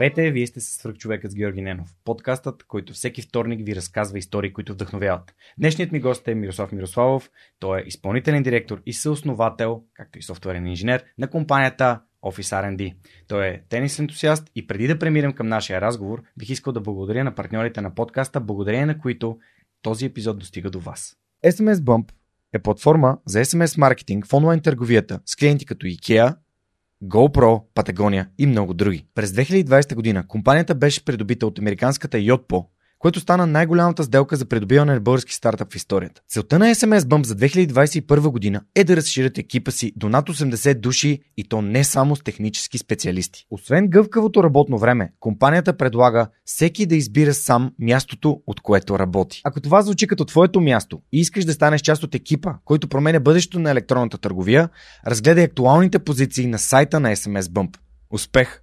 [0.00, 1.88] Здравейте, вие сте с човекът с Георги Ненов.
[2.04, 5.34] Подкастът, който всеки вторник ви разказва истории, които вдъхновяват.
[5.58, 7.30] Днешният ми гост е Мирослав Мирославов.
[7.58, 12.94] Той е изпълнителен директор и съосновател, както и софтуерен инженер на компанията Office R&D.
[13.28, 17.24] Той е тенис ентусиаст и преди да премирам към нашия разговор, бих искал да благодаря
[17.24, 19.38] на партньорите на подкаста, благодарение на които
[19.82, 21.16] този епизод достига до вас.
[21.44, 22.10] SMS Bump
[22.52, 26.36] е платформа за SMS маркетинг в онлайн търговията с клиенти като IKEA,
[27.04, 29.06] GoPro, Patagonia и много други.
[29.14, 32.66] През 2020 година компанията беше придобита от американската Yotpo,
[33.00, 36.20] което стана най-голямата сделка за придобиване на български стартъп в историята.
[36.28, 40.74] Целта на SMS Bump за 2021 година е да разширят екипа си до над 80
[40.74, 43.46] души и то не само с технически специалисти.
[43.50, 49.40] Освен гъвкавото работно време, компанията предлага всеки да избира сам мястото, от което работи.
[49.44, 53.20] Ако това звучи като твоето място и искаш да станеш част от екипа, който променя
[53.20, 54.68] бъдещето на електронната търговия,
[55.06, 57.76] разгледай актуалните позиции на сайта на SMS Bump.
[58.10, 58.62] Успех!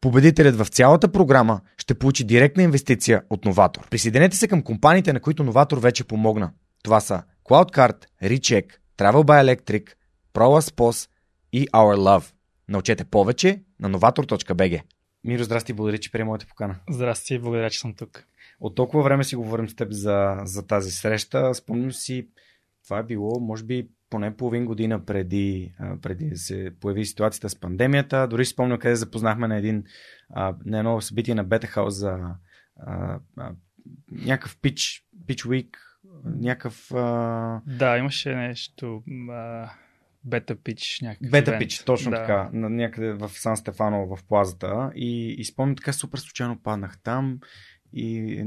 [0.00, 3.88] Победителят в цялата програма ще получи директна инвестиция от Новатор.
[3.90, 6.52] Присъединете се към компаниите, на които Новатор вече помогна.
[6.82, 8.66] Това са CloudCard, Recheck,
[8.98, 9.92] Travel by Electric,
[10.34, 11.10] ProLaspos
[11.52, 12.32] и Our Love.
[12.68, 14.82] Научете повече на novator.bg.
[15.24, 16.76] Миро, здрасти, благодаря, че приема моята покана.
[16.90, 18.24] Здрасти, благодаря, че съм тук.
[18.60, 21.54] От толкова време си говорим с теб за, за тази среща.
[21.54, 22.28] Спомням си,
[22.84, 27.60] това е било, може би, поне половин година преди, преди да се появи ситуацията с
[27.60, 28.28] пандемията.
[28.28, 29.84] Дори си спомням къде запознахме на, един,
[30.64, 32.18] на едно събитие на Бета за
[32.80, 33.52] а, а,
[34.10, 35.78] някакъв пич, пич уик,
[36.24, 36.92] някакъв...
[36.94, 37.60] А...
[37.66, 39.02] Да, имаше нещо...
[39.30, 39.70] А...
[40.24, 42.16] Бета пич някакъв Бета пич, точно да.
[42.16, 42.50] така.
[42.52, 44.90] Някъде в Сан Стефано в плазата.
[44.94, 47.38] И, и спомням така супер случайно паднах там
[47.92, 48.44] и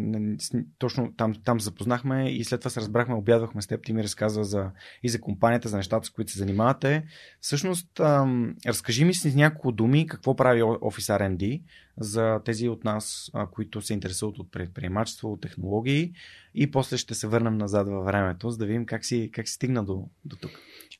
[0.77, 4.44] точно там, там запознахме и след това се разбрахме, обядвахме с теб, ти ми разказва
[4.44, 4.72] за,
[5.03, 7.03] и за компанията, за нещата, с които се занимавате.
[7.41, 11.61] Всъщност, ам, разкажи ми с няколко думи какво прави Office R&D
[11.97, 16.13] за тези от нас, а, които се интересуват от предприемачество, от технологии
[16.56, 19.53] и после ще се върнем назад във времето, за да видим как си, как си
[19.53, 20.51] стигна до, до тук.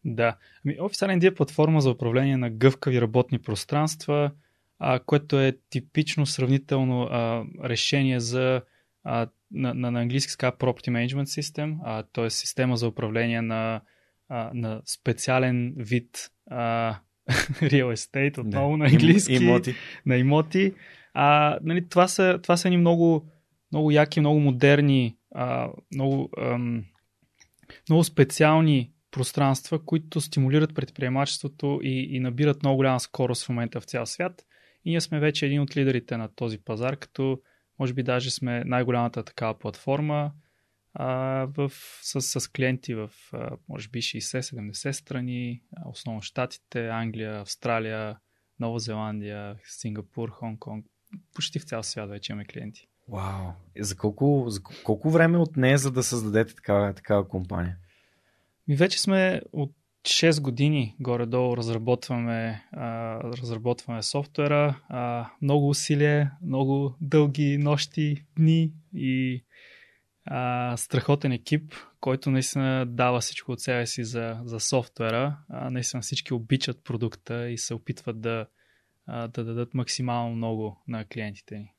[0.06, 4.32] Да, ами Office R&D е платформа за управление на гъвкави работни пространства,
[4.80, 8.62] а, което е типично сравнително а, решение за
[9.04, 12.30] а, на, на, на английски ска Property Management System, а, т.е.
[12.30, 13.82] система за управление на,
[14.30, 16.96] а, на специален вид а,
[17.62, 18.78] real estate, отново да.
[18.78, 19.76] на английски, имоти.
[20.06, 20.74] на имоти.
[21.14, 23.30] А, нали, това, са, това са едни много,
[23.72, 26.84] много яки, много модерни, а, много, ам,
[27.90, 33.84] много специални пространства, които стимулират предприемачеството и, и набират много голяма скорост в момента в
[33.84, 34.46] цял свят.
[34.86, 37.42] И ние сме вече един от лидерите на този пазар, като
[37.80, 40.32] може би даже сме най-голямата такава платформа
[40.94, 41.08] а,
[41.58, 48.18] в, с, с клиенти в а, може би 60-70 страни, основно Штатите, Англия, Австралия,
[48.60, 50.84] Нова Зеландия, Сингапур, Хонг-Конг.
[51.34, 52.88] Почти в цял свят вече имаме клиенти.
[53.08, 53.52] Вау!
[53.80, 57.78] За колко, за колко време от нея, за да създадете такава, такава компания?
[58.68, 59.72] Ми вече сме от
[60.10, 64.82] 6 години горе-долу разработваме, а, разработваме софтуера.
[64.90, 69.44] А, много усилие, много дълги нощи, дни и
[70.26, 75.38] а, страхотен екип, който наистина дава всичко от себе си за, за софтуера.
[75.50, 78.46] А, наистина всички обичат продукта и се опитват да,
[79.08, 81.74] а, да дадат максимално много на клиентите ни.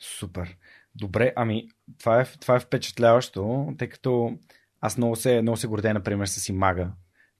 [0.00, 0.56] Супер.
[0.94, 1.68] Добре, ами
[1.98, 4.38] това е, това е впечатляващо, тъй като
[4.80, 6.92] аз много се, много се гордея, например, с Имага,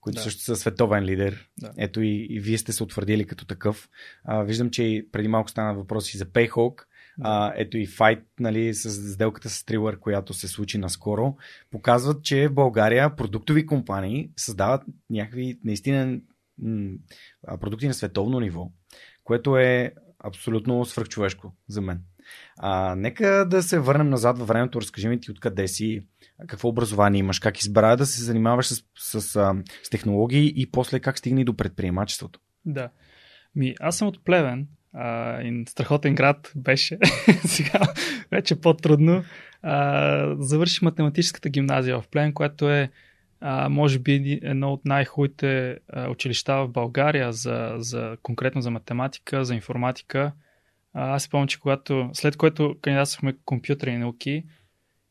[0.03, 0.21] които да.
[0.21, 1.49] също са световен лидер.
[1.57, 1.71] Да.
[1.77, 3.89] Ето и, и вие сте се утвърдили като такъв.
[4.23, 6.83] А, виждам, че и преди малко стана въпрос и за Payhawk.
[7.21, 11.35] а, ето и файт нали, с сделката с Трилър, която се случи наскоро,
[11.71, 16.19] показват, че в България продуктови компании създават някакви наистина
[16.57, 16.97] м-
[17.61, 18.71] продукти на световно ниво,
[19.23, 22.01] което е абсолютно свръхчовешко за мен.
[22.57, 24.81] А, нека да се върнем назад във времето.
[24.81, 26.03] Разкажи ми ти откъде си,
[26.47, 29.53] какво образование имаш, как избра да се занимаваш с, с, с,
[29.83, 32.39] с технологии и после как стигни до предприемачеството.
[32.65, 32.89] Да.
[33.55, 34.67] Ми, аз съм от Плевен.
[34.93, 36.97] А, и страхотен град беше.
[37.45, 37.79] Сега
[38.31, 39.23] вече по-трудно.
[39.61, 42.91] А, завърших математическата гимназия в Плевен, която е
[43.45, 45.77] а, може би едно от най-хубавите
[46.09, 50.31] училища в България за, за, конкретно за математика, за информатика.
[50.93, 54.43] Аз си помня, че когато, след което кандидатствахме компютърни науки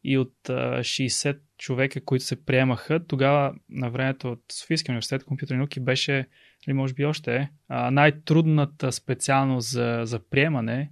[0.05, 5.58] и от а, 60 човека, които се приемаха, тогава на времето от Софийския университет компютърни
[5.58, 6.29] науки беше,
[6.67, 7.49] или може би още е,
[7.90, 10.90] най-трудната специалност за, за приемане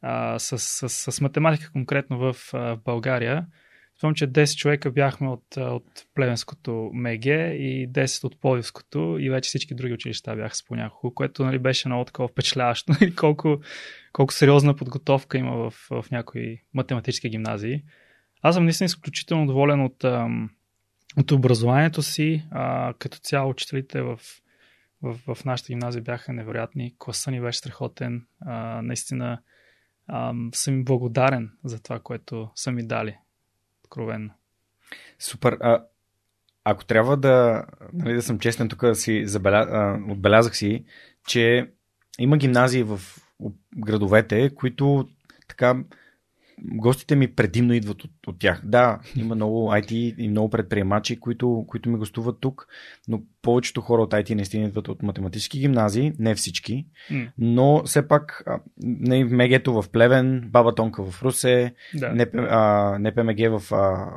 [0.00, 3.46] а, с, с, с математика конкретно в, в България.
[4.02, 5.84] Спомням, че 10 човека бяхме от, от
[6.14, 10.64] Плевенското МГ и 10 от Пловивското и вече всички други училища бяха с
[11.02, 12.92] по което нали, беше много такова впечатляващо.
[13.00, 13.60] Нали, колко,
[14.12, 17.82] колко сериозна подготовка има в, в някои математически гимназии.
[18.42, 20.04] Аз съм наистина изключително доволен от,
[21.16, 22.44] от образованието си.
[22.50, 24.20] А, като цяло учителите в,
[25.02, 26.94] в, в нашата гимназия бяха невероятни.
[26.98, 28.26] Класа ни беше страхотен.
[28.40, 29.42] А, наистина
[30.06, 33.16] а, съм благодарен за това, което са ми дали
[33.92, 34.30] откровенно.
[35.18, 35.58] Супер.
[35.60, 35.84] А,
[36.64, 39.66] ако трябва да, нали, да съм честен, тук си забеля...
[39.70, 40.84] а, отбелязах си,
[41.26, 41.72] че
[42.18, 43.00] има гимназии в
[43.76, 45.08] градовете, които
[45.48, 45.84] така
[46.64, 48.60] гостите ми предимно идват от, от тях.
[48.64, 52.66] Да, има много IT и много предприемачи, които, които ми гостуват тук,
[53.08, 57.30] но повечето хора от IT наистина идват от математически гимназии, не всички, mm.
[57.38, 58.44] но все пак
[58.82, 62.12] не в МГ-то в Плевен, Баба Тонка в Русе, да.
[62.98, 63.62] НПМГ в,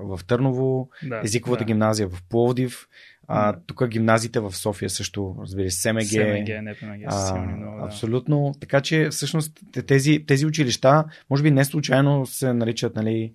[0.04, 1.66] в Търново, да, езиковата да.
[1.66, 2.88] гимназия в Пловдив,
[3.28, 6.04] а, тук гимназите в София също, разбира се, СМГ.
[6.04, 7.86] СМГ, НПМГ, а, много, да.
[7.86, 8.54] Абсолютно.
[8.60, 13.34] Така че всъщност тези, тези училища, може би не случайно се наричат нали,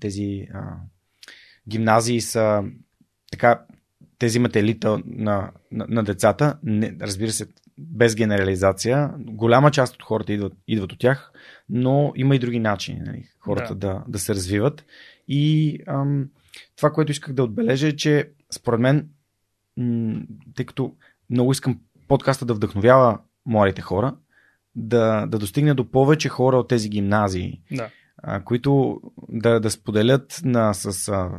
[0.00, 0.76] тези а,
[1.68, 2.64] гимназии са
[3.32, 3.62] така,
[4.18, 7.46] тези имат елита на, на, на децата, не, разбира се,
[7.78, 9.10] без генерализация.
[9.18, 11.32] Голяма част от хората идват, идват от тях,
[11.68, 13.88] но има и други начини нали, хората да.
[13.88, 14.84] Да, да се развиват.
[15.28, 16.28] И ам,
[16.76, 19.08] това, което исках да отбележа е, че според мен,
[20.54, 20.94] тъй като
[21.30, 24.16] много искам подкаста да вдъхновява младите хора,
[24.74, 27.90] да, да достигне до повече хора от тези гимназии, да.
[28.44, 31.30] които да, да споделят на, с а,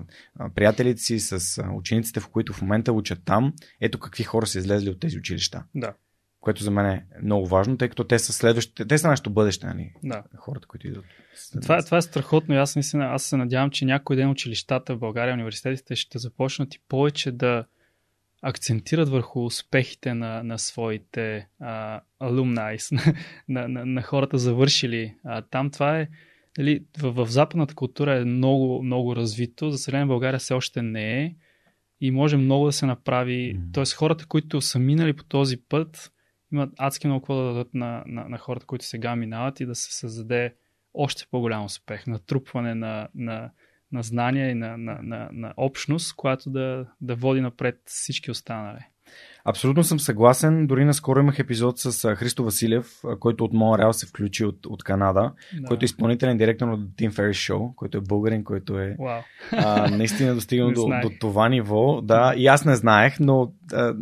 [0.56, 4.60] приятелите си, с а, учениците, в които в момента учат там, ето какви хора са
[4.60, 5.63] излезли от тези училища.
[5.75, 5.94] Да.
[6.44, 9.68] Което за мен е много важно, тъй като те са следващите, те са нашето бъдеще,
[9.68, 9.94] нали?
[10.04, 10.24] Да.
[10.38, 11.06] Хората, които идват.
[11.62, 15.00] Това, това е страхотно и аз, наистина, аз се надявам, че някой ден училищата в
[15.00, 17.66] България, университетите ще започнат и повече да
[18.42, 22.01] акцентират върху успехите на, на своите а,
[23.50, 25.16] на, на, на хората завършили.
[25.24, 26.07] А, там това е,
[26.57, 29.72] дали, в, в западната култура е много, много развито.
[29.72, 31.36] За съжаление, България все още не е
[32.01, 33.56] и може много да се направи.
[33.56, 33.74] Mm.
[33.74, 36.13] Тоест, хората, които са минали по този път,
[36.53, 39.75] имат адски много какво да дадат на, на, на хората, които сега минават и да
[39.75, 40.55] се създаде
[40.93, 43.51] още по-голям успех, натрупване на, на,
[43.91, 48.86] на знания и на, на, на, на общност, която да, да води напред всички останали.
[49.45, 50.67] Абсолютно съм съгласен.
[50.67, 55.31] Дори наскоро имах епизод с Христо Василев, който от Монреал се включи от, от Канада,
[55.62, 55.67] да.
[55.67, 59.21] който е изпълнителен директор на Team Ferris Show, който е българин, който е wow.
[59.51, 62.01] а, наистина достигнал до, до това ниво.
[62.01, 63.95] Да, и аз не знаех, но а,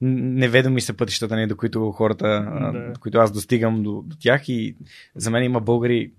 [0.00, 2.26] неведоми са пътищата, не, до които хората,
[2.72, 2.92] да.
[2.94, 4.76] до които аз достигам до, до тях и
[5.14, 6.12] за мен има българи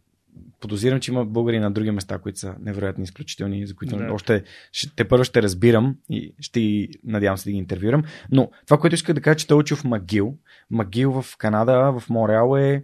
[0.59, 4.13] подозирам, че има българи на други места, които са невероятно изключителни, за които да.
[4.13, 8.03] още ще, те първо ще разбирам и ще надявам се да ги интервюрам.
[8.31, 10.37] Но това, което исках да кажа, че той е учил в Магил.
[10.71, 12.83] Магил в Канада, в Мореал е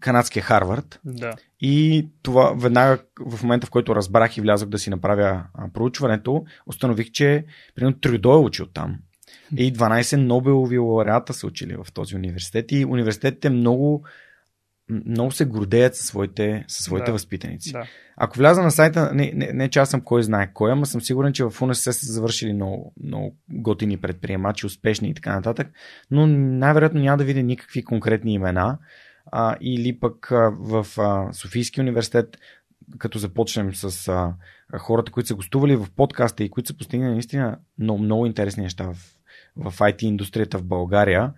[0.00, 1.00] канадския Харвард.
[1.04, 1.34] Да.
[1.60, 7.10] И това веднага в момента, в който разбрах и влязох да си направя проучването, установих,
[7.10, 8.98] че примерно Трюдо е учил там.
[9.56, 12.72] И 12 Нобелови лауреата са учили в този университет.
[12.72, 14.04] И университетите много
[14.90, 17.12] много се гордеят със своите, със своите да.
[17.12, 17.72] възпитаници.
[17.72, 17.86] Да.
[18.16, 21.00] Ако вляза на сайта, не, не, не че аз съм кой знае кой, ама съм
[21.00, 25.68] сигурен, че в УНСС са завършили много, много готини предприемачи, успешни и така нататък,
[26.10, 28.78] но най-вероятно няма да видя никакви конкретни имена.
[29.32, 32.38] А, или пък а, в а, Софийски университет,
[32.98, 34.34] като започнем с а,
[34.78, 38.84] хората, които са гостували в подкаста и които са постигнали наистина много, много интересни неща
[38.84, 38.96] в,
[39.56, 41.32] в IT индустрията в България,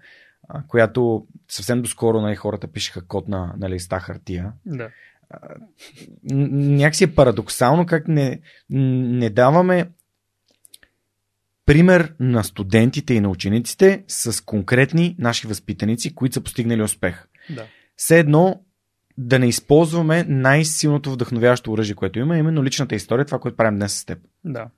[0.69, 4.53] която съвсем доскоро нали, хората пишеха код на, на листа хартия.
[4.67, 4.91] Да.
[6.31, 8.41] Някакси е парадоксално как не,
[8.71, 9.91] не даваме
[11.67, 17.29] пример на студентите и на учениците с конкретни наши възпитаници, които са постигнали успех.
[17.51, 17.67] Да.
[17.97, 18.63] Все едно
[19.19, 23.93] да не използваме най-силното вдъхновяващо оръжие, което има, именно личната история, това, което правим днес
[23.93, 24.19] с теб.
[24.45, 24.71] Да.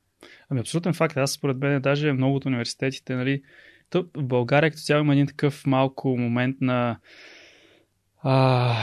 [0.49, 1.17] Ами абсолютен факт.
[1.17, 3.43] Аз според мен даже много от университетите, нали,
[3.90, 6.99] то в България като цяло има един такъв малко момент на
[8.23, 8.75] а,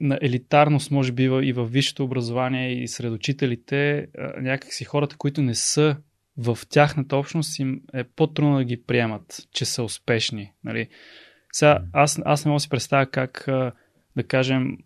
[0.00, 4.06] на елитарност, може би, и в висшето образование и сред учителите,
[4.40, 5.96] някакси хората, които не са
[6.38, 10.52] в тяхната общност, им е по-трудно да ги приемат, че са успешни.
[10.64, 10.88] Нали?
[11.52, 13.44] Сега, аз, аз не мога да си представя как,
[14.16, 14.78] да кажем,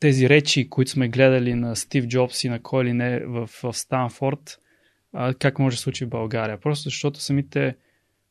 [0.00, 3.72] тези речи, които сме гледали на Стив Джобс и на кой ли не в, в
[3.72, 4.58] Станфорд,
[5.38, 6.60] как може да се случи в България.
[6.60, 7.76] Просто защото самите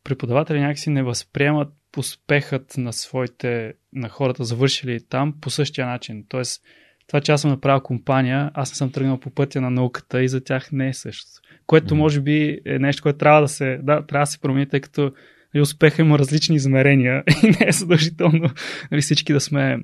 [0.06, 6.26] преподаватели някакси не възприемат успехът на своите, на хората завършили там по същия начин.
[6.30, 6.64] Тоест,
[7.08, 10.28] това, че аз съм направил компания, аз не съм тръгнал по пътя на науката и
[10.28, 11.28] за тях не е също.
[11.66, 14.82] Което може би е нещо, което трябва да се, да, трябва да се промени, тъй
[14.82, 15.12] като
[15.54, 18.50] нали, успеха има различни измерения и не е задължително
[18.92, 19.80] нали, всички да сме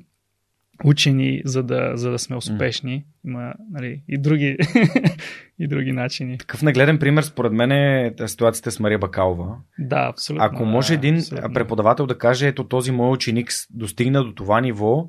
[0.83, 3.05] учени, за да, за да сме успешни.
[3.25, 4.57] Има нали, и, други,
[5.61, 6.37] и други начини.
[6.37, 9.55] Такъв нагледен пример, според мен, е ситуацията с Мария Бакалова.
[9.79, 10.45] Да, абсолютно.
[10.45, 11.53] Ако може да, един абсолютно.
[11.53, 15.07] преподавател да каже, ето този мой ученик достигна до това ниво,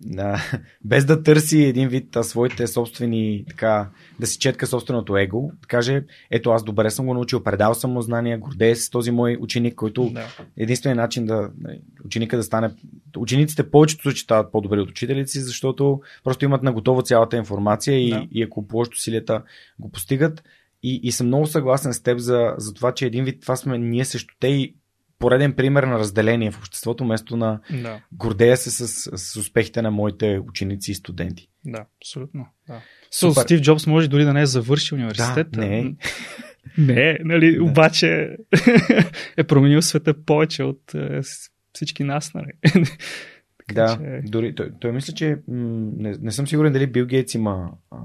[0.00, 0.42] да,
[0.84, 3.90] без да търси един вид а, своите собствени, така,
[4.20, 7.90] да си четка собственото его, да каже, ето аз добре съм го научил, предал съм
[7.90, 10.26] му знания, гордея с този мой ученик, който Да.
[10.56, 12.70] единственият начин да нали, ученика да стане.
[13.16, 18.10] Учениците повечето случаи стават по-добри от учителите си, защото просто имат наготово цялата информация и,
[18.10, 18.26] Да.
[18.32, 19.42] и ако положат усилията
[19.78, 20.42] го постигат.
[20.82, 23.78] И, и съм много съгласен с теб за, за това, че един вид това сме
[23.78, 24.74] ние също те и
[25.18, 29.90] пореден пример на разделение в обществото, вместо на Да, гордея се с, с успехите на
[29.90, 31.48] моите ученици и студенти.
[31.64, 32.46] да, абсолютно.
[32.66, 32.80] Да.
[33.10, 33.34] Супер.
[33.34, 35.46] Со, Стив Джобс може дори да не е завършил университет.
[35.50, 35.94] Да, не.
[36.78, 37.62] Не, нали, Да.
[37.62, 38.36] обаче
[39.36, 41.20] е променил света повече от е,
[41.72, 42.52] всички нас, нали.
[43.68, 47.06] Така Да, че- дори той, той мисля, че м, не, не съм сигурен дали Бил
[47.06, 47.96] Гейтс има а,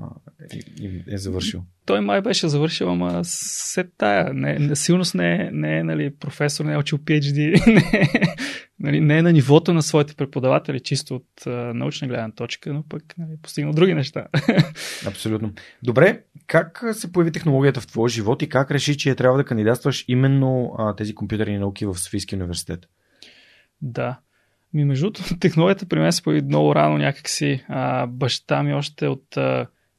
[0.81, 1.63] и- е завършил.
[1.85, 4.33] Той май беше завършил, ама се тая.
[4.33, 8.35] Не, не, сигурност не е, не е нали, професор, не е учил PhD, не е,
[8.79, 12.83] нали, не е на нивото на своите преподаватели, чисто от а, научна гледна точка, но
[12.89, 14.27] пък нали, постигнал други неща.
[15.07, 15.53] Абсолютно.
[15.83, 20.05] Добре, как се появи технологията в твоя живот и как реши, че трябва да кандидатстваш
[20.07, 22.79] именно а, тези компютърни науки в Софийския университет?
[23.81, 24.19] Да.
[24.73, 27.65] Ми, между другото, технологията при мен се появи много рано някакси.
[27.67, 29.37] А, баща ми още от,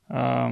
[0.08, 0.50] а,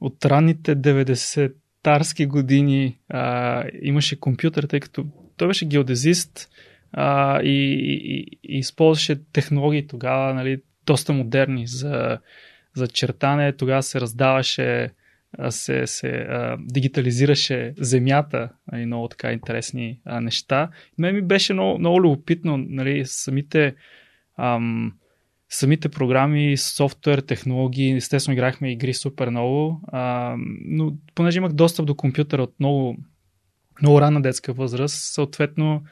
[0.00, 6.48] от ранните 90-тарски години а, имаше компютър, тъй като той беше геодезист
[6.92, 12.18] а, и, и, и, и използваше технологии тогава, нали, доста модерни за,
[12.74, 13.52] за чертане.
[13.52, 14.90] Тогава се раздаваше
[15.50, 20.70] се, се а, дигитализираше земята, нали, много така интересни а, неща.
[20.98, 23.74] Мен ми беше много, много любопитно, нали, самите,
[24.38, 24.92] ам,
[25.48, 31.94] самите програми, софтуер, технологии, естествено играхме игри супер много, ам, но понеже имах достъп до
[31.94, 32.96] компютъра от много,
[33.82, 35.82] много ранна детска възраст, съответно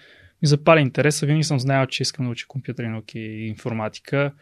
[0.42, 4.32] ми запали интереса, винаги съм знаел, че искам да уча компютърни науки и информатика.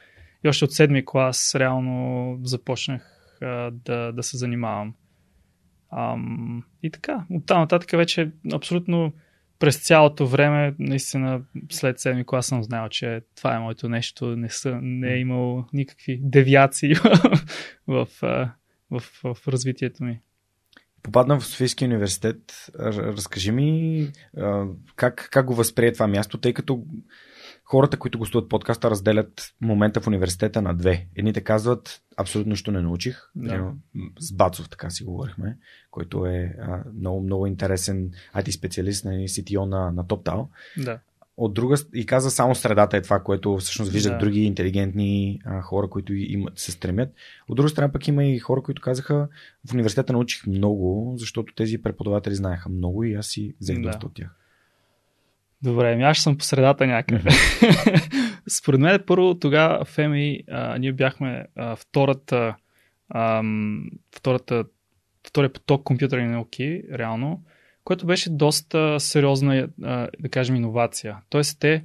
[0.44, 4.94] И още от седми клас реално започнах а, да, да се занимавам.
[5.96, 9.12] Ам, и така, от там нататък вече абсолютно
[9.58, 14.48] през цялото време, наистина след седми клас съм знал, че това е моето нещо, не,
[14.48, 16.94] са, не е имал никакви девиации
[17.86, 18.40] в, в,
[18.90, 20.20] в, в развитието ми.
[21.02, 22.70] Попадна в Софийския университет.
[22.78, 24.08] Разкажи ми
[24.96, 26.84] как, как го възприе това място, тъй като
[27.72, 31.06] хората, които гостуват подкаста, разделят момента в университета на две.
[31.16, 33.16] Едните казват, абсолютно нищо не научих.
[33.36, 33.72] Да.
[34.18, 35.58] С Бацов така си говорихме,
[35.90, 40.46] който е а, много, много интересен IT специалист на CTO на, на TopTal.
[40.84, 40.98] Да.
[41.36, 44.18] От друга и каза само средата е това, което всъщност виждат Да.
[44.18, 47.14] други интелигентни а, хора, които имат, се стремят.
[47.48, 49.28] От друга страна пък има и хора, които казаха
[49.68, 53.82] в университета научих много, защото тези преподаватели знаеха много и аз си взех Да.
[53.82, 54.38] доста от тях.
[55.62, 57.30] Добре, ами аз съм по средата някъде.
[58.48, 62.54] Според мен първо тогава в МИ а, ние бяхме а, втората,
[63.14, 63.84] ам,
[64.16, 64.64] втората,
[65.28, 67.42] втория поток компютърни науки, реално,
[67.84, 71.16] което беше доста сериозна, а, да кажем, иновация.
[71.30, 71.84] Тоест те,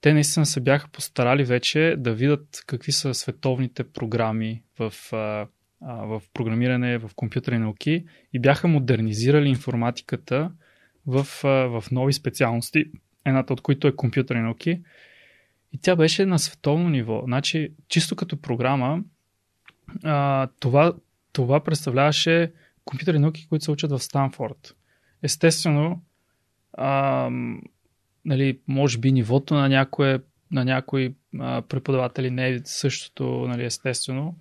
[0.00, 5.46] те наистина се бяха постарали вече да видят какви са световните програми в, а,
[5.80, 10.50] а, в програмиране, в компютърни науки и бяха модернизирали информатиката
[11.06, 12.84] в, а, в нови специалности
[13.24, 14.82] едната от които е компютърни науки.
[15.72, 17.22] И тя беше на световно ниво.
[17.24, 19.02] Значи, чисто като програма,
[20.04, 20.92] а, това,
[21.32, 22.52] това представляваше
[22.84, 24.76] компютърни науки, които се учат в Станфорд.
[25.22, 26.02] Естествено,
[26.72, 27.30] а,
[28.24, 30.18] нали, може би нивото на, някое,
[30.50, 34.36] на някои а, преподаватели не е същото, нали, естествено,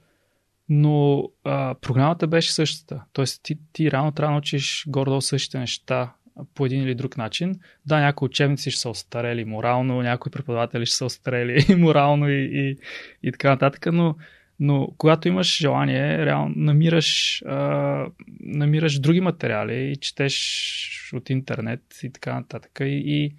[0.70, 3.04] но а, програмата беше същата.
[3.14, 6.14] Тоест ти, ти рано трябва да научиш горе същите неща
[6.56, 7.60] по един или друг начин.
[7.86, 12.78] Да, някои учебници ще са остарели морално, някои преподаватели ще са остарели морално и, и,
[13.24, 14.16] и така нататък, но,
[14.60, 18.06] но когато имаш желание, реално намираш, а,
[18.40, 23.36] намираш други материали и четеш от интернет и така нататък и, и,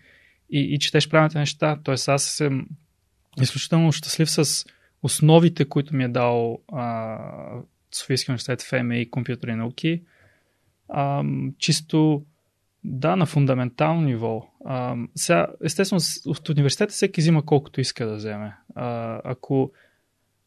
[0.51, 1.79] и, и четеш правилните неща.
[1.85, 2.67] Тоест аз съм
[3.41, 4.65] изключително щастлив с
[5.03, 7.19] основите, които ми е дал а,
[7.95, 10.03] Софийския университет ФМ и компютърни науки.
[10.89, 11.25] А,
[11.59, 12.25] чисто
[12.85, 14.49] да, на фундаментално ниво.
[14.65, 18.57] А, сега, естествено, от университета всеки взима колкото иска да вземе.
[18.75, 19.73] А, ако,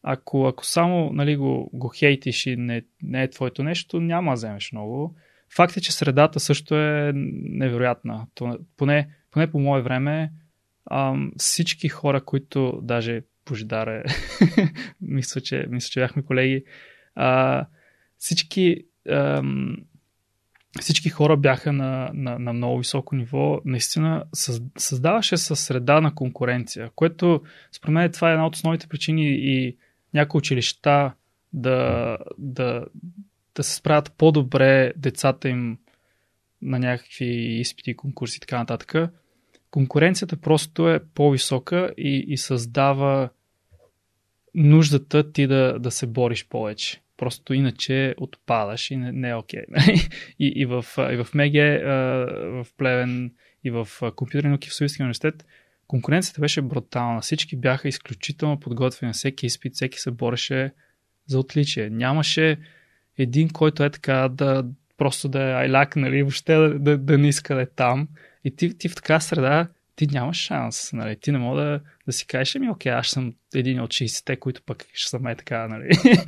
[0.02, 4.34] ако, ако само нали, го, го хейтиш и не, не е твоето нещо, няма да
[4.34, 5.16] вземеш много.
[5.56, 8.26] Факт е, че средата също е невероятна.
[8.76, 10.32] Поне, поне по мое време
[10.86, 14.02] а, всички хора, които даже Божидар
[15.00, 16.64] мисля, че, мисля, че бяхме колеги,
[17.14, 17.66] а,
[18.18, 19.76] всички ам,
[20.80, 23.60] всички хора бяха на, на, на много високо ниво.
[23.64, 24.24] Наистина
[24.78, 27.42] създаваше се среда на конкуренция, което
[27.72, 29.76] според мен това е една от основните причини и
[30.14, 31.12] някои училища
[31.52, 32.84] да, да,
[33.54, 35.78] да се справят по-добре децата им
[36.62, 37.26] на някакви
[37.60, 39.12] изпити, конкурси и така нататък.
[39.70, 43.28] Конкуренцията просто е по-висока и, и създава
[44.54, 47.00] нуждата ти да, да се бориш повече.
[47.16, 49.62] Просто иначе отпадаш и не, не е окей.
[49.70, 50.10] Okay.
[50.38, 51.82] и, и, в, и в МЕГЕ,
[52.46, 53.32] в Плевен,
[53.64, 55.46] и в компютърни науки в Советския университет,
[55.86, 57.20] конкуренцията беше брутална.
[57.20, 59.12] Всички бяха изключително подготвени.
[59.12, 60.72] Всеки изпит, всеки се бореше
[61.26, 61.90] за отличие.
[61.90, 62.58] Нямаше
[63.18, 64.64] един, който е така да
[64.96, 68.08] просто да е айляк, нали, въобще да, да, да не иска да е там.
[68.44, 70.92] И ти, ти в така среда ти нямаш шанс.
[70.92, 71.16] Нали?
[71.16, 74.62] Ти не мога да, да си кажеш, ми, окей, аз съм един от 60-те, които
[74.62, 75.88] пък ще са ме така, нали?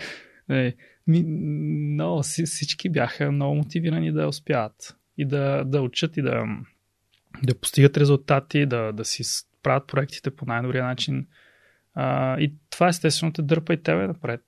[0.48, 0.74] нали?
[1.06, 6.44] Но всички бяха много мотивирани да успяват и да, да учат и да,
[7.42, 9.22] да постигат резултати, да, да си
[9.62, 11.26] правят проектите по най-добрия начин.
[11.94, 14.40] А, и това естествено те дърпа и тебе напред.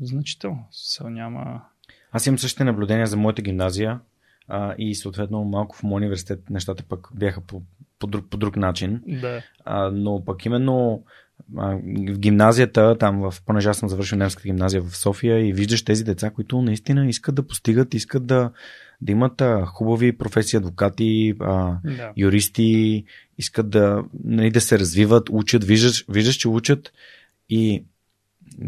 [0.00, 0.66] Значително.
[0.70, 1.62] Се няма...
[2.12, 4.00] Аз имам същите наблюдения за моята гимназия
[4.48, 7.62] а, и съответно малко в моят университет нещата пък бяха по,
[7.98, 9.02] по, друг, по друг начин.
[9.06, 9.42] Да.
[9.64, 11.04] А, но пък именно
[11.52, 16.04] в гимназията, там в, понеже аз съм завършил немската гимназия в София и виждаш тези
[16.04, 18.50] деца, които наистина искат да постигат, искат да,
[19.00, 22.12] да имат а, хубави професии, адвокати, а, да.
[22.16, 23.04] юристи,
[23.38, 26.92] искат да, нали, да се развиват, учат, виждаш, виждаш, че учат
[27.48, 27.84] и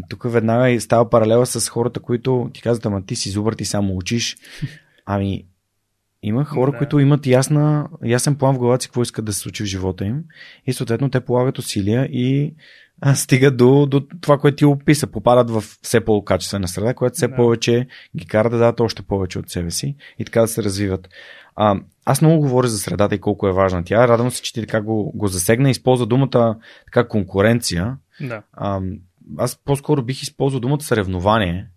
[0.09, 3.97] тук веднага става паралела с хората, които ти казват, ама ти си зубър, ти само
[3.97, 4.37] учиш.
[5.05, 5.45] Ами,
[6.23, 6.77] има хора, да.
[6.77, 10.05] които имат ясна, ясен план в главата си какво искат да се случи в живота
[10.05, 10.23] им
[10.65, 12.53] и съответно те полагат усилия и
[13.13, 15.07] стигат до, до това, което ти описа.
[15.07, 17.35] Попадат в все по-качествена среда, която все да.
[17.35, 21.09] повече ги кара да дадат още повече от себе си и така да се развиват.
[21.55, 24.07] А, аз много говоря за средата и колко е важна тя.
[24.07, 25.69] Радвам се, че ти така го, го засегна.
[25.69, 27.97] Използва думата така конкуренция.
[28.21, 28.41] Да.
[28.53, 28.81] А,
[29.37, 31.67] аз по-скоро бих използвал думата съревнование,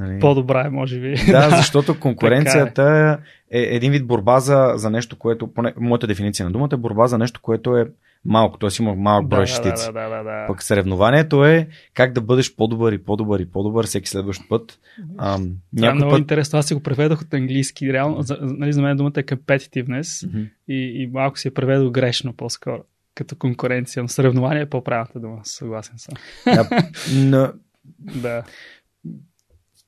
[0.00, 0.20] Нали?
[0.20, 1.14] По-добра е, може би.
[1.30, 3.18] Да, защото конкуренцията
[3.50, 3.58] е.
[3.60, 7.06] е един вид борба за, за нещо, което, поне, моята дефиниция на думата е борба
[7.06, 7.86] за нещо, което е
[8.24, 8.68] малко, т.е.
[8.80, 9.86] има малък брой да, частици.
[9.86, 10.46] Да, да, да, да.
[10.46, 14.78] Пък съревнованието е как да бъдеш по-добър и по-добър и по-добър всеки следващ път.
[15.18, 15.38] А,
[15.76, 16.18] това е много път...
[16.18, 16.58] интересно.
[16.58, 17.92] Аз си го преведох от английски.
[17.92, 20.48] Реално, за, нали, за мен думата е competitiveness mm-hmm.
[20.68, 22.78] и, и малко си е преведох грешно по-скоро
[23.14, 26.14] като конкуренция, но съревнование е по-правилната дума, съгласен съм.
[26.44, 26.68] Да,
[27.14, 27.52] но...
[27.98, 28.42] да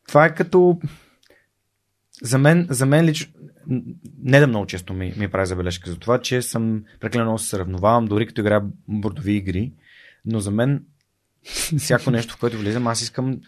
[0.09, 0.81] това е като
[2.23, 3.33] за мен, за мен лично
[4.23, 7.49] не да много често ми, ми прави забележка за това, че съм прекалено много се
[7.49, 9.73] сравновавам, дори като играя бордови игри,
[10.25, 10.85] но за мен
[11.79, 13.41] всяко нещо, в което влизам, аз искам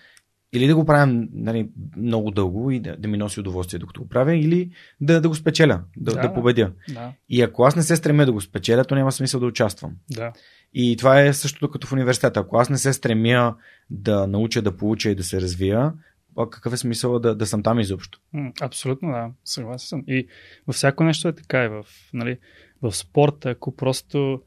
[0.52, 4.08] или да го правя нали, много дълго и да, да ми носи удоволствие докато го
[4.08, 6.72] правя, или да, да го спечеля, да, да, да победя.
[6.88, 7.12] Да.
[7.28, 9.92] И ако аз не се стремя да го спечеля, то няма смисъл да участвам.
[10.10, 10.32] Да.
[10.74, 12.40] И това е същото като в университета.
[12.40, 13.54] Ако аз не се стремя
[13.90, 15.92] да науча, да получа и да се развия,
[16.36, 18.20] какъв е смисъл да, да съм там изобщо?
[18.60, 19.30] Абсолютно, да.
[19.44, 20.04] Съгласен съм.
[20.08, 20.26] И
[20.66, 21.64] във всяко нещо е така.
[21.64, 22.38] И в, нали,
[22.82, 24.42] в спорта, ако просто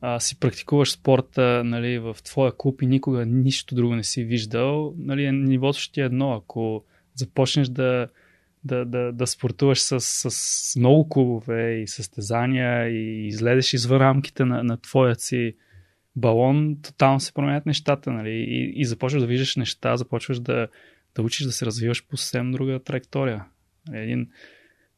[0.00, 4.94] а, си практикуваш спорта нали, в твоя клуб и никога нищо друго не си виждал,
[4.98, 6.32] нали, нивото ще е едно.
[6.32, 8.08] Ако започнеш да,
[8.64, 14.64] да, да, да спортуваш с, с много клубове и състезания и излезеш извън рамките на,
[14.64, 15.54] на твоят си
[16.16, 18.30] балон, тотално се променят нещата, нали?
[18.30, 20.68] И, и започваш да виждаш неща, започваш да,
[21.14, 23.44] да учиш да се развиваш по съвсем друга траектория.
[23.92, 24.28] Един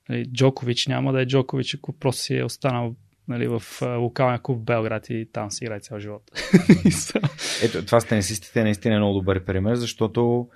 [0.09, 2.95] нали, Джокович няма да е Джокович, ако просто си е останал
[3.29, 6.23] нали, в локалния клуб в Белград и там си играе цял живот.
[7.63, 10.49] Ето, това с тенисистите е наистина много добър пример, защото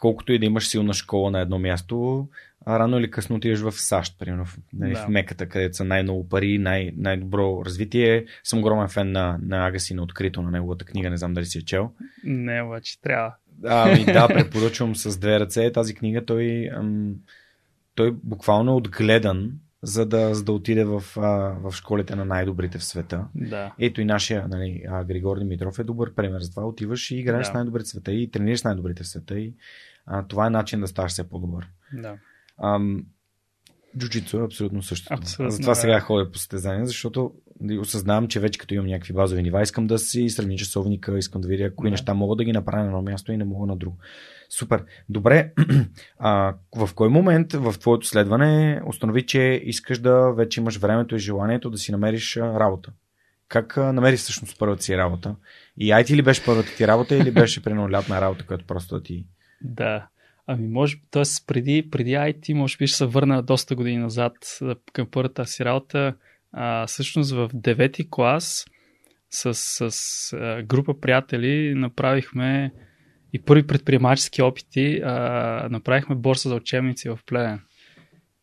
[0.00, 2.28] колкото и да имаш силна школа на едно място,
[2.66, 5.04] а рано или късно отиваш в САЩ, примерно в, нали, да.
[5.04, 8.24] в Меката, където са най-много пари, най- най-добро развитие.
[8.44, 11.58] Съм огромен фен на, на Агаси на открито на неговата книга, не знам дали си
[11.58, 11.90] е чел.
[12.24, 13.34] Не, обаче трябва.
[13.64, 16.24] Ами да, препоръчвам с две ръце тази книга.
[16.24, 17.14] Той, ам,
[17.94, 22.78] той буквално е отгледан за да, за да отиде в, а, в школите на най-добрите
[22.78, 23.24] в света.
[23.34, 23.74] Да.
[23.78, 26.66] Ето и нашия нали, а, Григор Димитров е добър пример за това.
[26.66, 27.50] Отиваш и играеш да.
[27.50, 29.54] с най-добрите в света и тренираш най-добрите в света и
[30.06, 31.68] а, това е начин да ставаш все по-добър.
[31.92, 32.16] Да.
[32.62, 33.04] Ам,
[33.98, 35.14] джуджицу е абсолютно същото.
[35.14, 35.80] Абсолютно, Затова да.
[35.80, 37.32] сега ходя по състезания, защото
[37.80, 41.48] осъзнавам, че вече като имам някакви базови нива, искам да си сравня часовника, искам да
[41.48, 41.90] видя кои Да.
[41.90, 43.96] неща мога да ги направя на едно място и не мога на друго.
[44.48, 44.84] Супер.
[45.08, 45.52] Добре,
[46.18, 51.18] а, в кой момент в твоето следване установи, че искаш да вече имаш времето и
[51.18, 52.92] желанието да си намериш работа?
[53.48, 55.36] Как намери всъщност първата си работа?
[55.76, 59.02] И IT ли беше първата ти работа или беше примерно лятна работа, която просто да
[59.02, 59.26] ти...
[59.62, 60.06] Да.
[60.46, 61.22] Ами може, т.е.
[61.46, 64.32] преди, преди IT, може би ще се върна доста години назад
[64.92, 66.14] към първата си работа.
[66.52, 68.66] А, всъщност в девети клас
[69.30, 72.72] с, с а, група приятели направихме
[73.32, 75.00] и първи предприемачески опити.
[75.04, 77.60] А, направихме борса за учебници в Плевен.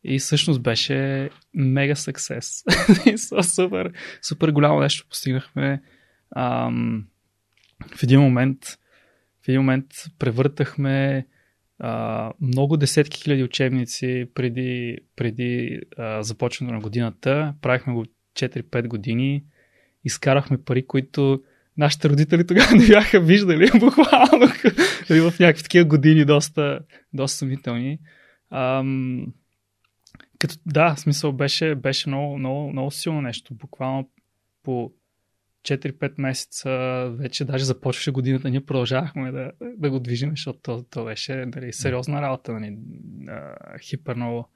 [0.03, 2.63] И всъщност беше мега съксес.
[3.55, 5.81] супер, супер голямо нещо постигнахме.
[6.35, 7.05] Ам,
[7.95, 8.77] в един момент
[9.47, 9.85] в един момент
[10.19, 11.25] превъртахме
[12.41, 16.23] много десетки хиляди учебници преди, преди а,
[16.61, 17.53] на годината.
[17.61, 19.43] Правихме го 4-5 години.
[20.03, 21.41] Изкарахме пари, които
[21.77, 24.47] нашите родители тогава не бяха виждали, буквално
[25.09, 26.79] в някакви такива години, доста,
[27.13, 27.99] доста съмнителни.
[28.51, 29.25] Ам,
[30.39, 33.53] като, да, смисъл беше, беше много, много, много силно нещо.
[33.53, 34.09] Буквално
[34.63, 34.91] по
[35.67, 36.69] 4-5 месеца
[37.19, 41.73] вече даже започваше годината, ние продължавахме да, да го движим, защото то, то беше нали,
[41.73, 42.77] сериозна работа, нали,
[43.81, 44.49] хипер много,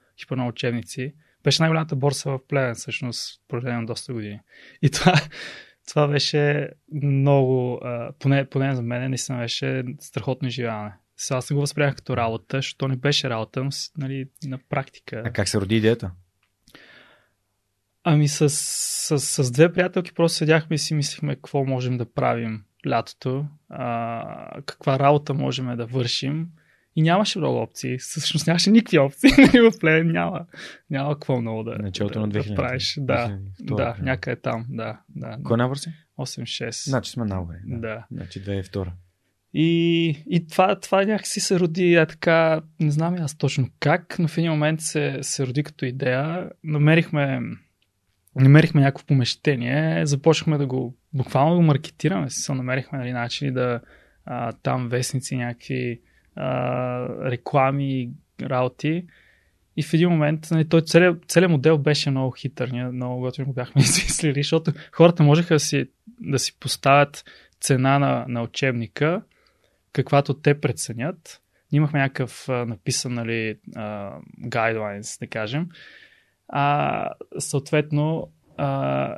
[0.47, 1.13] учебници.
[1.43, 4.39] Беше най-голямата борса в Плевен, всъщност, продължение доста години.
[4.81, 5.13] И това,
[5.87, 6.69] това беше
[7.03, 7.79] много,
[8.19, 10.93] поне, поне за мен, наистина беше страхотно изживяване.
[11.17, 15.23] Сега не го възприемах като работа, защото не беше работа, но нали, на практика.
[15.25, 16.11] А как се роди идеята?
[18.03, 22.63] Ами с, с, с две приятелки просто седяхме и си мислихме какво можем да правим
[22.87, 26.47] лятото, а, каква работа можем да вършим.
[26.95, 27.97] И нямаше много опции.
[27.97, 29.29] Всъщност нямаше никакви опции.
[29.71, 30.45] в Плевен няма,
[30.89, 32.49] няма какво много да, Началото да, на 2000.
[32.49, 32.97] да правиш.
[33.01, 33.95] Да, 2002, да, примерно.
[34.05, 34.65] някъде там.
[34.69, 35.37] Да, да.
[35.43, 35.89] Кой набор си?
[36.19, 36.89] 8-6.
[36.89, 37.57] Значи сме набори.
[37.65, 37.77] Да.
[37.77, 38.05] Да.
[38.11, 38.87] Значи 2002.
[39.53, 44.27] И, и това, това някакси се роди е така, не знам аз точно как, но
[44.27, 46.49] в един момент се, се роди като идея.
[46.63, 47.39] Намерихме,
[48.35, 53.81] намерихме някакво помещение, започнахме да го, буквално го маркетираме, се намерихме нали, начини да
[54.25, 56.01] а, там вестници, някакви
[56.35, 58.09] а, реклами,
[58.41, 59.05] работи.
[59.77, 62.67] И в един момент нали, той целият, целият модел беше много хитър.
[62.67, 65.89] Ние много готино го бяхме измислили, защото хората можеха да си,
[66.19, 67.23] да си поставят
[67.61, 69.21] цена на, на учебника,
[69.93, 71.41] каквато те преценят.
[71.71, 74.11] Ние имахме някакъв а, написан нали, а,
[74.43, 75.69] guidelines, да кажем.
[76.51, 77.09] А,
[77.39, 79.17] съответно, а,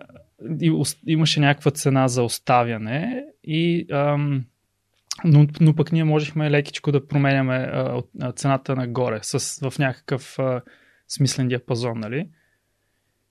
[1.08, 4.46] имаше някаква цена за оставяне и ам,
[5.24, 10.62] но, но пък ние можехме лекичко да променяме а, цената нагоре с, в някакъв а,
[11.08, 12.30] смислен диапазон, нали?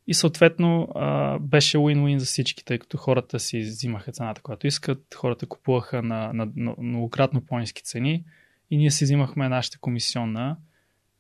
[0.07, 5.15] И съответно а, беше win-win за всички, тъй като хората си взимаха цената, която искат,
[5.15, 8.25] хората купуваха на, на, на многократно по-низки цени
[8.71, 10.57] и ние си взимахме нашата комисионна.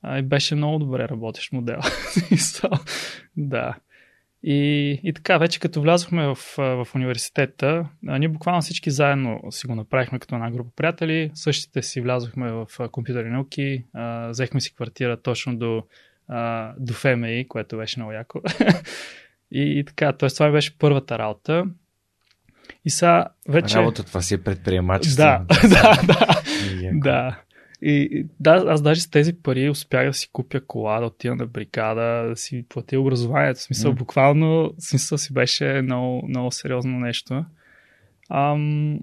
[0.03, 1.81] А, и беше много добре работещ модел.
[3.37, 3.77] Да.
[4.45, 9.75] И, и така, вече като влязохме в, в университета, ние буквално всички заедно си го
[9.75, 11.31] направихме като една група приятели.
[11.35, 15.85] Същите си влязохме в компютърни науки, а, взехме си квартира точно до,
[16.29, 18.41] а, до ФМИ, което беше много яко.
[19.51, 20.29] и, и така, т.е.
[20.29, 21.65] това беше първата работа.
[22.85, 23.77] И сега вече...
[23.77, 25.23] Работа, това си е предприемачество.
[25.23, 26.37] Да, да, да.
[26.93, 27.39] Да.
[27.83, 31.47] И, да, аз даже с тези пари успях да си купя кола, да отида на
[31.47, 33.61] бригада, да си платя образованието.
[33.61, 33.97] В смисъл, М.
[33.97, 37.45] буквално, смисъл си беше много, много сериозно нещо.
[38.31, 39.01] Ам,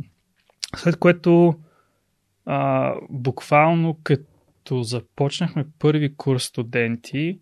[0.76, 1.56] след което
[2.46, 4.30] а, буквално като
[4.70, 7.40] като започнахме първи курс студенти,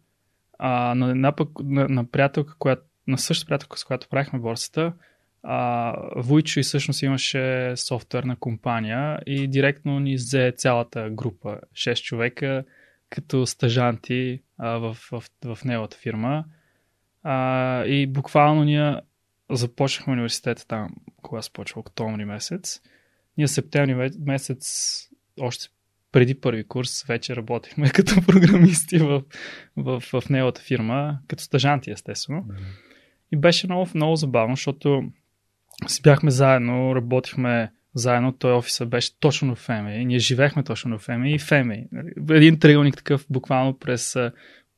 [0.59, 4.93] а, на една пък, на, на приятелка, която, на същата приятелка, с която правихме борсата,
[6.57, 12.63] и всъщност имаше софтуерна компания и директно ни взе цялата група, 6 човека,
[13.09, 16.45] като стажанти а, в, в, в неговата фирма.
[17.23, 18.95] А, и буквално ние
[19.51, 20.89] започнахме университета там,
[21.21, 22.81] кога се почва, октомври месец.
[23.37, 25.01] Ние септември месец,
[25.39, 25.67] още
[26.11, 29.23] преди първи курс, вече работихме като програмисти в,
[29.77, 32.41] в, в неговата фирма, като стажанти, естествено.
[32.41, 32.87] Mm-hmm.
[33.31, 35.11] И беше много, много забавно, защото
[35.87, 38.31] си бяхме заедно, работихме заедно.
[38.31, 40.05] Той офиса беше точно в Феме.
[40.05, 41.87] Ние живеехме точно в Феме и Феме.
[42.29, 44.17] Един триъгълник такъв, буквално през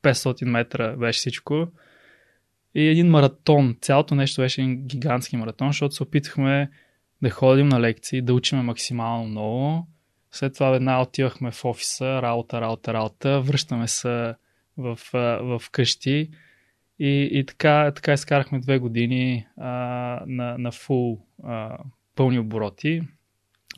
[0.03, 1.67] 500 метра беше всичко.
[2.75, 3.77] И един маратон.
[3.81, 6.69] Цялото нещо беше един гигантски маратон, защото се опитахме
[7.21, 9.87] да ходим на лекции, да учиме максимално много.
[10.31, 14.33] След това веднага отивахме в офиса, работа, работа, работа, връщаме се
[14.77, 16.29] в, в къщи
[16.99, 19.69] и, и така, така изкарахме две години а,
[20.27, 21.77] на, на фул а,
[22.15, 23.01] пълни обороти.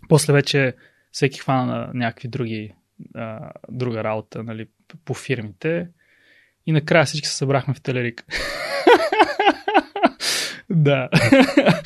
[0.09, 0.75] После вече
[1.11, 2.73] всеки хвана на някакви други,
[3.15, 4.67] а, друга работа нали,
[5.05, 5.87] по фирмите.
[6.65, 8.25] И накрая всички се събрахме в Телерик.
[10.69, 11.09] да.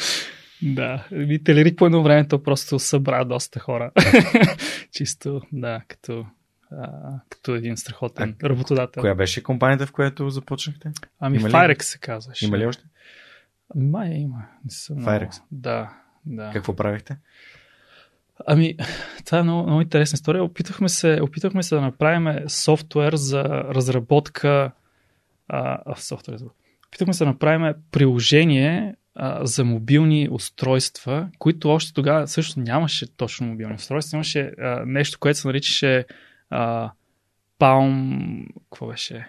[0.61, 1.07] да.
[1.11, 3.91] И Телерик по едно време то просто събра доста хора.
[4.91, 6.25] Чисто, да, като
[6.81, 9.01] а, като един страхотен а, работодател.
[9.01, 10.91] Коя беше компанията, в която започнахте?
[11.19, 12.45] Ами има Firex се казваше.
[12.45, 12.83] Има ли още?
[13.75, 14.45] Май има.
[14.65, 15.21] Не съм Firex?
[15.21, 15.47] Много...
[15.51, 15.93] Да,
[16.25, 16.51] да.
[16.53, 17.17] Какво правихте?
[18.47, 18.77] Ами,
[19.25, 20.43] това е много, много интересна история.
[20.43, 24.71] Опитахме се, опитахме се да направим софтуер за разработка
[25.47, 26.39] а, софтуер.
[26.87, 33.47] Опитахме се да направим приложение а, за мобилни устройства, които още тогава също нямаше точно
[33.47, 34.15] мобилни устройства.
[34.15, 36.05] Имаше а, нещо, което се наричаше
[36.49, 36.91] а,
[37.59, 39.27] Palm, какво беше?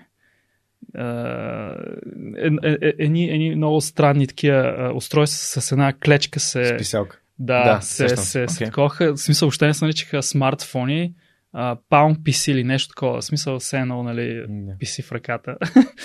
[2.98, 6.64] Едни, едни много странни такива устройства с една клечка се...
[6.64, 7.20] Списалка.
[7.38, 8.64] Да, да се, се, се okay.
[8.64, 11.14] такова, в смисъл, въобще не се наричаха смартфони,
[11.52, 13.20] а, Palm PC или нещо такова.
[13.20, 14.76] В смисъл, все едно, нали, yeah.
[14.78, 15.56] PC в ръката.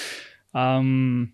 [0.54, 1.30] Ам,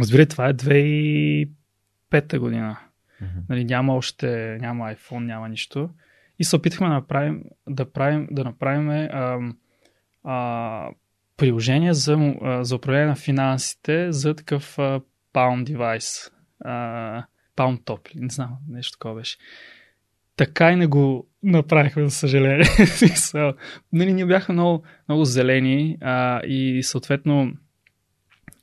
[0.00, 2.78] разбира, това е 2005 година.
[3.22, 3.42] Mm-hmm.
[3.48, 5.90] Нали, няма още, няма iPhone, няма нищо.
[6.38, 9.38] И се опитахме да направим, да правим, да направим а,
[10.24, 10.90] а,
[11.36, 15.00] приложение за, а, за управление на финансите за такъв а,
[15.34, 16.30] Palm девайс.
[17.56, 19.36] Palm Top, не знам, нещо такова беше.
[20.36, 22.64] Така и не го направихме, за съжаление.
[23.92, 27.52] нали, ние бяхме много, много зелени а, и съответно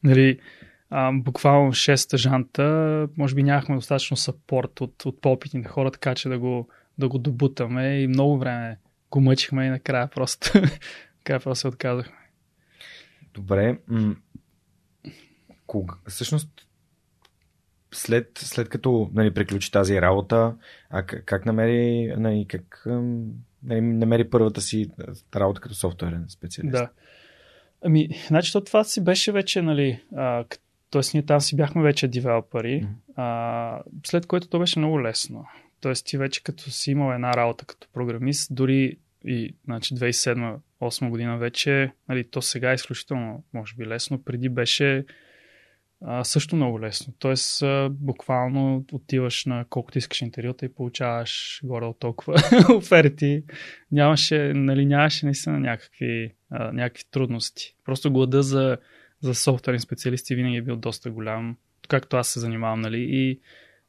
[0.03, 0.39] нали,
[0.89, 6.29] а, буквално 6 стъжанта, може би нямахме достатъчно сапорт от, от по-опитните хора, така че
[6.29, 8.77] да го, да го добутаме и много време
[9.12, 10.51] го мъчихме и накрая просто,
[11.17, 12.17] накрая просто се отказахме.
[13.34, 13.77] Добре.
[13.88, 14.15] М-
[15.67, 16.67] кога, всъщност,
[17.91, 20.56] след, след като нали, приключи тази работа,
[20.89, 22.84] а как, как намери, нали, как,
[23.63, 24.89] нали, намери първата си
[25.36, 26.71] работа като софтуерен специалист?
[26.71, 26.89] Да.
[27.86, 30.45] Ами, значи, то това си беше вече, нали, а,
[30.93, 33.13] Тоест, ние там си бяхме вече девелопери, mm-hmm.
[33.15, 35.45] а, след което то беше много лесно.
[35.84, 41.38] Тоест ти вече като си имал една работа като програмист, дори и значи 2007-2008 година
[41.38, 44.24] вече, нали, то сега е изключително, може би, лесно.
[44.24, 45.06] Преди беше
[46.02, 47.13] а, също много лесно.
[47.19, 52.36] Тоест, а, буквално отиваш на колкото искаш интервюта и получаваш горе от толкова
[52.76, 53.43] оферти.
[53.91, 57.76] Нямаше, нали, нямаше наистина някакви, а, някакви трудности.
[57.86, 58.78] Просто глада за,
[59.22, 63.39] за софтуерни специалисти винаги е бил доста голям, както аз се занимавам, нали, и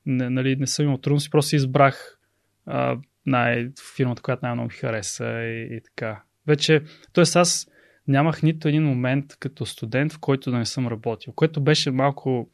[0.06, 2.18] не, нали, не съм имал трудности, просто избрах
[2.66, 6.22] а, най- фирмата, която най-много ми хареса и, и така.
[6.46, 7.22] Вече, т.е.
[7.34, 7.68] аз
[8.08, 12.50] нямах нито един момент като студент, в който да не съм работил, което беше малко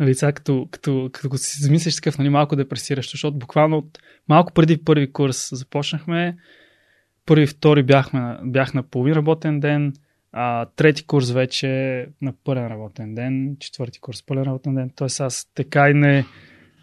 [0.00, 4.52] нали, сега като, като, като, си замислиш такъв, нали, малко депресиращо, защото буквално от малко
[4.52, 6.36] преди първи курс започнахме,
[7.26, 9.92] първи, втори бяхме, бях на половин работен ден,
[10.40, 11.68] а, трети курс вече
[12.22, 14.90] на пълен работен ден, четвърти курс пълен работен ден.
[14.96, 16.24] Тоест аз така и не...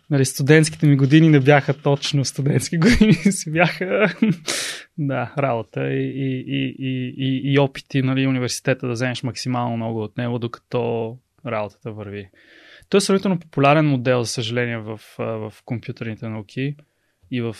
[0.09, 4.15] Нали, студентските ми години не бяха точно студентски години, си бяха
[4.97, 6.03] да, работа и,
[6.47, 11.91] и, и, и, и опити нали, университета да вземеш максимално много от него, докато работата
[11.91, 12.29] върви.
[12.89, 16.75] Той е сравнително популярен модел, за съжаление, в, в компютърните науки
[17.31, 17.55] и в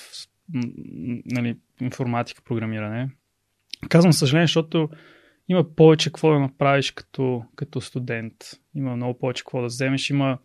[1.26, 3.10] нали, информатика, програмиране.
[3.90, 4.90] Казвам съжаление, защото
[5.50, 8.34] има повече какво да направиш като, като студент.
[8.76, 10.10] Има много повече какво да вземеш.
[10.10, 10.38] Има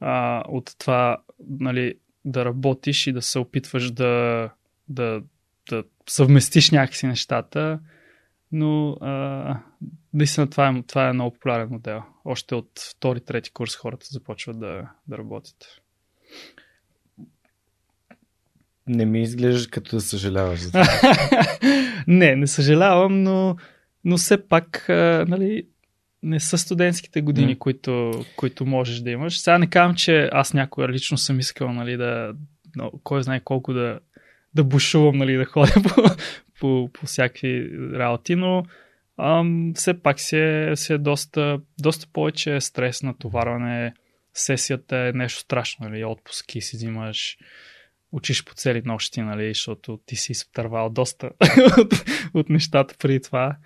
[0.00, 1.16] а, от това
[1.48, 4.50] нали, да работиш и да се опитваш да,
[4.88, 5.22] да,
[5.70, 7.80] да съвместиш някакси нещата,
[8.52, 9.56] но а,
[10.14, 12.02] наистина това е, това е много популярен модел.
[12.24, 15.80] Още от втори, трети курс хората започват да, да работят.
[18.86, 20.86] Не ми изглеждаш като да съжаляваш за това.
[22.06, 23.56] не, не съжалявам, но,
[24.04, 25.66] но все пак, а, нали,
[26.22, 27.58] не са студентските години, mm.
[27.58, 29.40] които, които можеш да имаш.
[29.40, 32.34] Сега не казвам, че аз някога лично съм искал, нали, да,
[32.76, 34.00] но, кой знае колко да,
[34.54, 36.02] да бушувам, нали, да ходя по,
[36.60, 38.64] по, по всякакви работи, но
[39.18, 43.94] ам, все пак си е, си е доста, доста повече стрес, натоварване.
[44.34, 47.38] Сесията е нещо страшно, нали, отпуски си взимаш,
[48.12, 51.30] учиш по цели нощи, нали, защото ти си изтървал доста
[51.78, 51.94] от,
[52.34, 53.56] от нещата преди това.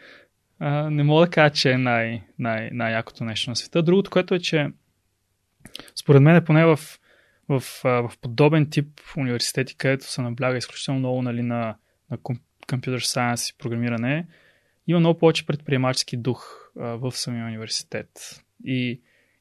[0.71, 3.83] Не мога да кажа, че е най- най- най-якото нещо на света.
[3.83, 4.71] Другото, което е, че
[5.95, 6.79] според мен е поне в,
[7.49, 11.75] в, в подобен тип университети, където се набляга изключително много нали, на,
[12.11, 12.19] на
[12.69, 14.27] компютър сайенс и програмиране,
[14.87, 18.09] има много повече предприемачески дух а, в самия университет.
[18.65, 18.91] И,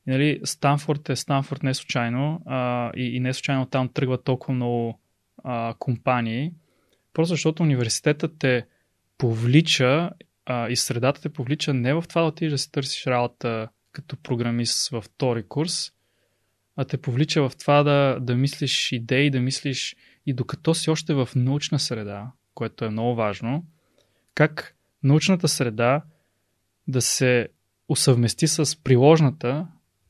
[0.08, 4.54] и нали, Станфорд е Станфорд не случайно а, и, и не случайно там тръгват толкова
[4.54, 5.00] много
[5.44, 6.52] а, компании,
[7.14, 8.66] просто защото университетът те
[9.18, 10.10] повлича
[10.46, 14.18] а, и средата те повлича не в това да отидеш да си търсиш работа като
[14.18, 15.92] програмист във втори курс,
[16.76, 21.14] а те повлича в това да, да мислиш идеи, да мислиш и докато си още
[21.14, 23.66] в научна среда, което е много важно,
[24.36, 26.04] как научната среда
[26.88, 27.48] да се
[27.88, 29.68] усъвмести с приложната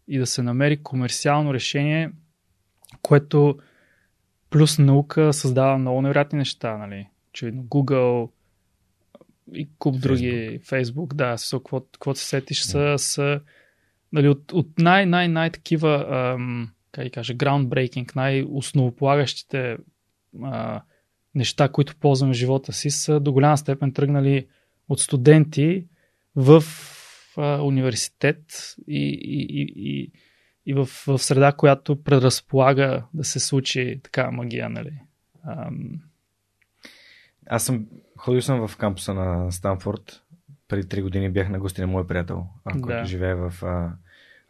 [0.08, 2.12] и да се намери комерциално решение,
[3.02, 3.58] което
[4.50, 7.08] плюс наука създава много невероятни неща, нали?
[7.30, 8.30] Очевидно Google
[9.54, 10.00] и куп Facebook.
[10.00, 13.40] други, Facebook, да, с какво, какво се сетиш са, са
[14.14, 19.78] нали, от, от най-най-най такива, ам, как да кажа, groundbreaking, най-основополагащите
[20.44, 20.82] а,
[21.36, 24.48] неща, които ползваме в живота си, са до голяма степен тръгнали
[24.90, 25.86] от студенти
[26.36, 26.64] в
[27.38, 30.12] а, университет и, и, и, и,
[30.66, 34.94] и в, в среда, която предразполага да се случи така магия, нали?
[35.48, 36.02] Ам...
[37.46, 37.86] Аз съм,
[38.24, 40.22] ходил съм в кампуса на Станфорд.
[40.68, 42.82] Преди три години бях на гости на мой приятел, да.
[42.82, 43.96] който живее в, в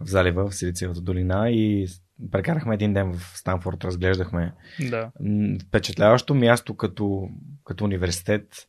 [0.01, 1.87] залива, в Силициевата долина и
[2.31, 4.53] прекарахме един ден в Станфорд, разглеждахме
[4.89, 5.11] да.
[5.67, 7.29] впечатляващо място като,
[7.65, 8.67] като университет.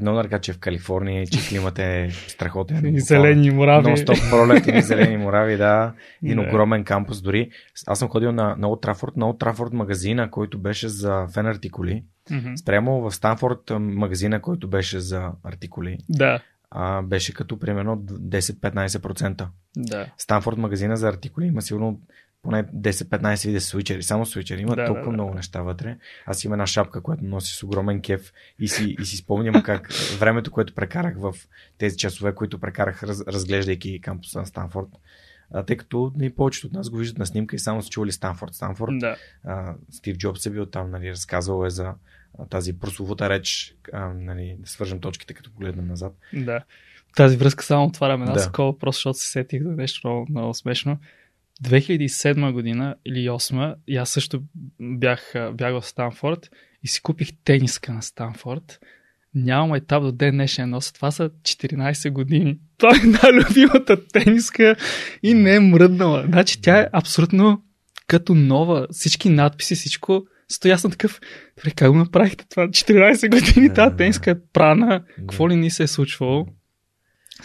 [0.00, 2.86] Много нарека, че в Калифорния и че климат е страхотен.
[2.96, 3.86] И зелени морави.
[3.86, 5.92] Нон-стоп пролет и зелени морави, да.
[6.22, 7.50] И огромен кампус дори.
[7.86, 12.04] Аз съм ходил на, на Трафорд, на Трафорд магазина, който беше за фен артикули.
[12.30, 12.56] Mm-hmm.
[12.56, 15.98] Спрямо в Станфорд магазина, който беше за артикули.
[16.08, 19.46] Да а, беше като примерно 10-15%.
[19.76, 20.06] Да.
[20.18, 22.00] Станфорд магазина за артикули има сигурно
[22.46, 24.60] поне 10-15 вида свичери, само свичери.
[24.60, 25.12] Има да, толкова да, да.
[25.12, 25.96] много неща вътре.
[26.26, 29.92] Аз имам една шапка, която носи с огромен кеф и си, и си спомням как
[30.18, 31.34] времето, което прекарах в
[31.78, 34.88] тези часове, които прекарах раз, разглеждайки кампуса на Станфорд.
[35.50, 38.12] А, тъй като и повечето от нас го виждат на снимка и само са чували
[38.12, 38.54] Станфорд.
[38.54, 38.98] Станфорд.
[38.98, 39.16] Да.
[39.44, 41.94] А, Стив Джобс е бил там, нали, разказвал е за
[42.50, 46.12] тази прословута реч, а, нали, да свържем точките, като погледнем назад.
[46.32, 46.62] Да.
[47.16, 48.40] тази връзка само отварям една да.
[48.40, 50.98] скола, просто защото се сетих за нещо много, много смешно.
[51.64, 54.42] 2007 година или 2008 и аз също
[54.80, 56.50] бях, бях в Станфорд
[56.82, 58.80] и си купих тениска на Станфорд.
[59.34, 60.92] Нямам етап до ден днешен нос.
[60.92, 62.58] Това са 14 години.
[62.78, 64.76] Това е най-любимата тениска
[65.22, 66.24] и не е мръднала.
[66.26, 67.62] Значи тя е абсолютно
[68.06, 68.86] като нова.
[68.90, 71.20] Всички надписи, всичко стоя съм такъв,
[71.56, 72.68] добре, как го направихте това?
[72.68, 76.46] 14 години тази тенска е прана, какво ли ни се е случвало?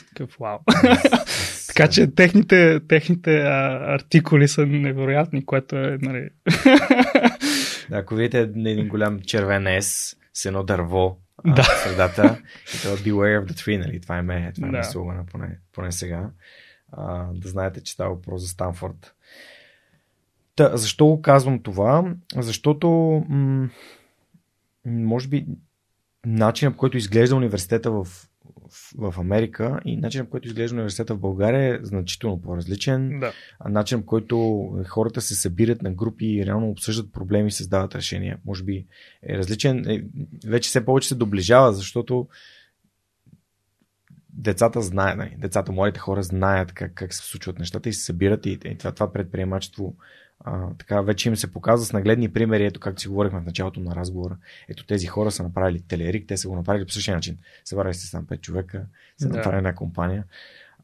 [0.10, 0.60] Такъв, вау.
[1.76, 6.30] така че техните, техните а, артикули са невероятни, което е, нали...
[7.92, 11.64] ако видите един голям червен S с едно дърво да.
[11.64, 12.42] в средата,
[12.76, 14.02] и това Beware of the Tree, нали?
[14.02, 14.84] Това е ме, това е да.
[14.84, 16.30] слугана, поне, поне сега.
[16.92, 19.14] А, да знаете, че става въпрос за Станфорд.
[20.56, 22.14] Та, защо го казвам това?
[22.36, 22.90] Защото
[23.30, 23.70] м-
[24.86, 25.46] може би
[26.26, 28.08] начинът, по който изглежда университета в,
[28.98, 33.19] в, Америка и начинът, по който изглежда университета в България е значително по-различен.
[33.19, 33.34] Да.
[33.69, 38.38] Начинът, по който хората се събират на групи и реално обсъждат проблеми и създават решения,
[38.46, 38.86] може би
[39.30, 39.90] е различен.
[39.90, 40.04] Е,
[40.46, 42.28] вече все повече се доближава, защото
[44.34, 48.46] децата знаят, нали, децата, младите хора знаят как, как се случват нещата и се събират
[48.46, 49.96] и, и това, това предприемачество
[50.44, 53.79] а, така вече им се показва с нагледни примери, ето както си говорихме в началото
[53.79, 54.37] на разговора.
[54.69, 57.37] Ето тези хора са направили телерик, те са го направили по същия начин.
[57.65, 58.85] Събрали се сам пет човека,
[59.17, 59.37] са да.
[59.37, 60.23] направили една компания.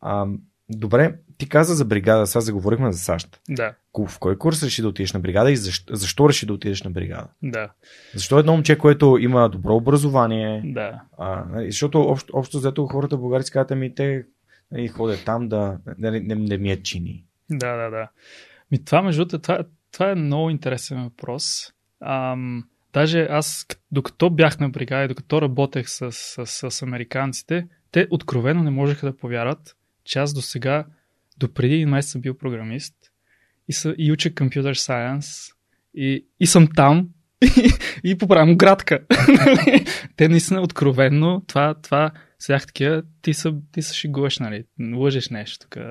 [0.01, 0.27] А,
[0.69, 3.41] Добре, ти каза за бригада, сега заговорихме за САЩ.
[3.49, 3.73] Да,
[4.07, 6.91] В кой курс реши да отидеш на бригада и защо, защо реши да отидеш на
[6.91, 7.27] бригада?
[7.43, 7.69] да,
[8.13, 11.01] Защо едно момче, което има добро образование, да.
[11.17, 14.25] а, нали, защото общо, общо взето хората си казват, ами те
[14.71, 17.25] нали, ходят там да не, не, не ми е чини.
[17.49, 18.09] Да, да, да.
[18.71, 21.73] Ми, това, между другото, това, това е много интересен въпрос.
[22.01, 22.63] Ам,
[22.93, 28.63] даже аз, докато бях на бригада и докато работех с, с, с американците, те откровено
[28.63, 30.85] не можеха да повярват, че аз до сега,
[31.37, 32.95] до преди един месец съм бил програмист
[33.67, 35.47] и, са, и уча компютър сайенс
[35.93, 37.09] и, съм там
[37.41, 37.71] и,
[38.03, 38.99] и поправям градка.
[40.15, 44.63] те наистина откровенно, това, това сега такива, ти се, ти се шегуваш, нали,
[44.93, 45.83] лъжеш нещо тук.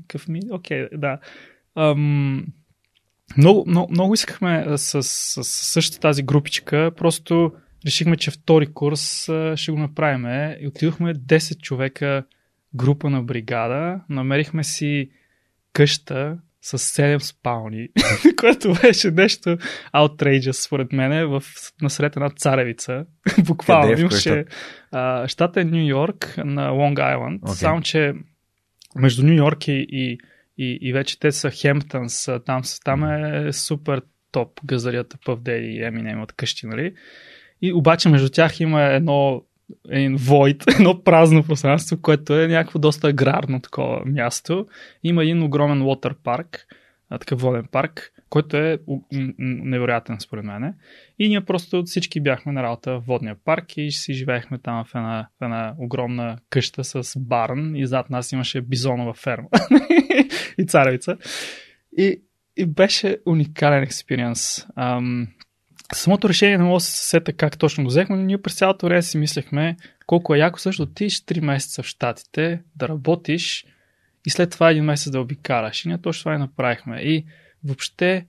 [0.00, 1.18] Какъв ми, окей, да.
[1.76, 2.46] Ам,
[3.36, 7.52] много, много, много искахме с, с, с същата тази групичка, просто
[7.86, 9.22] решихме, че втори курс
[9.54, 10.26] ще го направим.
[10.60, 12.24] И отидохме 10 човека
[12.74, 15.10] група на бригада, намерихме си
[15.72, 17.88] къща с 7 спални,
[18.36, 19.56] което беше нещо
[19.94, 21.42] outrageous според мен в
[21.82, 23.04] насред една царевица.
[23.46, 24.44] Буквално Къде е имаше...
[24.92, 27.54] А, щата е Нью Йорк на Лонг Айленд, Окей.
[27.54, 28.14] само че
[28.96, 30.18] между Нью Йорк и, и,
[30.62, 34.02] и, и вече те са Хемптънс, там, там е супер
[34.32, 36.94] топ газарията Puff Daddy и Eminem имат къщи, нали?
[37.62, 39.42] И обаче между тях има едно
[39.88, 44.66] един void, едно празно пространство, което е някакво доста аграрно такова място.
[45.04, 46.66] Има един огромен water парк,
[47.10, 48.78] такъв воден парк, който е
[49.38, 50.74] невероятен според мен.
[51.22, 54.94] И ние просто всички бяхме на работа в водния парк и си живеехме там в
[54.94, 59.48] една, в една огромна къща с барн и зад нас имаше бизонова ферма
[60.58, 61.16] и царевица.
[61.98, 62.22] И,
[62.56, 64.66] и беше уникален експириенс.
[64.76, 65.28] Ам,
[65.92, 68.86] самото решение не мога да се сета как точно го взехме, но ние през цялото
[68.86, 73.66] време си мислехме колко е яко също отидеш 3 месеца в Штатите, да работиш
[74.26, 75.84] и след това един месец да обикараш.
[75.84, 77.00] И ние точно това и направихме.
[77.00, 77.26] И
[77.64, 78.26] въобще,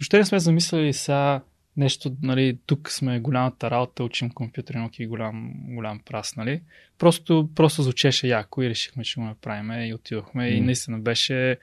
[0.00, 1.40] въобще не сме замислили сега
[1.76, 6.60] нещо, нали, тук сме голямата работа, учим компютърни науки и голям, голям прас, нали.
[6.98, 10.48] Просто, просто звучеше яко и решихме, че го направим и отидохме.
[10.48, 10.66] И М.
[10.66, 11.58] наистина беше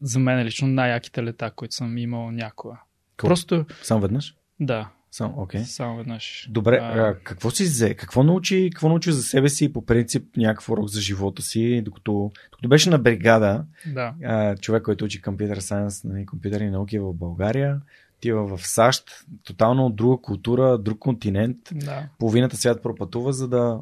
[0.00, 2.76] за мен лично най-яките лета, които съм имал някога.
[3.18, 3.26] Cool.
[3.26, 4.34] Просто, Само веднъж?
[4.60, 5.60] да, Само, окей.
[5.60, 5.64] Okay.
[5.64, 6.48] само веднъж.
[6.50, 7.94] Добре, А, а, какво си взе?
[7.94, 12.32] Какво научи, какво научи за себе си по принцип някакъв урок за живота си, докато,
[12.52, 14.14] докато беше на бригада, Да.
[14.24, 17.80] а, човек, който учи компютър сайенс, нали, компютърни науки в България,
[18.16, 19.04] отива в САЩ,
[19.44, 22.08] тотално друга култура, друг континент, Да.
[22.18, 23.80] половината свят пропътува, за да...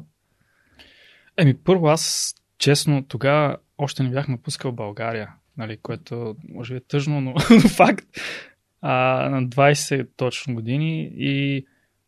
[1.37, 6.87] Еми, първо аз, честно, тогава още не бях напускал България, нали, което може би е
[6.87, 7.39] тъжно, но
[7.75, 8.05] факт.
[8.81, 11.65] А, на 20 точно години и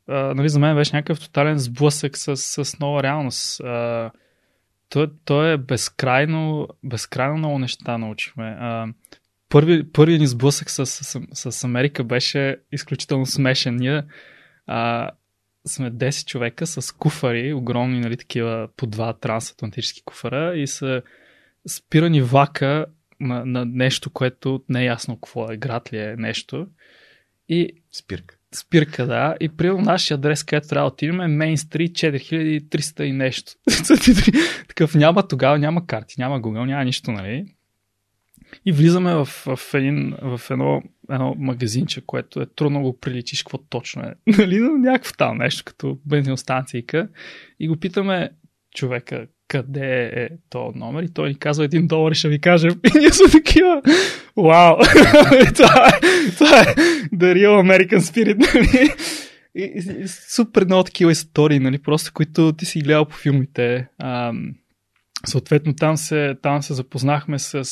[0.07, 3.59] а, нали, за мен беше някакъв тотален сблъсък с, с нова реалност.
[3.59, 4.11] А,
[4.89, 8.57] то, то е безкрайно, безкрайно много неща научихме.
[8.59, 8.87] А,
[9.49, 13.75] първи, първият ни сблъсък с, с, с Америка беше изключително смешен.
[13.75, 14.03] Ние
[14.67, 15.11] а,
[15.67, 21.01] сме 10 човека с куфари, огромни, нали, такива по два трансатлантически куфара и са
[21.67, 22.85] спирани влака
[23.19, 26.67] на, на нещо, което не е ясно какво е, град ли е нещо.
[27.49, 28.35] И Спирка.
[28.55, 29.35] спирка, да.
[29.39, 33.53] И при нашия адрес, където трябва да отидем е Main Street 4300 и нещо.
[34.67, 37.54] Такъв няма тогава, няма карти, няма Google, няма нищо, нали?
[38.65, 40.81] И влизаме в, в, един, в едно,
[41.11, 44.13] едно магазинче, което е трудно го приличиш какво точно е.
[44.37, 44.59] Нали?
[44.59, 47.07] Но някакво там нещо, като бензиностанцийка.
[47.59, 48.29] И го питаме
[48.75, 52.71] човека, къде е то номер и той ни казва един долар и ще ви кажем.
[52.95, 53.81] И ние сме такива,
[54.37, 54.77] вау,
[55.55, 56.75] това, е, това е
[57.15, 58.89] the real American spirit, нали?
[59.55, 63.87] И, и, супер много такива истории, нали, просто които ти си гледал по филмите.
[63.99, 64.55] Ам,
[65.25, 67.63] съответно там се, там се запознахме с,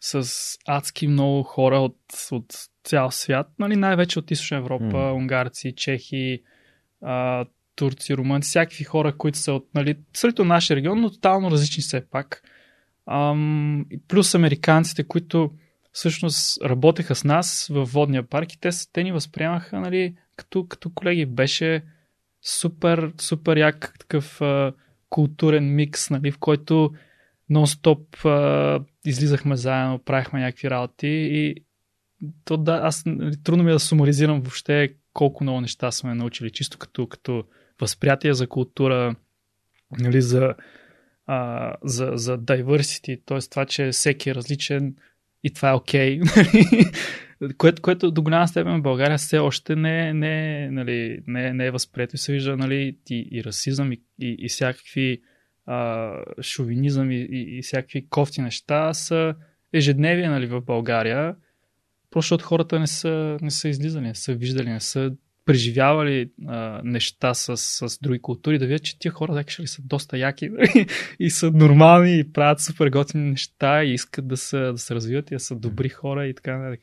[0.00, 0.28] с
[0.66, 1.96] адски много хора от,
[2.32, 5.14] от цял свят, нали, най-вече от Източна Европа, mm.
[5.14, 6.42] унгарци, чехи,
[7.02, 7.44] а,
[7.76, 12.06] турци, румънци, всякакви хора, които са от нали, сред нашия регион, но тотално различни все
[12.10, 12.42] пак.
[13.10, 15.50] Ам, плюс американците, които
[15.92, 20.90] всъщност работеха с нас във водния парк и те, те ни възприемаха нали, като, като
[20.90, 21.26] колеги.
[21.26, 21.82] Беше
[22.42, 24.72] супер, супер як такъв а,
[25.08, 26.90] културен микс, нали, в който
[27.50, 31.54] нон-стоп а, излизахме заедно, правихме някакви работи и
[32.44, 33.04] то да, аз
[33.44, 37.44] трудно ми е да сумаризирам въобще колко много неща сме научили, чисто като, като
[37.80, 39.14] възприятие за култура,
[39.98, 40.54] нали, за,
[41.26, 43.38] а, за, за diversity, т.е.
[43.50, 44.96] това, че всеки е различен
[45.44, 46.20] и това е окей.
[47.42, 51.66] Okay, което, което до голяма степен в България все още не, не, нали, не, не
[51.66, 55.22] е възприето и се вижда нали, и, и расизъм и, и, и всякакви
[56.42, 59.34] шовинизъм и, и, и всякакви кофти неща са
[59.72, 61.36] ежедневие нали, в България.
[62.10, 65.12] Просто защото хората не са, не са излизали, не са виждали, не са
[65.44, 70.18] преживявали а, неща с, с други култури, да видят, че тия хора ли са доста
[70.18, 70.86] яки нали?
[71.18, 75.30] и са нормални и правят супер готини неща и искат да се, да се развиват
[75.30, 76.80] и да са добри хора и така нататък.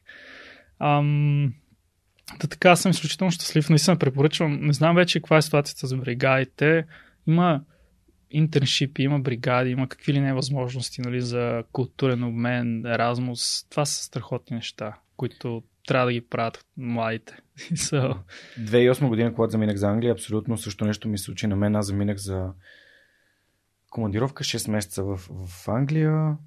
[2.40, 3.70] Да, така съм изключително щастлив.
[3.70, 4.60] Наистина препоръчвам.
[4.62, 6.86] Не знам вече каква е ситуацията с бригадите.
[7.28, 7.62] Има
[8.32, 13.66] интерншипи, има бригади, има какви ли не възможности нали, за културен обмен, Еразмус.
[13.70, 17.38] Това са страхотни неща, които трябва да ги правят младите.
[17.60, 18.18] so...
[18.60, 21.76] 2008 година, когато заминах за Англия, абсолютно също нещо ми се случи на мен.
[21.76, 22.52] Аз заминах за
[23.90, 25.18] командировка 6 месеца в,
[25.48, 26.38] в Англия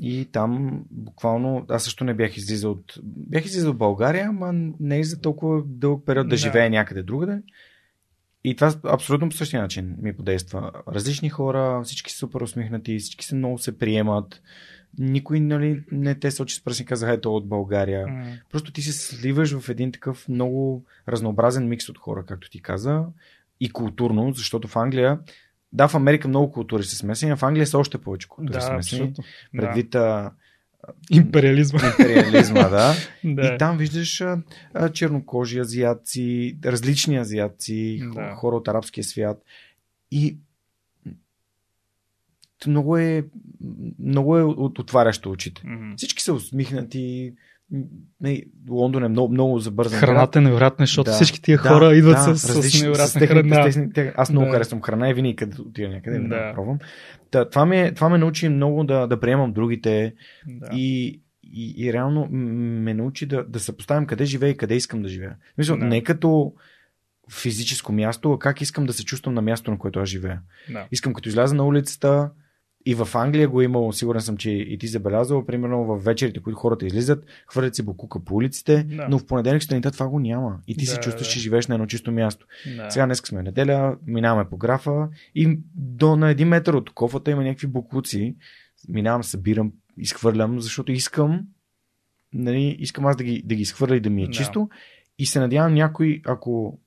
[0.00, 2.94] и там буквално аз също не бях излизал от...
[3.02, 7.02] Бях излизал от България, ама не и за толкова дълъг период да, да живея някъде
[7.02, 7.42] другаде.
[8.44, 10.72] И това абсолютно по същия начин ми подейства.
[10.88, 14.42] Различни хора, всички са супер усмихнати, всички се много се приемат.
[14.98, 18.06] Никой нали, не те сочи с пръст и каза, ето от България.
[18.06, 18.40] Mm.
[18.50, 23.04] Просто ти се сливаш в един такъв много разнообразен микс от хора, както ти каза.
[23.60, 25.18] И културно, защото в Англия
[25.72, 28.60] да, в Америка много култури са смесени, а в Англия са още повече култури да,
[28.60, 29.02] смесени.
[29.02, 29.24] Абсолютно.
[29.56, 30.30] Предвид да.
[31.10, 31.80] Империализма.
[31.86, 32.94] Империализма, да.
[33.24, 33.54] да.
[33.54, 38.34] И там виждаш а, чернокожи азиатци, различни азиатци, да.
[38.34, 39.42] хора от арабския свят.
[40.10, 40.36] И
[42.66, 43.24] много е,
[43.98, 45.62] много е отварящо очите.
[45.62, 45.96] Mm-hmm.
[45.96, 47.34] Всички са усмихнати,
[48.20, 50.00] не, Лондон е много, много забързан.
[50.00, 53.08] Храната е невероятна, защото да, всички тия хора да, идват да, с, различни, с невероятна
[53.08, 53.72] с храна.
[53.72, 54.52] С техни, аз много да.
[54.52, 56.28] харесвам храна и винаги къде отида някъде да.
[56.28, 56.78] да пробвам.
[57.30, 60.14] Та, това, ме, това ме научи много да, да приемам другите
[60.46, 60.68] да.
[60.72, 65.08] и, и, и реално ме научи да, да съпоставям къде живея и къде искам да
[65.08, 65.36] живея.
[65.58, 65.84] Мисля, да.
[65.84, 66.52] не като
[67.32, 70.40] физическо място, а как искам да се чувствам на място, на което аз живея.
[70.72, 70.86] Да.
[70.92, 72.30] Искам като изляза на улицата,
[72.86, 76.40] и в Англия го е имало, сигурен съм, че и ти забелязал, примерно в вечерите,
[76.40, 79.06] които хората излизат, хвърлят си букука по улиците, да.
[79.10, 80.58] но в понеделник сутринта това го няма.
[80.66, 81.32] И ти да, се чувстваш, да.
[81.32, 82.46] че живееш на едно чисто място.
[82.76, 82.90] Да.
[82.90, 87.42] Сега днес сме неделя, минаваме по графа и до на един метър от кофата има
[87.42, 88.36] някакви букуци.
[88.88, 91.40] Минавам, събирам, изхвърлям, защото искам,
[92.32, 94.32] нали, искам аз да ги, да ги изхвърля и да ми е да.
[94.32, 94.68] чисто.
[95.18, 96.80] И се надявам някой, ако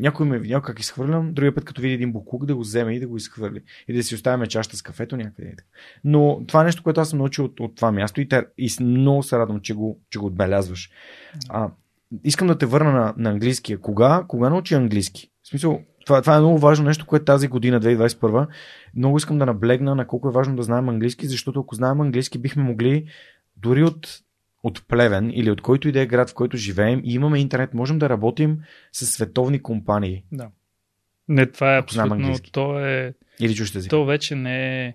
[0.00, 2.94] някой ме е видял как изхвърлям, другия път като види един буклук да го вземе
[2.94, 3.62] и да го изхвърли.
[3.88, 5.54] И да си оставяме чашата с кафето някъде.
[6.04, 8.70] Но това е нещо, което аз съм научил от, от това място и, те, и
[8.80, 10.90] много се радвам, че го, че го отбелязваш.
[11.48, 11.70] А,
[12.24, 13.78] искам да те върна на, на английския.
[13.78, 15.30] Кога, кога научи английски?
[15.42, 18.46] В смисъл, това, това е много важно нещо, което тази година, 2021,
[18.96, 22.38] много искам да наблегна на колко е важно да знаем английски, защото ако знаем английски,
[22.38, 23.06] бихме могли
[23.56, 24.20] дори от
[24.62, 27.74] от Плевен или от който и да е град, в който живеем и имаме интернет,
[27.74, 28.58] можем да работим
[28.92, 30.24] с световни компании.
[30.32, 30.50] Да.
[31.28, 32.38] Не, това е абсолютно.
[32.52, 33.14] То е.
[33.40, 33.90] Или език.
[33.90, 34.94] То вече не е.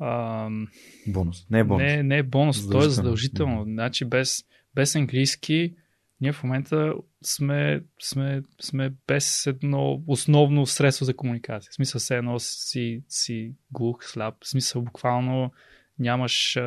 [0.00, 0.68] Ам...
[1.06, 1.46] Бонус.
[1.50, 1.82] Не е бонус.
[1.82, 3.64] Не, не е бонус, то е задължително.
[3.64, 4.44] Значи без,
[4.74, 5.74] без английски
[6.20, 11.70] ние в момента сме, сме, сме без едно основно средство за комуникация.
[11.70, 14.34] В смисъл, все едно си, си глух, слаб.
[14.44, 15.52] В смисъл, буквално
[15.98, 16.58] нямаш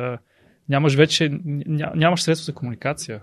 [0.68, 1.30] нямаш вече,
[1.94, 3.20] нямаш средство за комуникация.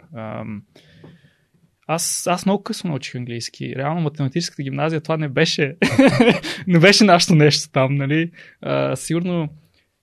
[1.87, 3.75] Аз, аз много късно научих английски.
[3.75, 5.75] Реално математическата гимназия това не беше,
[6.67, 8.31] не беше нашето нещо там, нали?
[8.61, 9.49] А, сигурно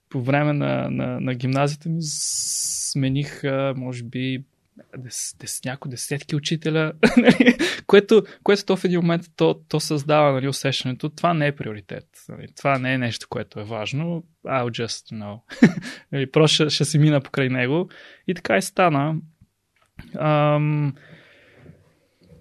[0.09, 3.41] по време на, на, на гимназията ми смених,
[3.75, 4.43] може би,
[4.97, 7.57] дес, дес, някои десетки учителя, нали,
[7.87, 12.05] което, което то в един момент то, то създава нали, усещането, това не е приоритет.
[12.29, 14.23] Нали, това не е нещо, което е важно.
[14.45, 15.39] I'll just know.
[16.11, 17.89] нали, просто ще, ще си мина покрай него.
[18.27, 19.15] И така и стана.
[20.19, 20.93] Ам,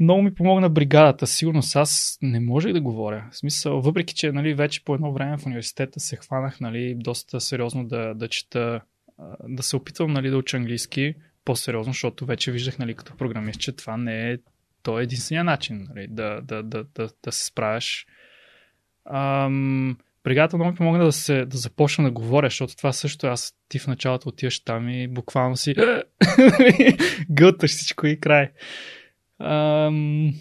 [0.01, 1.26] много ми помогна бригадата.
[1.26, 3.28] Сигурно аз не можех да говоря.
[3.33, 7.41] В смисъл, въпреки, че нали, вече по едно време в университета се хванах нали, доста
[7.41, 8.80] сериозно да, да чета,
[9.49, 11.14] да се опитвам нали, да уча английски
[11.45, 14.38] по-сериозно, защото вече виждах нали, като програмист, че това не е
[14.82, 18.07] то е единствения начин нали, да, да, да, да, да се справяш.
[19.14, 23.55] Ам, бригадата много ми помогна да, се, да започна да говоря, защото това също аз
[23.68, 25.74] ти в началото отиваш там и буквално си
[27.30, 28.51] гълташ всичко и край.
[29.38, 30.34] Ам,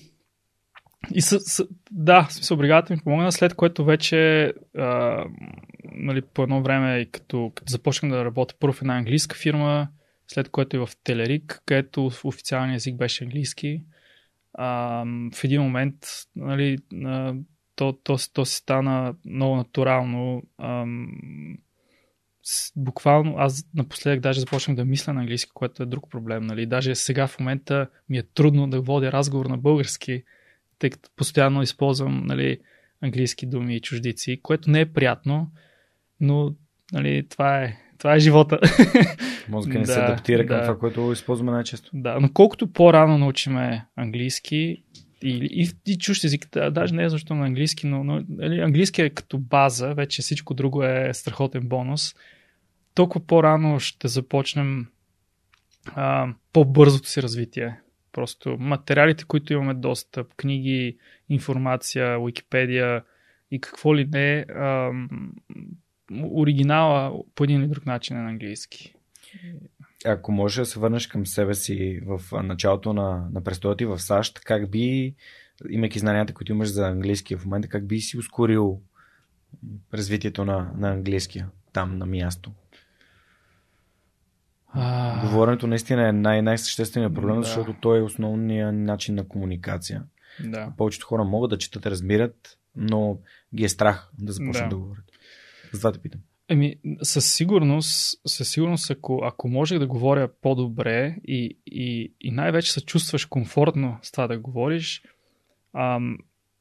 [1.13, 5.23] и с, с, да, в смисъл, бригадата ми помогна, след което вече а,
[5.83, 9.87] нали, по едно време, като, като започнах да работя първо в една английска фирма,
[10.33, 13.83] след което и в Телерик, където официалният език беше английски.
[14.53, 15.03] А,
[15.33, 15.95] в един момент
[16.35, 16.77] нали,
[17.75, 20.43] то, то, то си стана много натурално.
[20.57, 20.85] А,
[22.43, 26.43] с, буквално аз напоследък даже започнах да мисля на английски, което е друг проблем.
[26.43, 26.65] Нали?
[26.65, 30.23] Даже сега в момента ми е трудно да водя разговор на български,
[30.79, 32.59] тъй като постоянно използвам нали,
[33.01, 35.51] английски думи и чуждици, което не е приятно,
[36.19, 36.55] но
[36.93, 38.59] нали, това е това е живота.
[39.49, 40.63] Мозъка не да, се адаптира към да.
[40.63, 41.89] това, което използваме най-често.
[41.93, 44.83] Да, но колкото по-рано научиме английски
[45.23, 48.59] и, и, и чущ език, да, даже не е защо на английски, но, но нали,
[48.59, 52.15] английски е като база, вече всичко друго е страхотен бонус.
[52.93, 54.87] Толкова по-рано ще започнем
[55.95, 57.79] а, по-бързото си развитие.
[58.11, 60.97] Просто материалите, които имаме достъп, книги,
[61.29, 63.03] информация, Википедия
[63.51, 64.91] и какво ли не, а,
[66.33, 68.93] оригинала по един или друг начин е на английски.
[70.05, 73.99] Ако можеш да се върнеш към себе си в началото на, на престоя ти в
[73.99, 75.15] САЩ, как би,
[75.69, 78.81] имайки знанията, които имаш за английския в момента, как би си ускорил
[79.93, 82.51] развитието на, на английския там на място?
[84.73, 85.29] А...
[85.29, 87.43] Говоренето наистина е най- най-същественият проблем, да.
[87.43, 90.03] защото той е основният начин на комуникация.
[90.43, 90.73] Да.
[90.77, 93.17] Повечето хора могат да четат, разбират, но
[93.55, 95.10] ги е страх да започнат да, да говорят.
[95.73, 96.21] Затова те питам.
[96.49, 102.71] Еми, със сигурност, със сигурност ако, ако можех да говоря по-добре и, и, и най-вече
[102.71, 105.03] се чувстваш комфортно с това да говориш,
[105.73, 106.17] ам,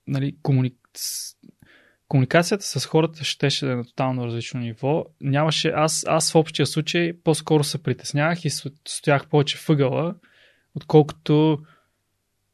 [0.07, 0.75] нали, комуни...
[2.09, 5.05] комуникацията с хората щеше да е на тотално различно ниво.
[5.21, 8.51] Нямаше, аз, аз в общия случай по-скоро се притеснявах и
[8.89, 10.15] стоях повече въгъла,
[10.75, 11.59] отколкото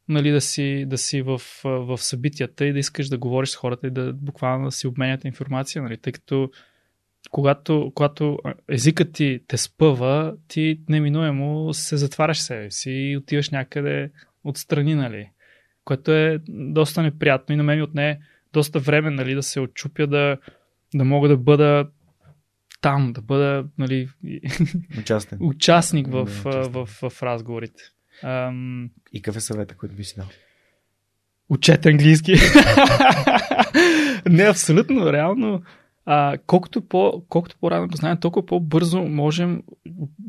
[0.09, 3.87] нали, да си, да си в, в събитията и да искаш да говориш с хората
[3.87, 6.49] и да буквално да си обменяте информация, нали, тъй като
[7.31, 8.39] когато, когато
[8.69, 14.11] езикът ти те спъва, ти неминуемо се затваряш себе си и отиваш някъде
[14.43, 15.29] отстрани, нали,
[15.85, 18.19] което е доста неприятно и на мен отне
[18.53, 20.37] доста време, нали, да се отчупя да,
[20.95, 21.89] да мога да бъда
[22.81, 24.09] там, да бъда, нали,
[24.99, 27.83] участник, участник в, в, в, в, в разговорите.
[28.23, 28.89] Ам...
[29.13, 30.25] И какъв е съвета, който би си дал?
[31.49, 32.33] Учете английски.
[34.29, 35.61] не, абсолютно, реално.
[36.05, 39.63] А, колкото, по, колкото по-рано го знаем, толкова по-бързо можем,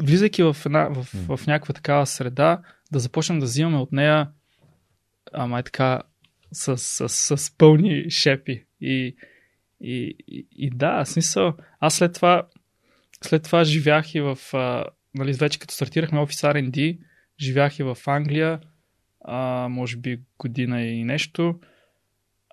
[0.03, 2.61] влизайки в, една, в, в, в някаква такава среда,
[2.93, 4.29] да започнем да взимаме от нея
[5.33, 6.03] ама е така
[6.53, 8.65] с, с, с, с пълни шепи.
[8.81, 9.17] И,
[9.81, 12.47] и, и, и да, смисъл, аз след това
[13.25, 14.85] след това живях и в, а,
[15.15, 16.99] нали, вече като стартирахме Office R&D,
[17.41, 18.61] живях и в Англия,
[19.25, 21.61] а, може би година и нещо.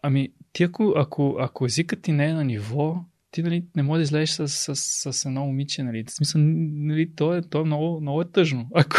[0.02, 4.10] Ами, ти ако, ако, ако езикът ти не е на ниво, ти нали, не можеш
[4.10, 5.84] да излезеш с, с, с, едно момиче.
[5.84, 6.04] Нали.
[6.04, 8.70] В смисъл, нали, то, е, то е много, много е тъжно.
[8.76, 8.98] Ако,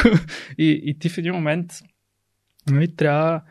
[0.59, 1.72] и, и ти в един момент
[2.70, 3.43] нали, трябва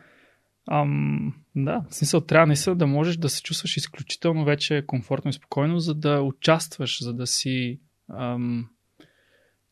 [0.70, 5.32] ам, да, в смисъл трябва наистина да можеш да се чувстваш изключително вече комфортно и
[5.32, 7.80] спокойно, за да участваш, за да си
[8.18, 8.68] ам,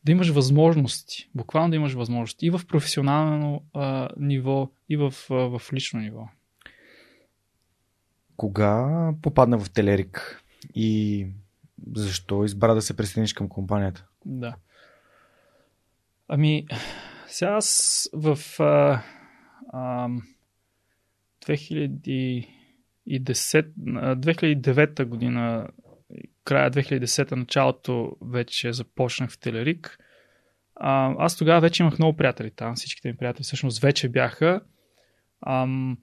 [0.05, 5.33] да имаш възможности, буквално да имаш възможности и в професионално а, ниво, и в, а,
[5.33, 6.27] в лично ниво.
[8.37, 10.43] Кога попадна в Телерик
[10.75, 11.27] и
[11.95, 14.05] защо избра да се присъединиш към компанията?
[14.25, 14.55] Да.
[16.27, 16.67] Ами,
[17.27, 19.03] сега аз в а,
[19.69, 20.09] а,
[21.45, 22.47] 2010,
[23.07, 25.67] 2009 година
[26.43, 29.97] края 2010 началото вече започнах в Телерик.
[30.75, 32.75] А, аз тогава вече имах много приятели там.
[32.75, 34.61] Всичките ми приятели всъщност вече бяха.
[35.47, 35.97] Ам,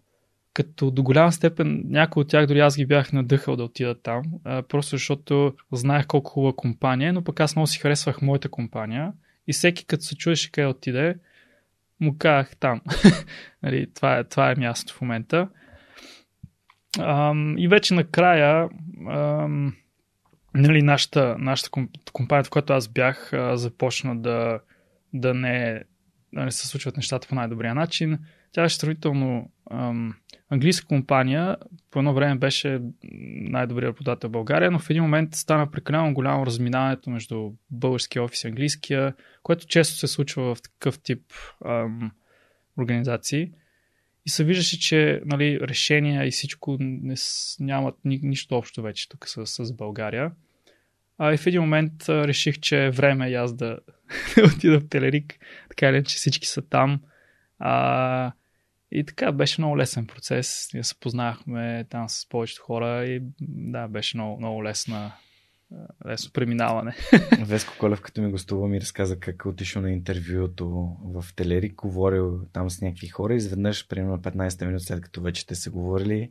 [0.55, 4.23] като до голяма степен някои от тях дори аз ги бях надъхал да отидат там,
[4.45, 9.13] а, просто защото знаех колко хубава компания, но пък аз много си харесвах моята компания
[9.47, 11.17] и всеки като се чуеше къде отиде,
[12.01, 12.81] му казах там.
[13.63, 15.49] нали, това, е, това е място в момента.
[16.99, 18.69] Ам, и вече накрая
[19.11, 19.77] ам,
[20.55, 21.71] нали, нашата, нашата
[22.13, 24.61] компания, в която аз бях, започна да,
[25.13, 25.85] да не,
[26.35, 28.19] да не се случват нещата по най-добрия начин.
[28.53, 30.15] Тя беше сравнително ам,
[30.51, 31.57] английска компания,
[31.91, 32.81] по едно време беше
[33.35, 38.45] най-добрият работодател в България, но в един момент стана прекалено голямо разминаването между българския офис
[38.45, 41.23] и английския, което често се случва в такъв тип
[41.67, 42.11] ам,
[42.79, 43.53] организации.
[44.27, 47.15] И се виждаше, че нали, решения и всичко не,
[47.61, 50.33] нямат ни, нищо общо вече тук с, с България.
[51.19, 53.79] А и в един момент реших, че е време и аз да
[54.57, 55.39] отида в Телерик.
[55.69, 57.01] Така или че всички са там.
[57.59, 58.33] А,
[58.93, 60.71] и така, беше много лесен процес.
[60.75, 65.13] Ние се познахме там с повечето хора и да, беше много, много лесна,
[66.07, 66.95] лесно преминаване.
[67.45, 72.41] Веско Колев, като ми гостува, ми разказа как е отишъл на интервюто в Телерик, говорил
[72.53, 73.35] там с някакви хора.
[73.35, 76.31] Изведнъж, примерно 15 минути след като вече те са говорили,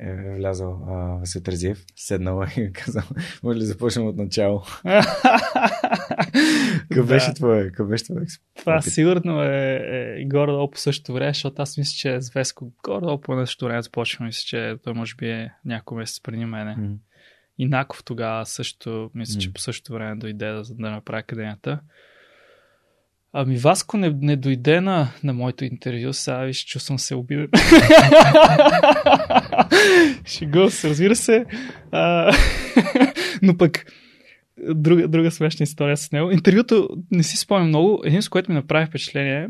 [0.00, 0.78] е влязал
[1.20, 3.02] Васил Терзиев, седнал и казал,
[3.42, 4.62] може ли започнем от начало?
[6.88, 8.24] Какъв беше твой, какъв беше твой
[8.58, 9.80] Това сигурно е,
[10.18, 13.82] е горе-долу по същото време, защото аз мисля, че с Веско горе-долу по същото време
[13.82, 14.24] започва.
[14.24, 16.76] Мисля, че той може би е няколко месец преди мене.
[16.78, 16.96] Mm.
[17.58, 21.80] И Наков тогава също, мисля, че по същото време дойде да, да направи академията.
[23.32, 27.48] Ами Васко не, не дойде на, на моето интервю, сега виж, чувствам се обиден.
[30.26, 31.44] Шегува се, разбира се.
[31.92, 32.32] А,
[33.42, 33.84] но пък
[34.58, 36.30] друга, друга смешна история с него.
[36.30, 38.02] Интервюто не си спомням много.
[38.04, 39.48] Един, с което ми направи впечатление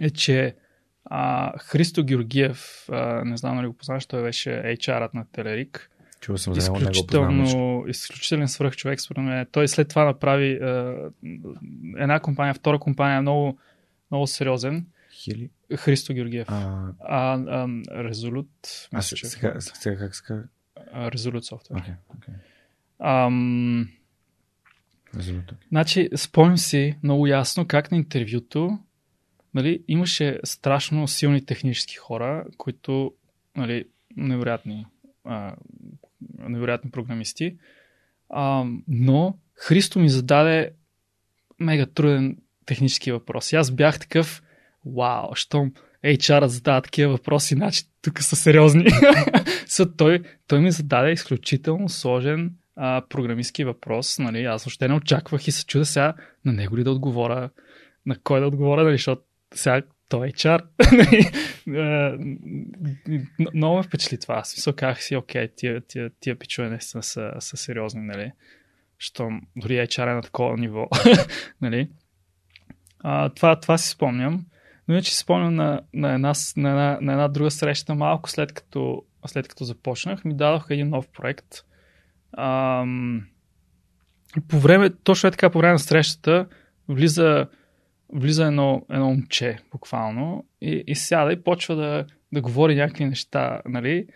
[0.00, 0.54] е, че
[1.04, 5.90] а, Христо Георгиев, а, не знам нали го познаваш, той беше HR-ът на Телерик.
[6.20, 9.46] Чува съм за него, изключително, изключителен свръх човек, според мен.
[9.52, 10.96] Той след това направи а,
[11.96, 13.58] една компания, втора компания, много,
[14.10, 14.86] много сериозен.
[15.12, 15.50] Хили?
[15.76, 16.48] Христо Георгиев.
[16.50, 18.88] А, а, а Резолют.
[18.92, 20.48] а сега, сега как ска?
[20.94, 21.80] Резолют софтуер.
[21.80, 22.34] Okay, okay.
[22.98, 23.88] Ам...
[25.16, 25.52] Резолют.
[25.68, 28.78] Значи, спомням си много ясно как на интервюто
[29.54, 33.14] нали, имаше страшно силни технически хора, които
[33.56, 33.84] нали,
[34.16, 34.86] невероятни,
[35.24, 35.54] а,
[36.48, 37.56] невероятни програмисти.
[38.28, 40.70] А, но Христо ми зададе
[41.58, 42.36] мега труден
[42.66, 43.52] технически въпрос.
[43.52, 44.42] И аз бях такъв,
[44.86, 45.72] вау, щом
[46.04, 48.84] HR задава такива въпроси, значи тук са сериозни.
[49.66, 54.18] so, той, той ми зададе изключително сложен а, програмистски въпрос.
[54.18, 54.44] Нали?
[54.44, 56.14] Аз въобще не очаквах и се чуда сега
[56.44, 57.50] на него ли да отговоря,
[58.06, 58.94] на кой да отговоря, нали?
[58.94, 59.22] защото
[59.54, 60.60] сега той е HR.
[63.54, 64.34] Много ме впечатли това.
[64.34, 68.32] Аз мисля, казах си, окей, тия, тия, тия пичове наистина са, са сериозни, нали?
[68.98, 70.88] Що дори HR е на такова ниво,
[71.60, 71.90] нали?
[72.98, 74.46] А, това, това си спомням.
[74.88, 78.52] Но иначе си спомням на, на, една, на, една, на една друга среща, малко след
[78.52, 81.46] като, след като започнах, ми дадоха един нов проект.
[82.38, 83.26] Ам,
[84.48, 86.46] по време, точно е така, по време на срещата,
[86.88, 87.46] влиза,
[88.12, 93.60] влиза едно, едно момче, буквално, и, и сяда и почва да, да говори някакви неща,
[93.66, 94.06] нали?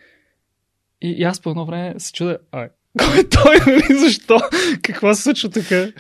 [1.01, 2.69] И, и аз по едно време се чуда, а,
[2.99, 3.99] кой е той, нали?
[3.99, 4.41] Защо?
[4.83, 5.93] Какво се случва така?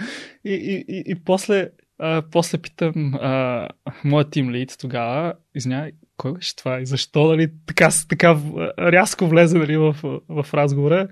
[0.44, 3.68] И, и, и, и после а, после питам а,
[4.04, 8.38] моят тим лид тогава, извинявай, кой беше това и защо нали, така, така
[8.78, 9.96] рязко влезе нали, в,
[10.28, 11.08] в разговора.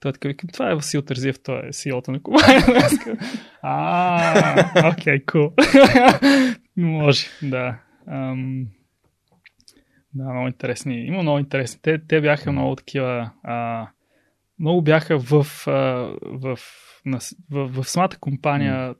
[0.00, 2.62] Той така викам, това е Васил Тързиев, той е CEO-то на компания.
[3.62, 5.52] а, окей, кул.
[6.76, 7.78] Може, да.
[8.08, 8.66] Ам,
[10.14, 11.06] да, много интересни.
[11.06, 11.80] Има много интересни.
[11.82, 13.30] Те, те бяха много такива.
[13.42, 13.88] А,
[14.58, 15.72] много бяха в, а,
[16.22, 16.58] в,
[17.06, 17.20] в,
[17.50, 18.94] в, в самата компания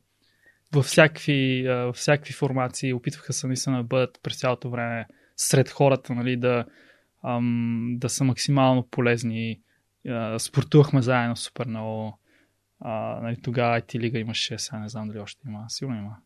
[0.74, 6.14] във всякакви, във всякакви формации опитваха се наистина да бъдат през цялото време сред хората,
[6.14, 6.64] нали, да,
[7.24, 9.60] ам, да са максимално полезни.
[10.08, 12.18] А, спортувахме заедно супер много.
[12.80, 16.16] А, нали, тогава IT лига имаше, сега не знам дали още има, сигурно има.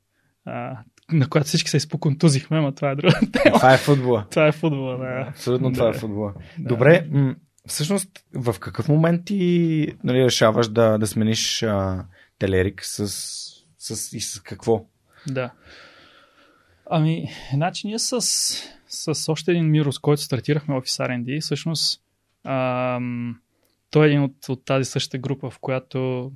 [0.44, 0.78] А,
[1.12, 3.56] на която всички се изпоконтузихме, но това е друга тема.
[3.56, 4.26] Това е футбола.
[4.30, 5.26] това е футбола, да.
[5.28, 5.74] Абсолютно да.
[5.74, 6.34] това е футбола.
[6.58, 6.68] Да.
[6.68, 7.34] Добре, м-
[7.66, 12.04] всъщност в какъв момент ти нали, решаваш да, да смениш а,
[12.38, 13.06] Телерик с
[13.80, 14.86] с, и с какво?
[15.26, 15.50] Да.
[16.90, 18.20] Ами, значи ние с,
[18.88, 22.02] с още един Миро, с който стартирахме Office R&D, всъщност
[22.44, 23.40] ам,
[23.90, 26.30] той е един от, от тази същата група, в която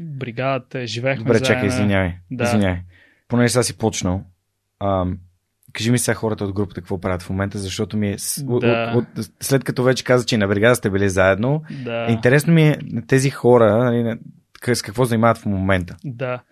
[0.00, 2.12] бригадата живеехме Добре, чакай, извинявай.
[2.30, 2.44] Да.
[2.44, 2.80] извинявай.
[3.28, 4.24] Понеже сега си почнал,
[4.80, 5.18] ам,
[5.72, 8.92] кажи ми сега хората от групата какво правят в момента, защото ми е, да.
[8.96, 12.06] от, от, след като вече каза, че на бригада сте били заедно, да.
[12.10, 14.18] интересно ми е тези хора, нали,
[14.74, 15.96] с какво занимават в момента.
[16.04, 16.42] Да.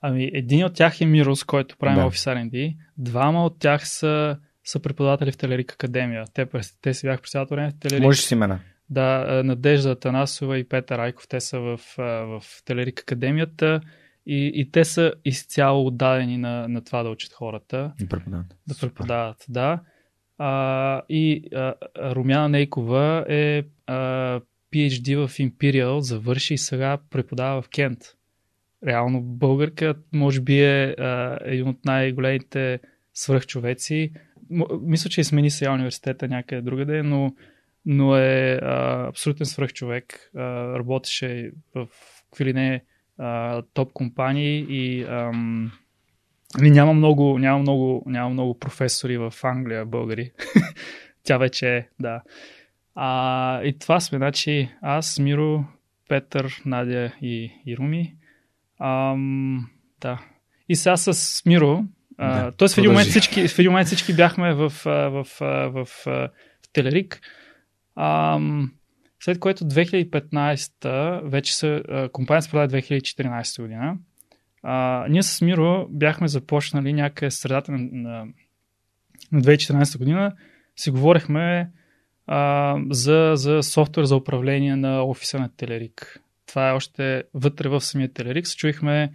[0.00, 2.02] Ами, един от тях е Мирос, който прави да.
[2.02, 2.76] Office R&D.
[2.98, 6.24] Двама от тях са, са преподаватели в Телерик Академия.
[6.34, 6.46] Те,
[6.82, 8.04] те си бяха през цялото време в Телерик.
[8.04, 8.60] Можеш си имена.
[8.90, 13.80] Да, Надежда Танасова и Петър Райков, те са в, в Телерик Академията
[14.26, 17.92] и, и те са изцяло отдадени на, на това да учат хората.
[18.00, 18.46] Да преподават.
[18.68, 19.80] Да преподават, да.
[20.38, 24.40] А, и а, Румяна Нейкова е а,
[24.74, 27.98] PhD в Imperial, завърши и сега преподава в Кент.
[28.86, 32.80] Реално българка, може би е а, един от най-големите
[33.14, 34.12] свръхчовеци.
[34.80, 37.34] Мисля, че и смени сега университета някъде другаде, но,
[37.86, 40.30] но е а, абсолютен свръхчовек.
[40.36, 40.40] А,
[40.78, 41.86] работеше в
[42.30, 42.84] какви ли не
[43.18, 45.72] а, топ компании и ам,
[46.60, 50.32] няма много, няма, много, няма много професори в Англия, българи.
[51.22, 52.22] Тя вече е, да.
[52.94, 55.64] А, и това сме, значи аз, Миро,
[56.08, 58.14] Петър, Надя и, и Руми.
[58.80, 59.70] Ам,
[60.00, 60.20] да.
[60.68, 61.84] И сега с Миро,
[62.18, 62.68] да, т.е.
[62.68, 66.28] в, един момент всички, в един момент всички бяхме в, в, в, в, в
[66.72, 67.20] Телерик.
[67.96, 68.72] Ам,
[69.20, 71.82] след което 2015 вече се,
[72.12, 73.96] компанията се продаде 2014 година.
[74.62, 78.26] А, ние с Миро бяхме започнали някъде средата на, на,
[79.32, 80.32] на 2014 година.
[80.76, 81.70] Си говорихме
[82.26, 86.20] а, за, за софтуер за управление на офиса на Телерик.
[86.46, 88.46] Това е още вътре в самия Телерик.
[88.46, 89.12] Се чуихме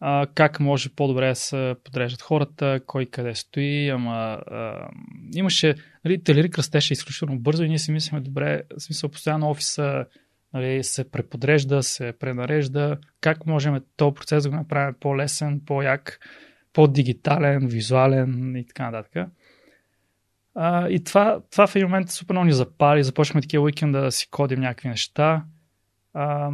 [0.00, 4.88] а, как може по-добре да се подреждат хората, кой къде стои, ама а,
[5.34, 5.74] имаше,
[6.04, 10.04] нали, Телерик растеше изключително бързо и ние си мислихме, добре, в смисъл постоянно офиса
[10.54, 16.18] нали, се преподрежда, се пренарежда, как можем този процес да го направим по-лесен, по-як,
[16.72, 19.28] по-дигитален, визуален и така нататък.
[20.54, 24.12] А, и това, това в един момент супер много ни запали, започнахме такива уикенда да
[24.12, 25.44] си кодим някакви неща.
[26.14, 26.50] А,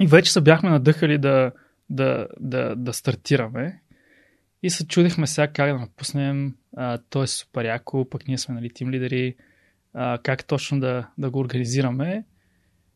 [0.00, 1.52] и вече се бяхме надъхали да,
[1.94, 3.80] да, да, да стартираме.
[4.62, 6.56] И се чудихме сега как да напуснем.
[6.76, 9.36] А, то е супер яко, пък ние сме нали, тим лидери.
[9.94, 12.24] А, как точно да, да го организираме.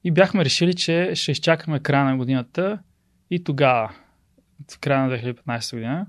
[0.05, 2.78] И бяхме решили, че ще изчакаме края на годината
[3.30, 3.94] и тогава,
[4.72, 6.07] в края на 2015 година.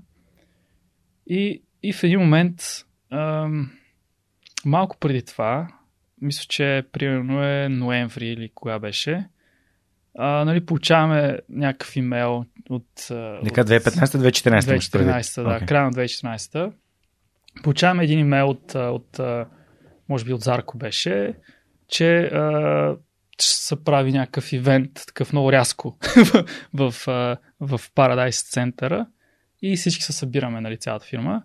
[1.26, 2.62] И, и в един момент,
[3.10, 3.70] ам,
[4.64, 5.68] малко преди това,
[6.20, 9.28] мисля, че примерно е ноември или кога беше,
[10.18, 13.06] а, нали, получаваме някакъв имейл от...
[13.42, 14.60] Нека 2015-2014.
[14.60, 15.66] 2014, да, okay.
[15.66, 16.72] края на 2014.
[17.62, 19.20] Получаваме един имейл от, от,
[20.08, 21.34] може би от Зарко беше,
[21.88, 22.96] че а,
[23.42, 25.98] ще се прави някакъв ивент, такъв много рязко
[26.74, 29.06] в, в, в Paradise центъра
[29.62, 31.42] и всички се събираме, нали, цялата фирма.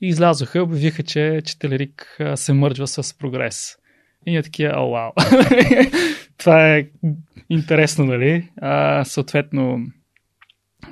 [0.00, 3.76] И излязоха и обявиха, че, че Телерик се мърджва с прогрес.
[4.26, 5.12] И ние такива, о, вау.
[6.38, 6.88] Това е
[7.50, 8.50] интересно, нали?
[8.56, 9.86] А, съответно,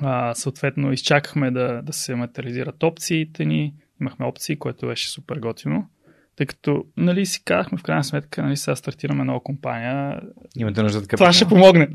[0.01, 3.73] а, съответно, изчакахме да, да се материализират опциите ни.
[4.01, 5.89] Имахме опции, което беше супер готино.
[6.35, 10.21] Тъй като, нали, си казахме в крайна сметка, нали, сега стартираме нова компания.
[10.57, 11.17] Имате нужда така.
[11.17, 11.87] Това ще помогне.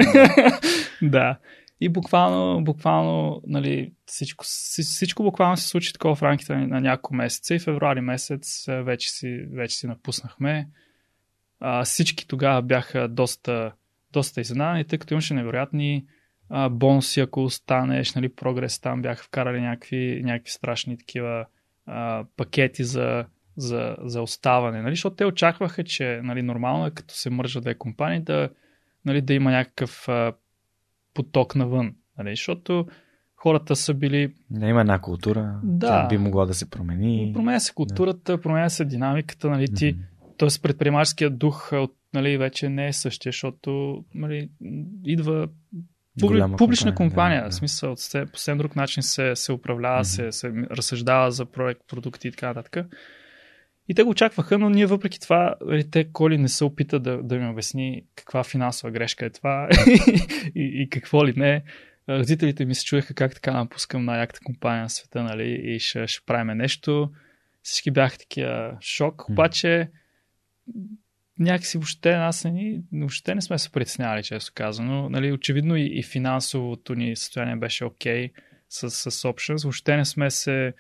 [1.03, 1.39] да.
[1.81, 7.55] И буквално, буквално, нали, всичко, всичко буквално се случи такова в рамките на няколко месеца
[7.55, 10.69] и февруари месец вече си, вече си напуснахме.
[11.61, 13.73] А, всички тогава бяха доста,
[14.13, 16.07] доста изненадани, тъй като имаше невероятни
[16.49, 21.47] а, бонуси, ако останеш, нали, прогрес там бяха вкарали някакви, някакви страшни такива
[21.87, 23.25] а, пакети за
[23.57, 24.93] за, за оставане, нали?
[24.93, 28.49] защото те очакваха, че нали, нормално е като се мържат две компании да,
[29.05, 30.33] нали, да има някакъв а,
[31.15, 32.31] поток навън, нали?
[32.31, 32.87] защото
[33.37, 34.35] хората са били...
[34.51, 35.87] Да има една култура, да.
[35.87, 37.33] тя би могла да се промени.
[37.35, 38.41] Променя се културата, да.
[38.41, 40.05] променя се динамиката, нали, ти, mm-hmm.
[40.41, 40.63] т.е.
[40.63, 44.49] предприемаческият дух от, нали, вече не е същия, защото нали,
[45.05, 45.49] идва
[46.21, 47.51] публи, публична компания, компания да, да.
[47.51, 47.95] в смисъл,
[48.33, 50.31] по съвсем друг начин се, се управлява, mm-hmm.
[50.31, 52.87] се, се разсъждава за проект, продукти и така нататък.
[53.89, 57.23] И те го очакваха, но ние въпреки това, нали, те Коли не се опита да,
[57.23, 59.69] да ми обясни каква финансова грешка е това
[60.55, 61.63] и, и какво ли не.
[62.09, 66.27] Родителите ми се чуеха как така напускам най-яката компания на света, нали, и ще, ще
[66.27, 67.11] правим нещо.
[67.63, 69.91] Всички бяха такива шок, обаче
[71.39, 75.09] някакси въобще нас не, въобще не сме се притеснявали, често казано.
[75.09, 78.33] Нали, очевидно и, и финансовото ни състояние беше окей okay
[78.69, 79.63] с, с options.
[79.63, 80.75] Въобще не сме се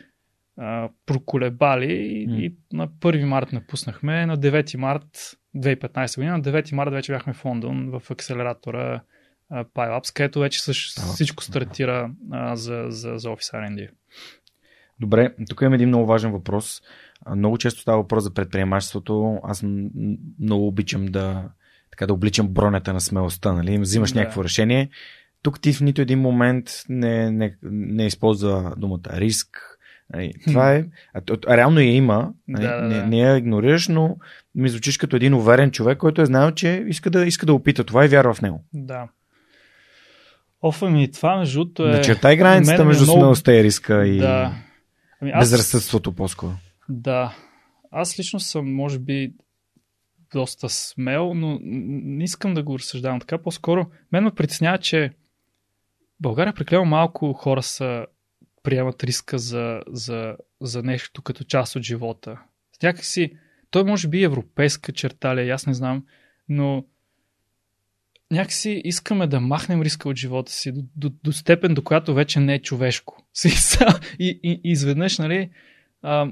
[0.57, 2.41] а, проколебали и, mm.
[2.41, 4.26] и на 1 март напуснахме.
[4.26, 9.01] На 9 март 2015 година, на 9 март вече бяхме в Лондон в акселератора
[9.53, 13.91] uh, PyLabs, където вече също, всичко стартира uh, за, за, за Office R&D.
[15.01, 16.82] Добре, тук имам един много важен въпрос.
[17.36, 19.38] Много често става въпрос за предприемачеството.
[19.42, 19.62] Аз
[20.40, 21.48] много обичам да,
[21.90, 23.52] така да обличам бронята на смелостта.
[23.52, 23.78] Нали?
[23.78, 24.20] Взимаш да.
[24.20, 24.90] някакво решение.
[25.42, 29.66] Тук ти в нито един момент не, не, не използва думата риск,
[30.12, 30.84] Нали, това е.
[31.14, 32.30] А, а, реално я има.
[32.48, 34.16] Нали, да, да, не, не я игнорираш, но
[34.54, 37.84] ми звучиш като един уверен човек, който е знаел, че иска да, иска да опита
[37.84, 38.64] това и вярва в него.
[38.72, 39.08] Да.
[40.62, 41.90] Офа ми, това между другото е...
[41.90, 43.20] Начертай границата между много...
[43.20, 44.54] смелостта и риска и да.
[45.20, 45.50] ами аз...
[45.50, 46.52] безразсъдството по-скоро.
[46.91, 47.36] Да.
[47.91, 49.32] Аз лично съм, може би,
[50.32, 53.43] доста смел, но не искам да го разсъждавам така.
[53.43, 55.12] По-скоро мен ме притеснява, че
[56.20, 58.07] България прекалено малко хора са
[58.62, 62.41] приемат риска за, за, за нещо като част от живота.
[62.82, 63.36] Някакси,
[63.70, 66.07] той може би е европейска черта ли, аз не знам,
[66.49, 66.84] но
[68.30, 72.41] някакси искаме да махнем риска от живота си до, до, до степен, до която вече
[72.41, 73.26] не е човешко.
[74.18, 75.51] И, и, и изведнъж, нали,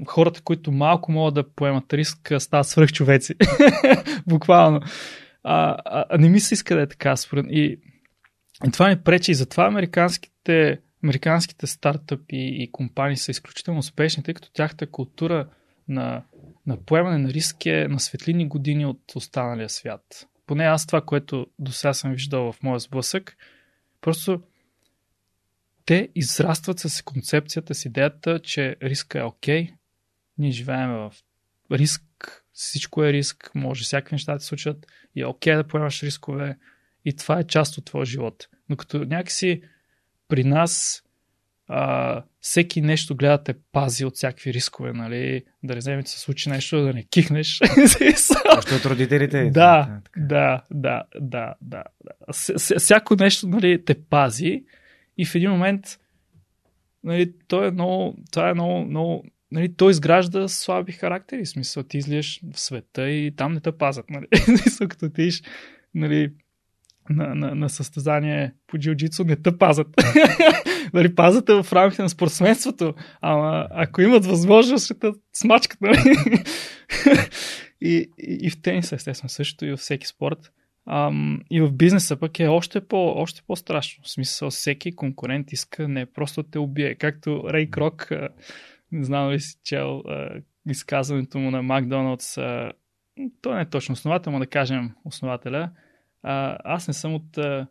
[0.05, 3.35] хората, които малко могат да поемат риск, стават свръхчовеци.
[4.27, 4.81] Буквално.
[5.43, 5.77] А,
[6.09, 7.15] а не ми се иска да е така.
[7.15, 7.45] Според...
[7.49, 7.79] И,
[8.67, 9.31] и това ми пречи.
[9.31, 15.47] И затова американските американските стартъпи и компании са изключително успешни, тъй като тяхната култура
[15.87, 16.23] на
[16.67, 20.27] на поемане на риск е на светлини години от останалия свят.
[20.47, 23.37] Поне аз това, което до сега съм виждал в моя сблъсък,
[24.01, 24.41] просто
[25.89, 29.73] те израстват с концепцията, с идеята, че риска е окей, okay,
[30.37, 31.13] ние живеем в
[31.71, 32.03] риск,
[32.53, 34.85] всичко е риск, може всякакви неща да се случат
[35.15, 36.57] и е окей okay да поемаш рискове
[37.05, 38.47] и това е част от твоя живот.
[38.69, 39.61] Но като някакси
[40.27, 41.03] при нас
[41.67, 45.43] а, всеки нещо гледа те пази от всякакви рискове, нали?
[45.63, 47.59] Да не вземе, се случи нещо, да не кихнеш.
[48.57, 49.49] Още от родителите.
[49.49, 51.83] Да, да, да, да, да.
[52.77, 54.63] Всяко нещо, нали, те пази
[55.21, 55.99] и в един момент
[57.03, 61.45] нали, то е много, това е много, много нали, той изгражда слаби характери.
[61.45, 64.09] В смисъл, ти излияш в света и там не те пазят.
[64.09, 64.27] Нали?
[64.89, 65.29] като ти
[65.95, 66.31] нали,
[67.09, 69.87] на, на, на състезание по джиу-джитсу, не те пазят.
[70.93, 75.81] нали, пазят в рамките на спортсменството, ама ако имат възможност, ще те смачкат.
[75.81, 75.97] Нали?
[77.81, 80.51] и, и, и в тениса, естествено, също и във всеки спорт.
[80.91, 84.03] Ам, и в бизнеса пък е още, по, още по-страшно.
[84.03, 86.95] В смисъл, всеки конкурент иска не просто те убие.
[86.95, 88.09] Както Рей Крок,
[88.91, 90.03] не знам ли си чел
[90.69, 92.35] изказването му на Макдоналдс,
[93.41, 95.69] той не е точно основател, но да кажем основателя.
[96.23, 97.67] А, аз не съм от а,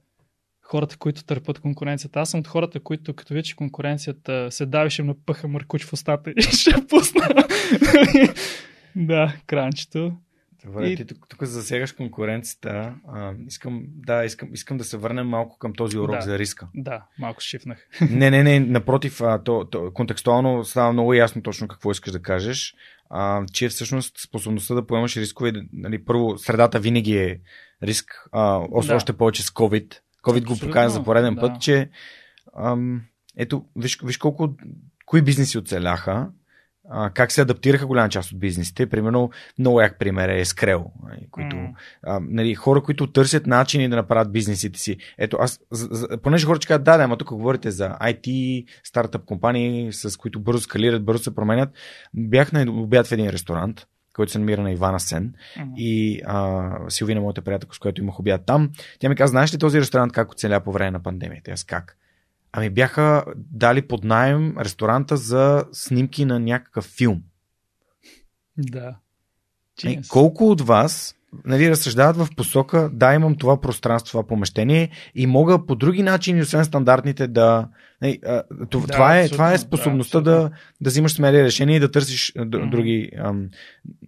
[0.62, 2.20] хората, които търпят конкуренцията.
[2.20, 6.30] Аз съм от хората, които като вече конкуренцията се давише на пъха мъркуч в устата
[6.30, 7.28] и ще пусна.
[8.96, 10.12] да, кранчето.
[10.68, 10.96] Добре, и...
[10.96, 12.94] ти тук, тук засегаш конкуренцията.
[13.08, 16.68] А, искам, да, искам, искам да се върнем малко към този урок да, за риска.
[16.74, 17.86] Да, малко шифнах.
[18.10, 22.22] не, не, не, напротив, а, то, то, контекстуално става много ясно точно какво искаш да
[22.22, 22.74] кажеш.
[23.10, 27.40] А, че всъщност способността да поемаш рискове, нали, първо, средата винаги е
[27.82, 28.94] риск, а, да.
[28.94, 29.94] още повече с COVID.
[30.24, 31.40] COVID го показва за пореден да.
[31.40, 31.90] път, че
[32.58, 33.02] ам,
[33.36, 34.54] ето, виж, виж колко,
[35.06, 36.28] кои бизнеси оцеляха,
[36.91, 38.86] а, как се адаптираха голяма част от бизнесите.
[38.86, 41.74] Примерно, много як пример е Скрел, нали, които, mm.
[42.03, 44.97] а, нали, хора, които търсят начини да направят бизнесите си.
[45.18, 49.24] Ето, аз, за, за, понеже хората казват, да, да, ама тук говорите за IT, стартъп
[49.24, 51.70] компании, с които бързо скалират, бързо се променят.
[52.14, 55.34] Бях на обяд в един ресторант, който се намира на Ивана Сен.
[55.59, 55.76] Mm-hmm.
[55.76, 59.59] И а, Силвина, моята приятелка, с която имах обяд там, тя ми каза, знаеш ли
[59.59, 61.51] този ресторант как оцеля по време на пандемията?
[61.51, 61.97] Аз как?
[62.53, 67.22] Ами бяха дали под найем ресторанта за снимки на някакъв филм.
[68.59, 68.99] Да.
[69.84, 75.26] Е, колко от вас нали, разсъждават в посока, да, имам това пространство, това помещение и
[75.26, 77.68] мога по други начини, освен стандартните, да.
[78.03, 78.20] Нали,
[78.70, 80.51] това, да, това, е, това е способността да, да,
[80.81, 82.70] да взимаш смели решения и да търсиш mm-hmm.
[82.70, 83.11] други.
[83.18, 83.49] Ам,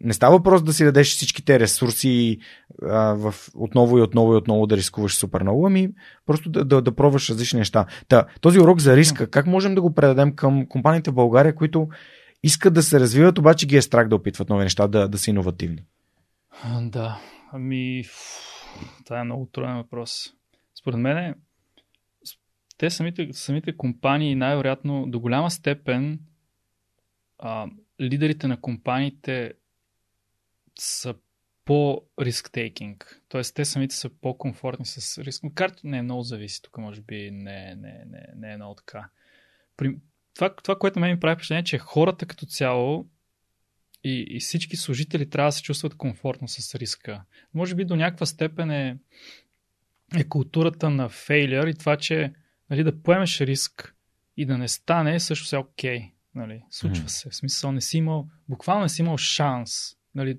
[0.01, 2.39] не става въпрос да си дадеш всичките ресурси
[2.83, 5.89] а, в, отново и отново и отново да рискуваш супер много, ами
[6.27, 7.87] просто да, да, да пробваш различни неща.
[8.09, 11.89] Та, този урок за риска, как можем да го предадем към компаниите в България, които
[12.43, 15.31] искат да се развиват, обаче ги е страх да опитват нови неща, да, да са
[15.31, 15.85] иновативни?
[16.81, 17.21] Да,
[17.53, 18.05] ами,
[19.05, 20.35] това е много труден въпрос.
[20.81, 21.35] Според мен,
[22.79, 26.21] те самите, самите компании най-вероятно до голяма степен
[27.39, 27.67] а,
[28.01, 29.53] лидерите на компаниите
[30.79, 31.15] са
[31.65, 33.21] по-риск-тейкинг.
[33.29, 35.45] Тоест, те самите са по-комфортни с риск.
[35.55, 36.63] Карто не е много зависи.
[36.63, 39.09] Тук може би не, не, не, не е много така.
[39.77, 39.97] При...
[40.35, 43.09] Това, това, което ме ми прави впечатление, е, че хората като цяло
[44.05, 47.23] и, и всички служители трябва да се чувстват комфортно с риска.
[47.55, 48.99] Може би до някаква степен е,
[50.17, 52.33] е културата на фейлер и това, че
[52.71, 53.95] нали, да поемеш риск
[54.37, 55.99] и да не стане, също се е окей.
[55.99, 57.09] Okay, нали, случва mm.
[57.09, 57.31] се.
[57.31, 59.97] В смисъл, не си имал, буквално не си имал шанс.
[60.15, 60.39] Нали,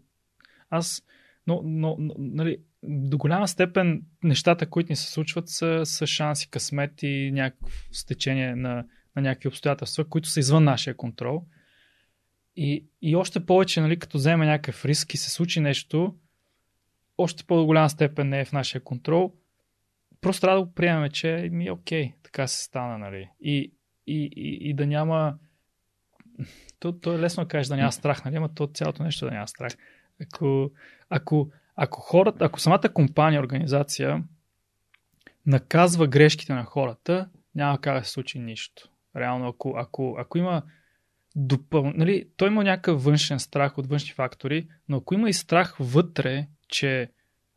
[0.69, 1.03] аз,
[1.47, 6.49] но, но, но нали, до голяма степен нещата, които ни се случват, са, са шанси,
[6.49, 8.85] късмет и някакво стечение на,
[9.15, 11.45] на някакви обстоятелства, които са извън нашия контрол.
[12.55, 16.15] И, и още повече, нали, като вземе някакъв риск и се случи нещо,
[17.17, 19.33] още по-голяма степен не е в нашия контрол.
[20.21, 23.29] Просто трябва да го приемем, че ми е окей, така се стана, нали.
[23.41, 23.71] И,
[24.07, 25.37] и, и, и да няма...
[26.79, 29.31] То, то е лесно да кажеш да няма страх, нали, ама то цялото нещо да
[29.31, 29.73] няма страх.
[30.21, 30.71] Ако,
[31.09, 34.23] ако, ако хората, ако самата компания, организация
[35.45, 38.89] наказва грешките на хората, няма как да се случи нищо.
[39.15, 40.63] Реално, ако, ако, ако има
[41.35, 41.91] допъл...
[41.95, 46.47] нали, той има някакъв външен страх от външни фактори, но ако има и страх вътре,
[46.67, 47.11] че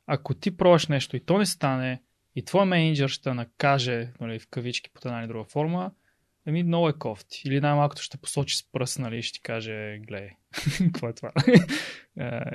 [0.07, 2.03] ако ти пробваш нещо и то не стане,
[2.37, 5.91] и твой менеджер ще накаже нали, в кавички по една или друга форма,
[6.47, 7.43] ами много е кофти.
[7.47, 10.31] Или най-малкото ще посочи с пръст, нали, ще ти каже, гледай,
[10.79, 11.33] какво е това?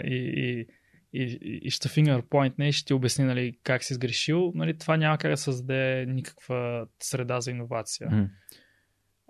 [0.03, 0.67] и, и,
[1.13, 4.51] и, и ще fingerpoint не, и ще ти обясни нали, как си сгрешил.
[4.55, 8.09] Нали, това няма как да създаде никаква среда за иновация.
[8.09, 8.29] Mm.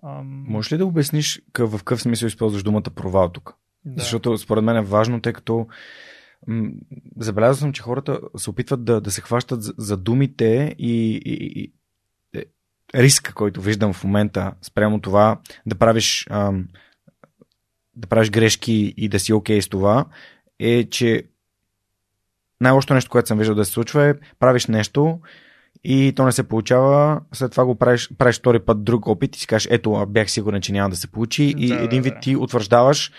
[0.04, 0.46] Ам...
[0.48, 3.56] Можеш ли да обясниш къв, в какъв смисъл използваш думата провал тук?
[3.86, 4.02] Да.
[4.02, 5.68] Защото според мен е важно, тъй като
[6.48, 6.70] м-
[7.18, 11.62] забелязал съм, че хората се опитват да, да се хващат за, за думите и, и,
[11.62, 11.74] и
[12.40, 12.46] е,
[12.96, 16.68] риска, който виждам в момента спрямо това да правиш ам,
[17.96, 20.06] да правиш грешки и да си окей okay с това,
[20.60, 21.24] е, че
[22.62, 25.20] най-лошото нещо, което съм виждал да се случва е правиш нещо
[25.84, 29.40] и то не се получава, след това го правиш, правиш втори път друг опит и
[29.40, 32.20] си кажеш, ето, бях сигурен, че няма да се получи да, и един вид да.
[32.20, 33.12] ти утвърждаваш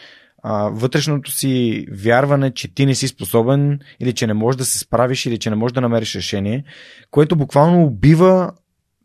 [0.42, 4.78] а, вътрешното си вярване, че ти не си способен или че не можеш да се
[4.78, 6.64] справиш или че не можеш да намериш решение,
[7.10, 8.52] което буквално убива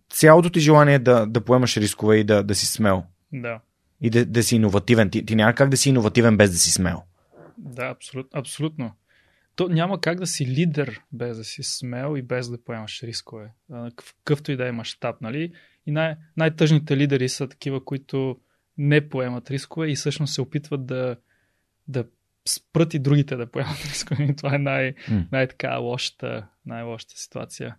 [0.09, 3.03] цялото ти желание да, да поемаш рискове и да, да си смел.
[3.33, 3.59] Да.
[4.01, 5.09] И да, да си иновативен.
[5.09, 7.01] Ти, ти няма как да си иновативен без да си смел.
[7.57, 8.91] Да, абсолют, абсолютно.
[9.55, 13.51] То няма как да си лидер без да си смел и без да поемаш рискове.
[13.95, 15.53] Какъвто и да е мащаб, нали?
[15.85, 18.37] И най- най-тъжните лидери са такива, които
[18.77, 21.15] не поемат рискове и всъщност се опитват да,
[21.87, 22.05] да
[22.47, 24.23] спрат и другите да поемат рискове.
[24.23, 25.27] И това е най- mm.
[25.31, 27.75] най-така лошата, най-лошата ситуация.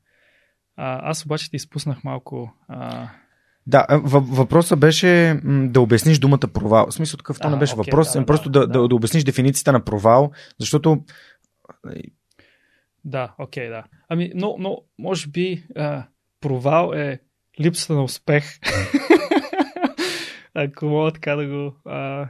[0.77, 2.55] А, аз обаче ти изпуснах малко.
[2.69, 3.09] А...
[3.67, 6.87] Да, въпросът беше да обясниш думата провал.
[6.87, 9.25] В смисъл такъв, то не беше окей, въпрос, да, просто да, да, да, да обясниш
[9.25, 11.05] дефиницията на провал, защото
[13.05, 13.85] да, окей, да.
[14.09, 16.07] Ами, но, но може би а,
[16.41, 17.21] провал е
[17.61, 18.45] липсата на успех.
[20.55, 21.77] Ако мога така да го...
[21.85, 22.29] А,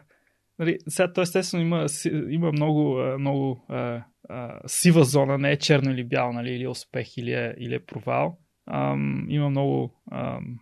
[0.58, 1.86] нали, сега, то естествено има,
[2.28, 7.16] има много, много а, а, сива зона, не е черно или бяло, нали, или успех,
[7.16, 8.38] или е, или е провал.
[8.66, 10.58] Ам, има много, ам,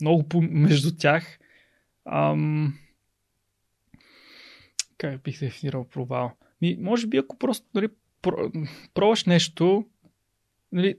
[0.00, 1.38] много между тях.
[2.04, 2.74] Ам,
[4.98, 6.32] как бих дефинирал провал?
[6.62, 7.88] Ми, може би ако просто нали,
[8.94, 9.86] пробваш нещо,
[10.72, 10.94] нали,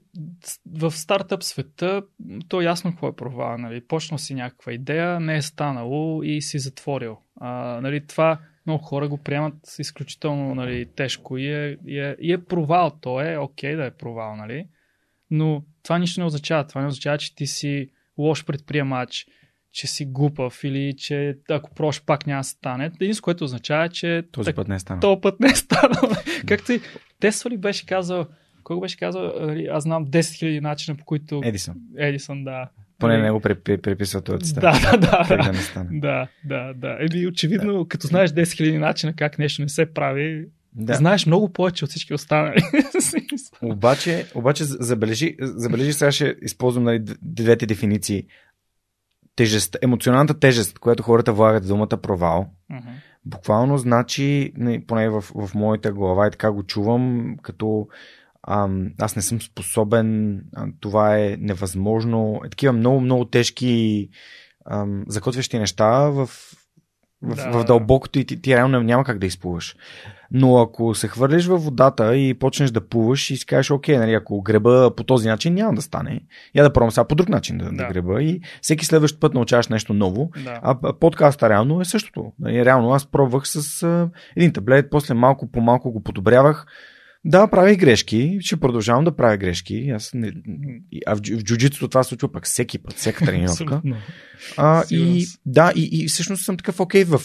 [0.66, 2.02] в стартъп света,
[2.48, 3.58] то е ясно какво е провал.
[3.58, 3.80] Нали.
[3.80, 7.18] Почнал си някаква идея, не е станало и си затворил.
[7.36, 12.32] А, нали, това много хора го приемат изключително нали, тежко и е, и, е, и
[12.32, 12.90] е провал.
[13.00, 14.66] То е окей okay да е провал, нали?
[15.30, 16.66] но това нищо не означава.
[16.66, 19.26] Това не означава, че ти си лош предприемач,
[19.72, 22.84] че си глупав или че ако пробваш пак няма да стане.
[22.84, 25.00] Единството, което означава, че този път не е станал.
[25.00, 26.10] Този път не е станал.
[26.46, 26.80] Както и
[27.20, 28.26] Тесла ли беше казал,
[28.64, 31.40] кой го беше казал, нали, аз знам 10 000 начина по които...
[31.44, 31.76] Едисън.
[31.96, 32.68] Едисън, да.
[32.98, 34.62] Поне не го приписва този цитат.
[34.62, 35.24] Да, да, да.
[35.28, 36.00] Как да, не стане.
[36.00, 36.98] да, да, да.
[37.00, 37.88] Еми, очевидно, да.
[37.88, 40.94] като знаеш 10 000 начина как нещо не се прави, да.
[40.94, 42.60] Знаеш много повече от всички останали.
[43.62, 48.26] обаче, обаче забележи, забележи, сега ще използвам нали, двете дефиниции
[49.40, 52.82] тежест, емоционалната тежест, която хората влагат в думата провал, uh-huh.
[53.24, 54.52] буквално значи,
[54.86, 57.88] поне в, в моята глава и така го чувам, като
[58.48, 62.40] ам, аз не съм способен, а, това е невъзможно.
[62.46, 64.08] Е, такива много, много тежки
[64.70, 66.30] ам, закотвящи неща в,
[67.22, 67.50] в, да.
[67.50, 69.76] в дълбокото и ти, ти реално няма как да изплуваш.
[70.32, 74.14] Но ако се хвърлиш във водата и почнеш да плуваш и си кажеш, окей, нали,
[74.14, 76.20] ако греба по този начин няма да стане,
[76.54, 77.70] я да пробвам сега по друг начин да, да.
[77.70, 80.30] да греба и всеки следващ път научаваш нещо ново.
[80.44, 80.60] Да.
[80.62, 82.32] А подкаста реално е същото.
[82.38, 86.66] Нали, реално аз пробвах с а, един таблет, после малко по малко го подобрявах.
[87.24, 89.90] Да, правих грешки, ще продължавам да правя грешки.
[89.90, 90.32] Аз не...
[91.06, 93.82] А в, в джуджитото това се случва пък всеки път, всяка тренировка.
[94.56, 97.20] а, и, да, и, и всъщност съм такъв окей в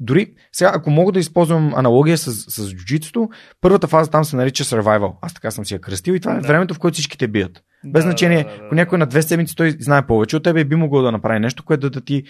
[0.00, 3.28] дори сега, ако мога да използвам аналогия с, с джуджитото,
[3.60, 5.14] първата фаза там се нарича survival.
[5.22, 6.48] Аз така съм си я кръстил и това е да.
[6.48, 7.62] времето, в което всички те бият.
[7.84, 10.60] Без да, значение, да, да, ако някой на две седмици той знае повече от тебе
[10.60, 12.22] и би могъл да направи нещо, което да, да ти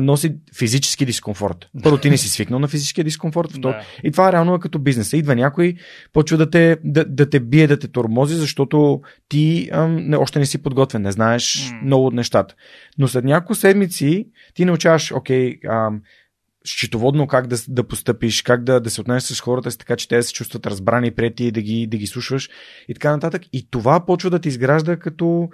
[0.00, 1.68] носи физически дискомфорт.
[1.82, 3.60] Първо ти не си свикнал на физическия дискомфорт.
[3.60, 3.80] Да.
[4.04, 5.12] И това реално е като бизнес.
[5.12, 5.74] Идва някой,
[6.12, 10.38] почва да те, да, да те бие, да те тормози, защото ти ам, не, още
[10.38, 11.82] не си подготвен, не знаеш mm.
[11.82, 12.54] много от нещата.
[12.98, 16.00] Но след няколко седмици ти научаваш, окей, ам,
[16.66, 20.08] счетоводно как да, да постъпиш, как да, да се отнесеш с хората си така, че
[20.08, 22.48] те да се чувстват разбрани, прети да ги, да ги слушаш
[22.88, 23.42] и така нататък.
[23.52, 25.48] И това почва да ти изгражда като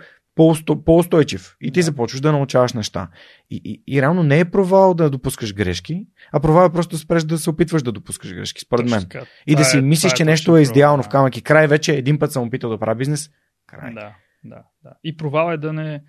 [0.85, 1.57] по-устойчив.
[1.61, 1.85] И ти да.
[1.85, 3.09] започваш да научаваш неща.
[3.51, 6.99] И, и, и реално не е провал да допускаш грешки, а провал е просто да
[6.99, 9.07] спреш да се опитваш да допускаш грешки, според мен.
[9.47, 11.93] И да си е, мислиш, е че нещо е идеално в камък и край вече
[11.93, 13.31] един път съм опитал да правя бизнес.
[13.67, 13.95] Край.
[13.95, 14.15] Да,
[14.45, 14.95] да, да.
[15.05, 16.03] И провал е да не,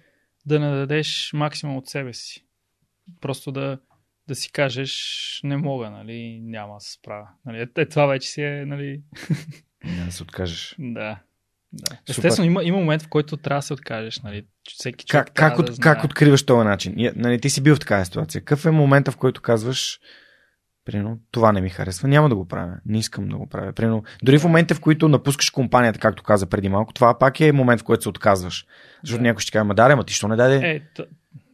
[0.45, 2.45] да не дадеш максимум от себе си.
[3.21, 3.79] Просто да,
[4.31, 7.27] да си кажеш, не мога, нали, няма да се справя.
[7.45, 9.01] Нали, е, това вече си е, нали...
[9.85, 10.75] Няма да се откажеш.
[10.79, 11.19] Да.
[11.73, 11.97] Да.
[12.09, 14.19] Естествено, има, има момент, в който трябва да се откажеш.
[14.19, 14.45] Нали?
[14.69, 16.95] Всеки как, как, от, да как откриваш този начин?
[17.15, 18.41] Нали, ти си бил в такава ситуация.
[18.41, 19.99] Какъв е момента, в който казваш,
[20.85, 22.77] Прино, това не ми харесва, няма да го правя.
[22.85, 23.73] Не искам да го правя.
[23.73, 27.51] Прино, дори в момента, в които напускаш компанията, както каза преди малко, това пак е
[27.51, 28.65] момент, в който се отказваш.
[29.03, 29.27] Защото да.
[29.27, 30.55] някой ще каже, ма даде, ма ти що не даде?
[30.55, 31.05] Е, т...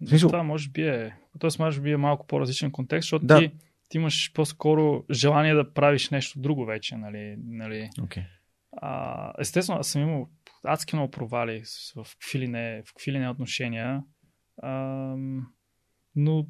[0.08, 0.30] Смисъл...
[0.30, 3.40] това може би е Тоест, може би е малко по-различен контекст, защото да.
[3.40, 3.52] ти
[3.90, 7.36] ти имаш по-скоро желание да правиш нещо друго вече, нали?
[7.38, 7.90] нали?
[8.00, 8.26] Okay.
[8.72, 10.30] А, естествено, аз съм имал
[10.64, 11.64] адски много провали
[11.96, 14.04] в какви ли не, в какви ли не отношения.
[14.62, 14.72] А,
[16.16, 16.48] но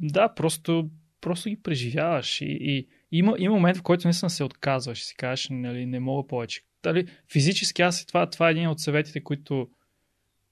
[0.00, 5.00] да, просто, просто ги преживяваш и, и има, има момент, в който наистина се отказваш
[5.00, 6.62] и си кажеш, нали, не мога повече.
[6.82, 9.68] Дали, физически аз това, това е един от съветите, които,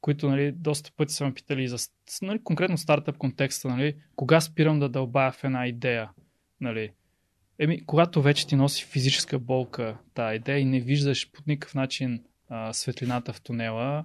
[0.00, 1.78] които нали, доста пъти са ме питали за
[2.22, 6.10] нали, конкретно стартъп контекста, нали, кога спирам да дълбая в една идея.
[6.60, 6.90] Нали.
[7.58, 12.24] Еми, когато вече ти носи физическа болка тази идея и не виждаш по никакъв начин
[12.48, 14.04] а, светлината в тунела,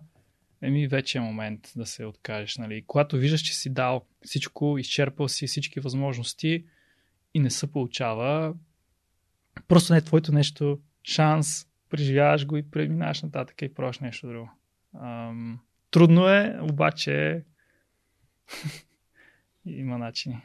[0.61, 2.57] еми вече е момент да се откажеш.
[2.57, 2.83] Нали.
[2.87, 6.65] Когато виждаш, че си дал всичко, изчерпал си всички възможности
[7.33, 8.53] и не се получава,
[9.67, 14.49] просто не е твоето нещо, шанс, преживяваш го и преминаваш нататък и прош нещо друго.
[15.01, 15.59] Ам,
[15.95, 17.43] трудно е, обаче
[19.65, 20.41] има начини.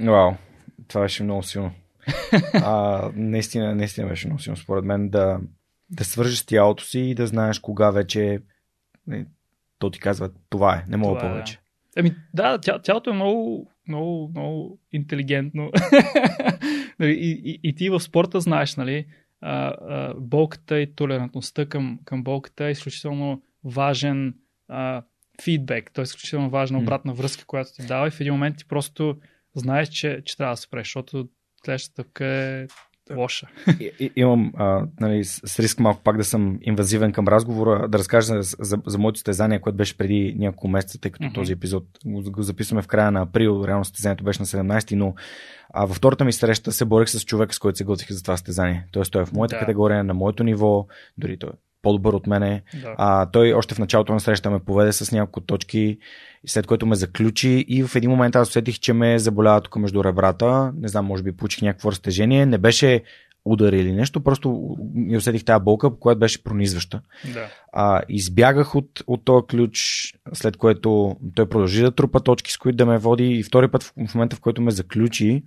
[0.00, 0.32] Вау,
[0.88, 1.72] това беше много силно.
[2.54, 5.40] а, наистина, наистина беше много силно, според мен, да,
[5.90, 8.40] да свържеш с тялото си и да знаеш кога вече
[9.06, 9.26] не,
[9.78, 11.54] то ти казва, това е, не мога това е, повече.
[11.54, 12.00] Да.
[12.00, 15.70] Еми, да, тя, тялото е много, много, много интелигентно.
[16.98, 19.06] Нали, и, и, и ти в спорта знаеш, нали,
[19.40, 24.34] а, а, болката и толерантността към, към болката е изключително важен
[25.42, 26.02] фидбек, т.е.
[26.02, 29.16] изключително важна обратна връзка, която ти дава и в един момент ти просто
[29.54, 31.28] знаеш, че, че трябва да спреш, защото
[31.64, 32.66] следващата стъпка е
[33.14, 33.48] лоша.
[33.80, 37.98] И, и, имам, а, нали, с риск малко пак да съм инвазивен към разговора, да
[37.98, 41.34] разкажа за, за, за моето стезание, което беше преди няколко месеца, тъй като uh-huh.
[41.34, 45.14] този епизод го, го записваме в края на април, реално стезанието беше на 17, но
[45.74, 48.36] а, във втората ми среща се борех с човека, с който се готвих за това
[48.36, 48.86] стезание.
[48.92, 49.60] Тоест той е в моята да.
[49.60, 50.86] категория, на моето ниво,
[51.18, 52.62] дори той е по-добър от мене.
[52.82, 52.94] Да.
[52.98, 55.98] А, той още в началото на среща ме поведе с няколко точки,
[56.46, 60.04] след което ме заключи и в един момент аз усетих, че ме заболява тук между
[60.04, 60.72] ребрата.
[60.76, 62.46] Не знам, може би получих някакво разтежение.
[62.46, 63.02] Не беше
[63.44, 67.00] удар или нещо, просто ми усетих тази болка, която беше пронизваща.
[67.34, 67.48] Да.
[67.72, 69.78] А, избягах от, от този ключ,
[70.32, 73.82] след което той продължи да трупа точки, с които да ме води и втори път
[73.82, 75.42] в, в момента, в който ме заключи,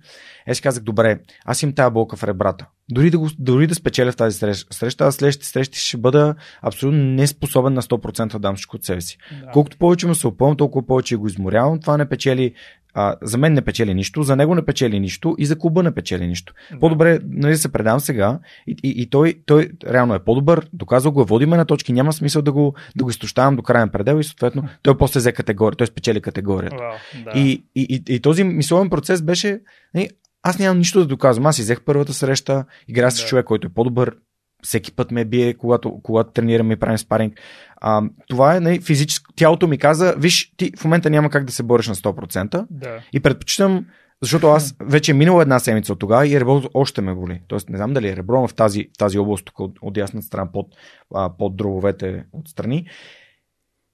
[0.46, 2.66] е си казах, добре, аз имам тази болка в ребрата.
[2.90, 4.38] Дори да, го, дори да спечеля в тази
[4.70, 9.00] среща, аз следващите срещи ще бъда абсолютно неспособен на 100% да дам всичко от себе
[9.00, 9.18] си.
[9.30, 9.50] Да.
[9.52, 11.80] Колкото повече му се опълвам, толкова повече го изморявам.
[11.80, 12.54] Това не печели
[12.94, 15.94] а, за мен не печели нищо, за него не печели нищо и за клуба не
[15.94, 16.54] печели нищо.
[16.72, 16.78] Да.
[16.78, 21.24] По-добре нали, се предам сега и, и, и той, той реално е по-добър, доказал го,
[21.24, 24.68] водиме на точки, няма смисъл да го, да го изтощавам до крайен предел и съответно
[24.82, 26.76] той после взе категория, той спечели категорията.
[26.76, 27.38] Wow, да.
[27.38, 29.60] и, и, и, и този мисловен процес беше,
[29.94, 30.08] нали,
[30.44, 31.46] аз нямам нищо да доказвам.
[31.46, 33.26] Аз взех първата среща, игра с да.
[33.26, 34.16] човек, който е по-добър,
[34.62, 37.40] всеки път ме бие, когато, когато тренираме и правим спаринг.
[37.76, 39.32] А, това е нали, физическо.
[39.36, 42.66] Тялото ми каза, виж, ти в момента няма как да се бориш на 100%.
[42.70, 43.02] Да.
[43.12, 43.86] И предпочитам,
[44.22, 47.40] защото аз вече е минала една седмица от тогава и реброто още ме боли.
[47.48, 50.52] Тоест не знам дали е ребро, в тази, тази област, тук от, от ясната страна,
[50.52, 50.66] под,
[51.14, 52.86] а, под дробовете отстрани.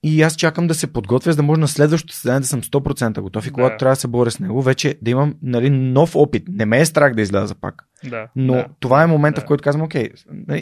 [0.02, 3.20] И аз чакам да се подготвя, за да може на следващото състезание да съм 100%
[3.20, 3.76] готов и когато да.
[3.76, 6.44] трябва да се боря с него, вече да имам нали, нов опит.
[6.48, 7.84] Не ме е страх да изляза пак.
[8.04, 9.44] Да, Но да, това е момента, да.
[9.44, 10.10] в който казвам, окей,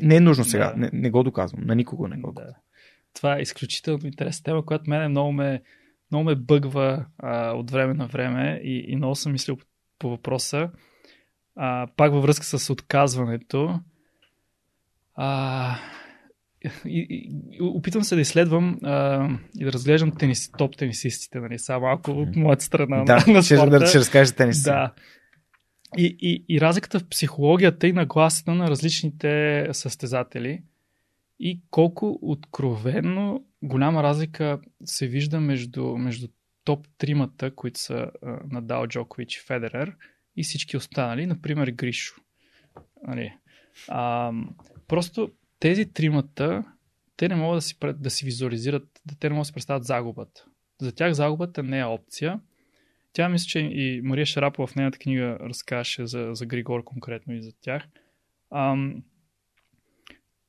[0.03, 0.77] не е нужно сега, да.
[0.77, 2.53] не, не го доказвам, на никого не го доказвам.
[2.53, 2.61] Да.
[3.15, 5.63] Това е изключително интересна тема, която мене много ме,
[6.11, 9.65] много ме бъгва а, от време на време и, и много съм мислил по,
[9.99, 10.71] по въпроса.
[11.57, 13.81] А, пак във връзка с отказването.
[15.15, 15.77] А,
[16.87, 19.29] и, и, опитвам се да изследвам а,
[19.59, 23.43] и да разглеждам тенис, топ тенисистите, нали, само малко от моята страна да, на, на
[23.43, 23.79] ще, спорта.
[23.79, 24.63] Да, ще разкажеш тенис.
[24.63, 24.93] Да.
[25.97, 30.63] И, и, и разликата в психологията и нагласата на различните състезатели
[31.41, 36.29] и колко откровенно голяма разлика се вижда между, между
[36.65, 38.11] топ тримата, които са а,
[38.51, 39.97] Надал, Джокович и Федерер
[40.37, 42.15] и всички останали, например Гришо.
[43.07, 43.33] Нали.
[43.89, 44.33] А,
[44.89, 46.65] просто тези тримата,
[47.17, 50.45] те не могат да си, да си визуализират, те не могат да си представят загубата.
[50.81, 52.41] За тях загубата не е опция.
[53.13, 57.43] Тя мисля, че и Мария Шарапова в нейната книга разкаже за, за Григор конкретно и
[57.43, 57.83] за тях.
[58.51, 59.03] Ам,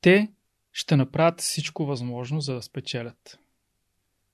[0.00, 0.28] те
[0.72, 3.38] ще направят всичко възможно, за да спечелят.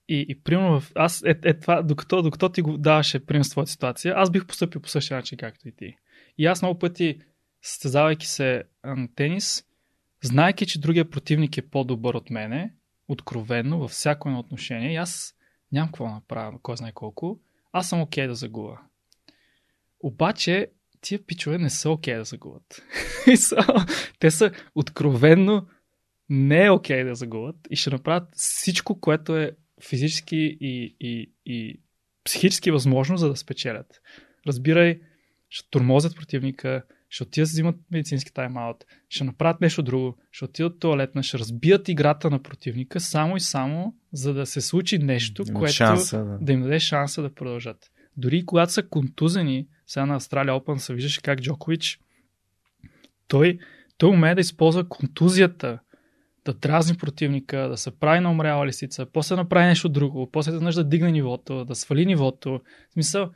[0.09, 3.71] И, и примерно, аз е, е това, докато, докато ти го даваше пример с твоята
[3.71, 5.97] ситуация, аз бих поступил по същия начин, както и ти.
[6.39, 7.21] И аз много пъти,
[7.63, 9.65] състезавайки се на тенис,
[10.27, 12.75] Знайки, че другия противник е по-добър от мене,
[13.09, 15.35] откровенно, във всяко едно отношение, и аз
[15.73, 17.41] нямам какво да направя, кой знае колко,
[17.73, 18.79] аз съм окей okay да загуба.
[20.01, 20.71] Обаче,
[21.01, 22.83] тия пичове не са окей okay да загубят.
[24.19, 25.67] Те са откровенно
[26.29, 29.57] не е окей okay да загубят и ще направят всичко, което е
[29.89, 31.81] физически и, и, и
[32.25, 34.01] психически възможно, за да спечелят.
[34.47, 35.01] Разбирай,
[35.49, 40.81] ще тормозят противника, ще отидат да взимат медицински тайм-аут, ще направят нещо друго, ще отидат
[40.81, 45.59] туалетна, ще разбият играта на противника, само и само, за да се случи нещо, Имат
[45.59, 46.39] което шанса, да.
[46.41, 47.91] да им даде шанса да продължат.
[48.17, 52.01] Дори когато са контузени, сега на Австралия Open се виждаше как Джокович,
[53.29, 53.59] той,
[53.99, 55.79] той умее да използва контузията,
[56.45, 60.53] да дразни противника, да се прави на умряла лисица, после да направи нещо друго, после
[60.53, 62.61] да да дигне нивото, да свали нивото.
[62.91, 63.31] В смисъл,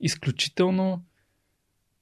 [0.00, 1.04] изключително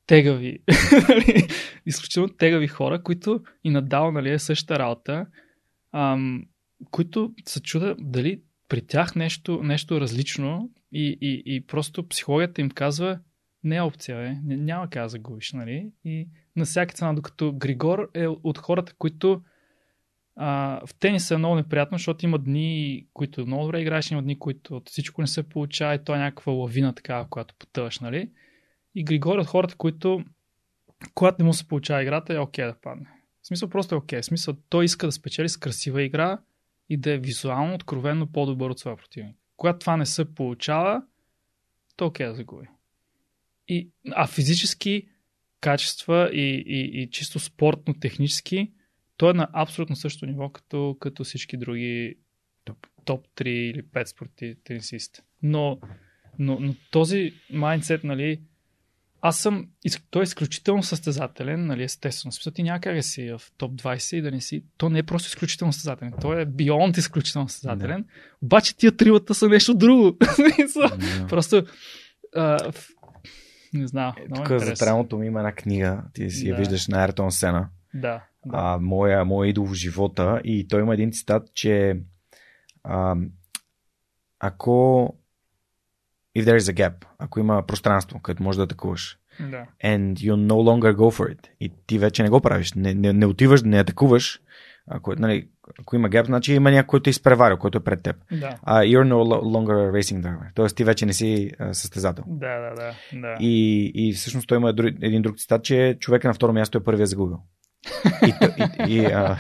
[0.07, 0.59] тегави.
[1.09, 1.49] Нали?
[1.87, 5.27] изключително тегави хора, които и надал нали, е същата работа,
[5.93, 6.45] ам,
[6.91, 12.71] които се чуда дали при тях нещо, нещо различно и, и, и просто психологията им
[12.71, 13.19] казва
[13.65, 14.37] не е опция, е.
[14.45, 15.91] няма как да загубиш, нали?
[16.05, 19.43] И на всяка цена, докато Григор е от хората, които
[20.37, 24.39] а, в тениса е много неприятно, защото има дни, които много добре играеш, има дни,
[24.39, 28.31] които от всичко не се получава и то е някаква лавина такава, която потъваш, нали?
[28.97, 30.25] И Григор от хората, които
[31.15, 33.07] когато не му се получава играта, е окей okay да падне.
[33.43, 34.19] В смисъл просто е окей.
[34.19, 34.23] Okay.
[34.23, 36.39] Смисъл той иска да спечели с красива игра
[36.89, 39.37] и да е визуално, откровенно по-добър от своя противник.
[39.57, 41.03] Когато това не се получава,
[41.97, 42.67] то е окей okay да загуби.
[43.69, 45.09] И, а физически
[45.61, 48.73] качества и, и, и чисто спортно, технически,
[49.17, 52.15] той е на абсолютно същото ниво, като, като всички други
[52.65, 55.21] топ, топ 3 или 5 спорти тенисисти.
[55.43, 55.81] Но,
[56.39, 58.41] но, но този майндсет, нали,
[59.21, 59.69] аз съм,
[60.11, 62.33] той е изключително състезателен, нали, естествено.
[62.33, 64.65] Смисъл, ти да си в топ 20 и да не си.
[64.77, 66.13] То не е просто изключително състезателен.
[66.21, 68.03] Той е beyond изключително състезателен.
[68.03, 68.09] Да.
[68.43, 70.17] Обаче тия тривата са нещо друго.
[70.77, 71.27] да.
[71.29, 71.63] просто
[72.37, 72.73] а,
[73.75, 74.15] не знам.
[74.19, 76.03] Е, тук за тралното ми има една книга.
[76.15, 76.51] Ти си да.
[76.51, 77.69] я виждаш на Ертон Сена.
[77.95, 78.01] Да.
[78.01, 78.23] да.
[78.53, 80.41] А, моя, моя идол в живота.
[80.45, 82.01] И той има един цитат, че
[82.85, 83.17] а,
[84.39, 85.15] ако
[86.37, 89.67] if there is a gap, ако има пространство, където можеш да атакуваш, да.
[89.85, 93.13] and you no longer go for it, и ти вече не го правиш, не, не,
[93.13, 94.41] не отиваш, не атакуваш,
[94.89, 95.49] ако, нали,
[95.81, 98.17] ако има геп, значи има някой, който е изпреварил, който е пред теб.
[98.33, 98.59] Да.
[98.67, 100.51] Uh, you're no longer racing driver.
[100.55, 102.25] Тоест ти вече не си uh, състезател.
[102.27, 102.95] Да, да, да.
[103.21, 103.37] да.
[103.41, 107.07] И, и всъщност той има един друг цитат, че човека на второ място е първия
[107.07, 107.39] загубил.
[108.27, 108.35] и,
[108.89, 109.39] и, и, а, да,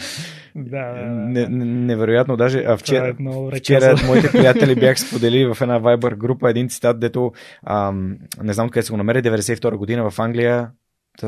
[0.56, 2.36] да, не, не, невероятно.
[2.36, 3.14] Даже а вчера,
[3.52, 7.32] е вчера моите приятели бях споделили в една Viber група един цитат, дето
[7.66, 10.70] ам, не знам къде се го намери, 92 година в Англия,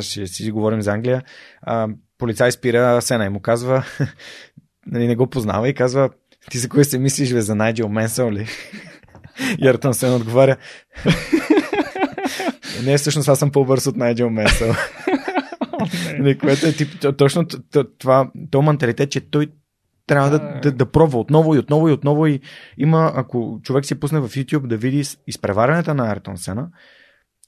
[0.01, 1.23] ще си говорим за Англия,
[1.63, 1.89] а,
[2.19, 3.85] полицай спира Сена и му казва,
[4.87, 6.11] нали, не го познава и казва,
[6.51, 8.47] ти за кой се мислиш, бе, за Найджел Менсъл ли?
[9.59, 10.57] и Артън Сен отговаря,
[12.85, 14.75] не, всъщност аз съм по-бърз от Найджел Менсъл.
[16.19, 17.47] Не, което е тип, точно
[17.99, 19.47] това, то менталитет, че той
[20.07, 22.41] трябва да, да, да пробва отново и отново и отново и
[22.79, 26.69] има, ако човек си пусне в YouTube да види изпреварянето на Артон Сена,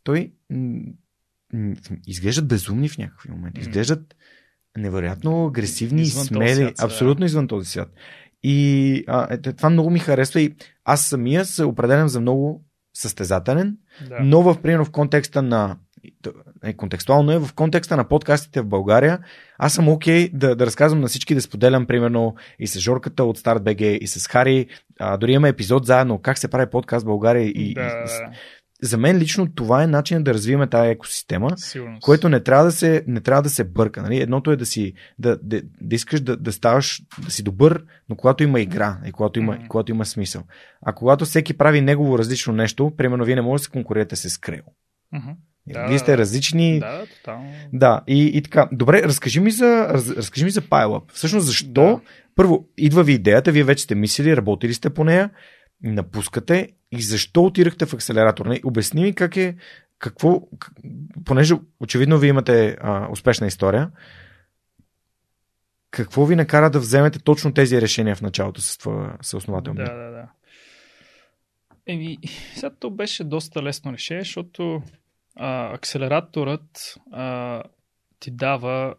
[0.04, 0.32] той
[2.06, 3.60] изглеждат безумни в някакви моменти.
[3.60, 4.16] Изглеждат
[4.78, 7.88] невероятно агресивни, извън смели, свят, абсолютно извън този свят.
[8.42, 10.54] И а, е, това много ми харесва и
[10.84, 12.64] аз самия се определям за много
[12.94, 13.76] състезателен,
[14.08, 14.18] да.
[14.22, 15.76] но в примерно в контекста на
[16.64, 19.18] е, контекстуално е в контекста на подкастите в България.
[19.58, 23.24] Аз съм окей okay да, да разказвам на всички, да споделям примерно и с Жорката
[23.24, 24.66] от StartBG и с Хари.
[24.98, 27.44] А, дори имаме епизод заедно как се прави подкаст в България.
[27.44, 27.80] И, да.
[27.80, 28.36] и,
[28.82, 32.02] за мен лично това е начин да развиваме тази екосистема, Сигурност.
[32.02, 34.02] което не трябва да се, не трябва да се бърка.
[34.02, 34.20] Нали?
[34.20, 38.16] Едното е да си да, да, да искаш да, да ставаш, да си добър, но
[38.16, 39.68] когато има игра и когато има, mm-hmm.
[39.68, 40.42] когато има смисъл.
[40.82, 44.30] А когато всеки прави негово различно нещо, примерно вие не можете да се конкурирате с
[44.30, 44.64] Скрел.
[45.14, 45.34] Mm-hmm.
[45.66, 46.78] Да, Вие сте различни.
[46.80, 47.52] Да, тотално.
[47.72, 48.68] Да, и, и така.
[48.72, 51.12] Добре, разкажи ми за, раз, разкажи ми за PileUp.
[51.12, 51.72] Всъщност, защо?
[51.72, 52.00] Да.
[52.34, 55.30] Първо, идва ви идеята, вие вече сте мислили, работили сте по нея,
[55.82, 58.46] напускате и защо отирахте в акселератор?
[58.46, 59.56] Не, обясни ми как е,
[59.98, 60.42] какво,
[61.24, 63.90] понеже очевидно вие имате а, успешна история,
[65.90, 69.74] какво ви накара да вземете точно тези решения в началото с твоя съосновател?
[69.74, 70.28] Да, да, да.
[71.86, 72.18] Еми,
[72.54, 74.82] сега то беше доста лесно решение, защото
[75.36, 77.62] а, акселераторът а,
[78.18, 78.94] ти дава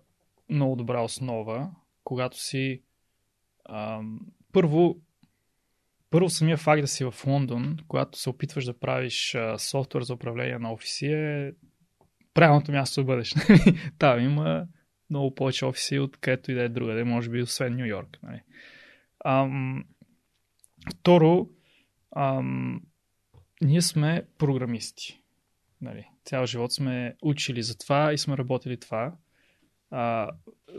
[0.49, 1.71] много добра основа,
[2.03, 2.81] когато си
[3.65, 4.01] а,
[4.53, 4.95] първо
[6.09, 10.13] първо самия факт да си в Лондон, когато се опитваш да правиш а, софтуер за
[10.13, 11.53] управление на офиси е
[12.33, 13.33] правилното място да бъдеш.
[13.99, 14.67] Там има
[15.09, 18.19] много повече офиси от където и да е другаде, може би освен Нью Йорк.
[18.23, 18.41] Нали.
[20.91, 21.49] Второ,
[22.15, 22.81] ам,
[23.61, 25.20] ние сме програмисти.
[25.81, 26.09] Нали.
[26.25, 29.15] Цял живот сме учили за това и сме работили това.
[29.91, 30.29] А,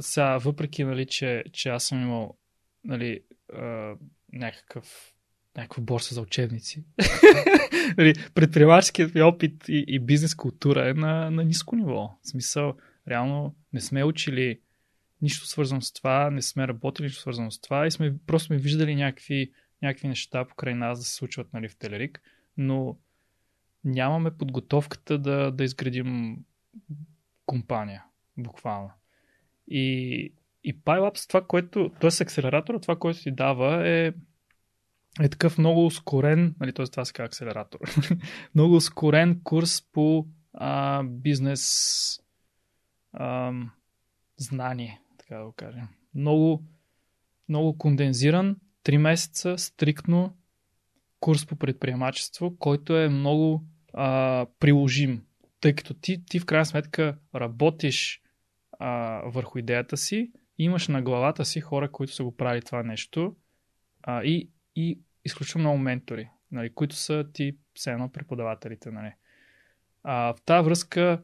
[0.00, 2.36] сега, въпреки, нали, че, че аз съм имал
[2.84, 3.20] нали,
[3.54, 3.94] а,
[4.32, 5.12] някакъв
[5.56, 6.84] някаква борса за учебници.
[7.98, 12.18] Нали, предприемаческият ми опит и, и бизнес култура е на, на ниско ниво.
[12.22, 12.76] В смисъл,
[13.08, 14.60] реално не сме учили
[15.22, 18.56] нищо свързано с това, не сме работили нищо свързано с това и сме просто сме
[18.56, 19.52] виждали някакви,
[19.82, 22.22] някакви неща покрай нас да се случват нали, в Телерик,
[22.56, 22.96] но
[23.84, 26.36] нямаме подготовката да, да изградим
[27.46, 28.04] компания,
[28.38, 28.90] буквално.
[29.68, 30.32] И,
[30.64, 32.22] и PyLabs, това, което, т.е.
[32.22, 34.12] акселератора, това, което ти дава е
[35.20, 36.86] е такъв много ускорен, нали, т.е.
[36.86, 37.78] това се казва акселератор,
[38.54, 42.20] много ускорен курс по а, бизнес
[43.12, 43.52] а,
[44.36, 45.88] знание, така да го кажем.
[46.14, 46.62] Много,
[47.48, 50.36] много кондензиран, 3 месеца, стриктно
[51.22, 55.22] курс по предприемачество, който е много а, приложим,
[55.60, 58.22] тъй като ти, ти в крайна сметка работиш
[58.78, 63.36] а, върху идеята си, имаш на главата си хора, които са го правили това нещо
[64.02, 68.90] а, и и изключително много ментори, нали, които са ти все едно преподавателите.
[68.90, 69.12] Нали.
[70.02, 71.22] А, в тази връзка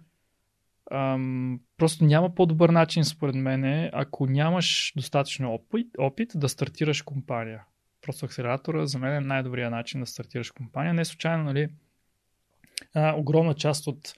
[0.90, 7.64] ам, просто няма по-добър начин, според мен, ако нямаш достатъчно опит, опит да стартираш компания.
[8.02, 10.94] Просто акселератора за мен е най-добрият начин да стартираш компания.
[10.94, 11.68] Не случайно, нали,
[12.94, 14.14] а, огромна част от,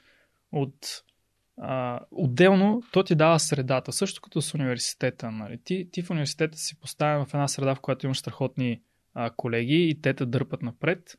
[0.52, 1.02] от
[1.60, 5.30] а, отделно то ти дава средата, също като с университета.
[5.30, 5.58] Нали.
[5.64, 8.80] Ти, ти в университета си поставя в една среда, в която имаш страхотни
[9.14, 11.18] а, колеги и те те дърпат напред.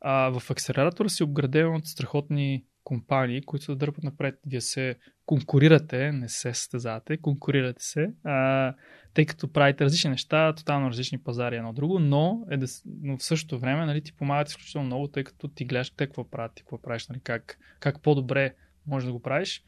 [0.00, 4.40] А в акселератора си обграден от страхотни компании, които се дърпат напред.
[4.46, 4.96] Вие се
[5.26, 8.74] конкурирате, не се състезавате, конкурирате се, а,
[9.14, 12.66] тъй като правите различни неща, тотално различни пазари едно друго, но, е да,
[13.02, 16.30] но в същото време нали, ти помагат изключително много, тъй като ти гледаш те какво
[16.30, 18.54] правят, какво правиш, нали, как, как по-добре
[18.86, 19.64] можеш да го правиш.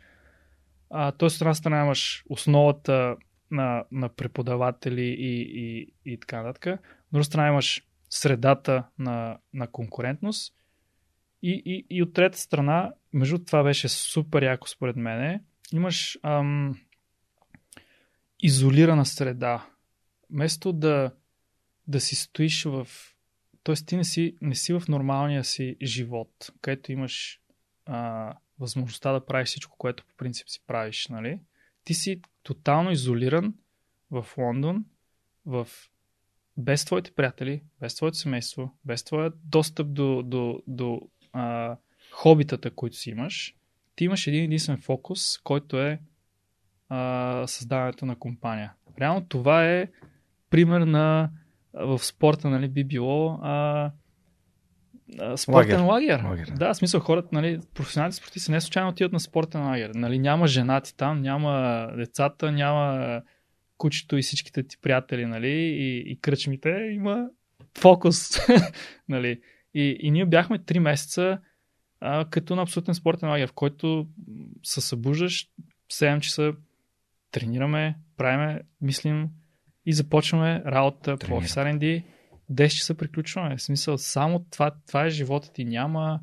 [0.90, 3.16] А, тоест, от една страна имаш основата
[3.50, 6.80] на, на преподаватели и, и, и така нататък
[7.12, 10.54] друга страна имаш средата на, на конкурентност.
[11.42, 15.42] И, и, и от трета страна, между това беше супер яко според мене,
[15.72, 16.80] имаш ам,
[18.40, 19.66] изолирана среда.
[20.30, 21.12] Вместо да,
[21.86, 22.88] да си стоиш в...
[23.62, 27.40] Тоест ти не си, не си в нормалния си живот, където имаш
[27.86, 31.40] а, възможността да правиш всичко, което по принцип си правиш, нали?
[31.84, 33.54] Ти си тотално изолиран
[34.10, 34.84] в Лондон,
[35.46, 35.68] в
[36.56, 41.76] без твоите приятели, без твоето семейство, без твоя достъп до, до, до а,
[42.10, 43.54] хобитата, които си имаш,
[43.96, 46.00] ти имаш един единствен фокус, който е
[46.88, 48.72] а, създаването на компания.
[49.00, 49.88] Реално това е
[50.50, 51.30] пример на
[51.74, 53.90] в спорта, нали, би било а,
[55.18, 56.18] а, спортен лагер.
[56.18, 56.24] лагер.
[56.24, 56.50] лагер.
[56.56, 59.90] Да, в смисъл хората, нали, професионалните спортисти не случайно отиват на спортен лагер.
[59.94, 63.22] Нали, няма женати там, няма децата, няма
[63.78, 67.28] кучето и всичките ти приятели, нали, и, и кръчмите, има
[67.78, 68.38] фокус,
[69.08, 69.40] нали.
[69.74, 71.38] И, и ние бяхме 3 месеца
[72.00, 74.06] а, като на абсолютен спортен лагер, в който
[74.62, 75.48] се събуждаш
[75.92, 76.52] 7 часа,
[77.30, 79.28] тренираме, правиме, мислим
[79.86, 82.04] и започваме работа по офис R&D.
[82.52, 83.56] 10 часа приключваме.
[83.56, 85.64] В смисъл, само това, това е живота ти.
[85.64, 86.20] Няма,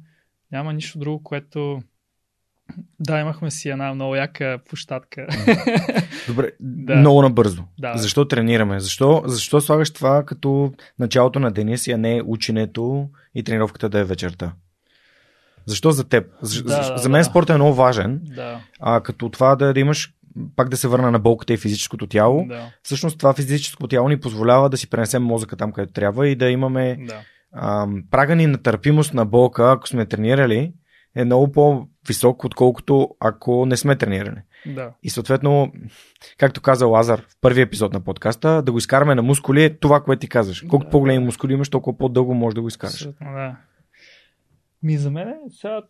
[0.52, 1.82] няма нищо друго, което
[3.00, 5.28] да, имахме си една много яка площадка.
[6.28, 6.96] Добре, да.
[6.96, 7.64] много набързо.
[7.80, 7.98] Да.
[7.98, 8.80] Защо тренираме?
[8.80, 14.00] Защо, защо слагаш това като началото на деня си, а не ученето и тренировката да
[14.00, 14.54] е вечерта?
[15.66, 16.26] Защо за теб?
[16.42, 17.24] За, да, за мен да.
[17.24, 18.22] спортът е много важен.
[18.24, 18.60] Да.
[18.80, 20.14] А като това да, да имаш
[20.56, 22.46] пак да се върна на болката и физическото тяло.
[22.48, 22.72] Да.
[22.84, 26.50] Всъщност това физическо тяло ни позволява да си пренесем мозъка там, където трябва и да
[26.50, 27.22] имаме да.
[27.54, 30.74] ам, прага ни на търпимост на болка, ако сме тренирали,
[31.16, 34.42] е много по-висок, отколкото ако не сме тренирани.
[34.66, 34.94] Да.
[35.04, 35.74] И съответно,
[36.38, 40.04] както каза Лазар в първи епизод на подкаста, да го изкараме на мускули е това,
[40.04, 40.62] което ти казваш.
[40.62, 40.92] Колкото да.
[40.92, 43.08] по-големи мускули имаш, толкова по-дълго можеш да го изкараш.
[43.22, 43.58] Да.
[44.84, 45.82] Ми за мен, сега,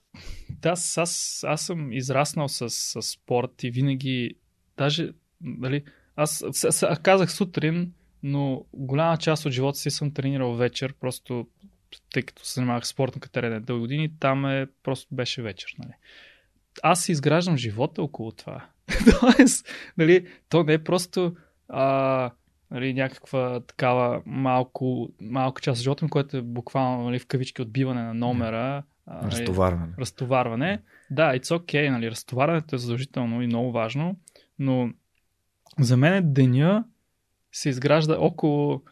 [0.49, 4.35] да, аз, аз, аз съм израснал с, с спорт и винаги,
[4.77, 5.09] даже,
[5.41, 5.83] нали,
[6.15, 7.93] аз, аз казах сутрин,
[8.23, 11.47] но голяма част от живота си съм тренирал вечер, просто
[12.13, 15.75] тъй като се занимавах спортно катерене дълги години, там е, просто беше вечер.
[15.79, 15.93] Нали.
[16.83, 18.65] Аз си изграждам живота около това.
[19.19, 19.67] Тоест,
[19.97, 21.35] нали, то не е просто
[21.69, 22.31] а,
[22.71, 27.61] нали, някаква такава малко, малка част от живота ми, което е буквално нали, в кавички
[27.61, 28.83] отбиване на номера.
[29.05, 29.93] А, нали, разтоварване.
[29.99, 30.81] Разтоварване.
[31.11, 34.15] Да, it's okay, нали, разтоварването е задължително и много важно,
[34.59, 34.89] но
[35.79, 36.85] за мен деня
[37.51, 38.83] се изгражда около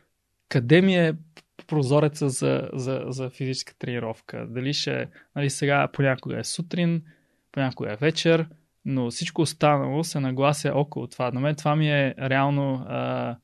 [0.49, 1.13] къде ми е
[1.67, 4.47] прозореца за, за, за физическа тренировка.
[4.49, 7.01] Дали ще, нали сега понякога е сутрин,
[7.51, 8.47] понякога е вечер,
[8.85, 11.31] но всичко останало се наглася около това.
[11.31, 13.35] На мен това ми е реално а,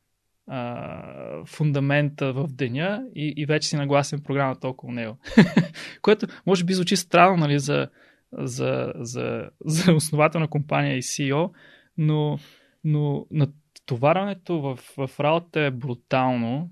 [0.48, 5.18] а, фундамента в деня и, и вече си нагласен програмата около него.
[6.02, 7.88] Което може би звучи странно нали, за,
[8.34, 11.50] за, за, за основателна компания и CEO,
[11.98, 12.40] но,
[12.84, 16.70] но натоварването в, в работа е брутално,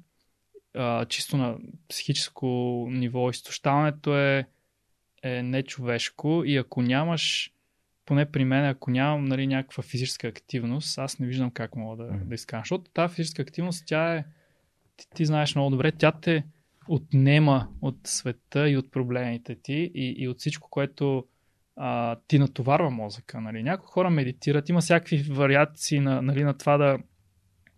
[0.73, 1.57] а, чисто на
[1.89, 2.48] психическо
[2.91, 3.30] ниво.
[3.30, 4.45] Изтощаването е,
[5.23, 7.53] е нечовешко и ако нямаш
[8.06, 12.11] поне при мен, ако нямам нали, някаква физическа активност, аз не виждам как мога да,
[12.26, 12.61] да изкажа.
[12.61, 14.26] Защото тази физическа активност, тя е,
[14.98, 16.43] ти, ти знаеш много добре, тя те
[16.88, 21.26] отнема от света и от проблемите ти и, и от всичко, което
[21.76, 23.41] а, ти натоварва мозъка.
[23.41, 23.64] Нали.
[23.64, 26.99] Някои хора медитират, има всякакви вариации на, нали, на това да,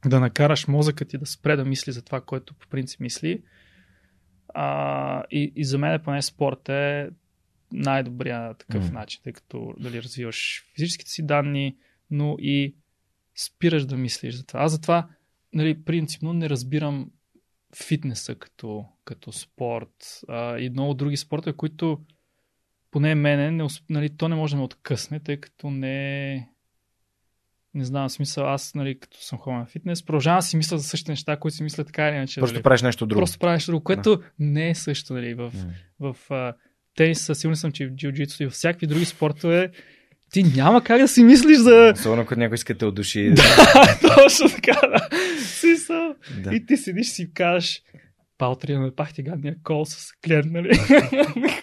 [0.06, 3.44] да накараш мозъкът ти да спре да мисли за това, което по принцип мисли.
[4.54, 7.10] А, и, и за мен поне спорт е
[7.74, 8.94] най-добрия такъв mm.
[8.94, 11.78] начин, тъй като дали развиваш физическите си данни,
[12.12, 12.76] но и
[13.36, 14.60] спираш да мислиш за това.
[14.60, 15.08] Аз затова,
[15.54, 17.12] нали, принципно не разбирам
[17.76, 22.00] фитнеса като, като спорт а, и много други спортове, които
[22.92, 26.50] поне мене, не, нали, то не може да ме откъсне, тъй като не
[27.76, 30.84] не знам, смисъл, аз, нали, като съм ходил на фитнес, продължавам да си мисля за
[30.84, 32.40] същите неща, които си мисля така или иначе.
[32.40, 33.20] Просто нали, правиш нещо друго.
[33.20, 34.24] Просто правиш друго, което да.
[34.40, 36.14] не е също, нали, в, mm.
[36.30, 36.54] в,
[36.95, 39.72] тениса, сигурен съм, че в джиу-джитсу и в всякакви други спортове
[40.32, 41.94] ти няма как да си мислиш за...
[41.95, 43.30] Особено като някой иска те отдуши.
[43.36, 45.10] да, точно така, да.
[45.40, 46.16] Сисъл.
[46.44, 46.56] Да.
[46.56, 47.82] И ти седиш си кажеш,
[48.38, 50.80] Палтри, ме пах ти гадния кол с клиент, нали?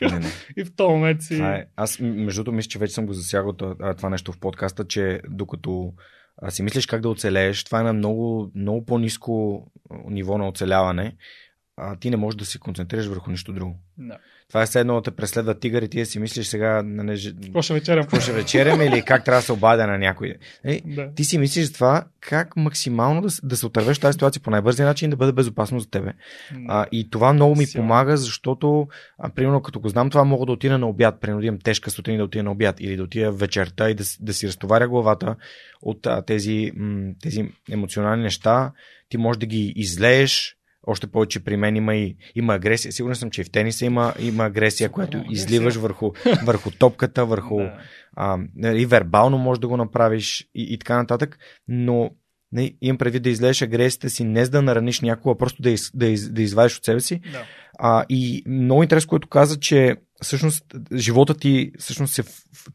[0.03, 0.29] не, не.
[0.57, 1.35] и в този момент си...
[1.35, 1.67] е.
[1.77, 3.53] Аз, между другото, мисля, че вече съм го засягал
[3.97, 5.93] това нещо в подкаста, че докато
[6.37, 9.65] а, си мислиш как да оцелееш, това е на много, много по-низко
[10.05, 11.17] ниво на оцеляване.
[11.77, 13.79] А, ти не можеш да се концентрираш върху нищо друго.
[13.99, 14.19] Да.
[14.51, 17.17] Това е следно да те преследва тигър и ти си мислиш сега не...
[17.43, 18.03] Какво ще вечерям?
[18.03, 20.35] Какво ще вечерям или как трябва да се обадя на някой.
[20.65, 21.13] Е, да.
[21.15, 24.87] Ти си мислиш за това как максимално да, да се отървеш тази ситуация по най-бързия
[24.87, 26.13] начин да бъде безопасно за тебе.
[26.69, 27.83] А, и това много ми Сила.
[27.83, 31.21] помага, защото, а, примерно, като го знам, това мога да отида на обяд.
[31.21, 34.05] Примерно, да имам тежка сутрин да отида на обяд или да отида вечерта и да,
[34.21, 35.37] да си разтоваря главата
[35.83, 38.73] от а, тези, м- тези емоционални неща.
[39.09, 40.57] Ти можеш да ги излееш,
[40.87, 42.93] още повече при мен има и има агресия.
[42.93, 45.35] Сигурен съм, че и в тениса има, има агресия, която агресия.
[45.35, 46.11] изливаш върху,
[46.45, 47.57] върху топката, върху.
[47.57, 47.79] Да.
[48.17, 48.39] А,
[48.75, 51.39] и вербално можеш да го направиш и, и така нататък.
[51.69, 52.11] Но
[52.53, 55.71] не, имам предвид да излезеш агресията си, не за да нараниш някого, а просто да,
[55.71, 57.21] из, да, из, да извадиш от себе си.
[57.33, 57.45] Да.
[57.79, 62.23] А, и много интересно, което каза, че всъщност живота ти, всъщност е,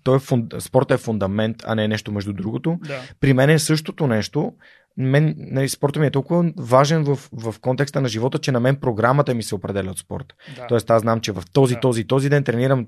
[0.03, 2.77] той е фунд, спорта е фундамент, а не е нещо между другото.
[2.87, 3.01] Да.
[3.19, 4.53] При мен е същото нещо
[4.97, 8.75] мен, нали, спорта ми е толкова важен в, в контекста на живота, че на мен
[8.75, 10.35] програмата ми се определя от спорта.
[10.55, 10.67] Да.
[10.67, 11.79] Тоест аз знам, че в този, да.
[11.79, 12.87] този, този ден тренирам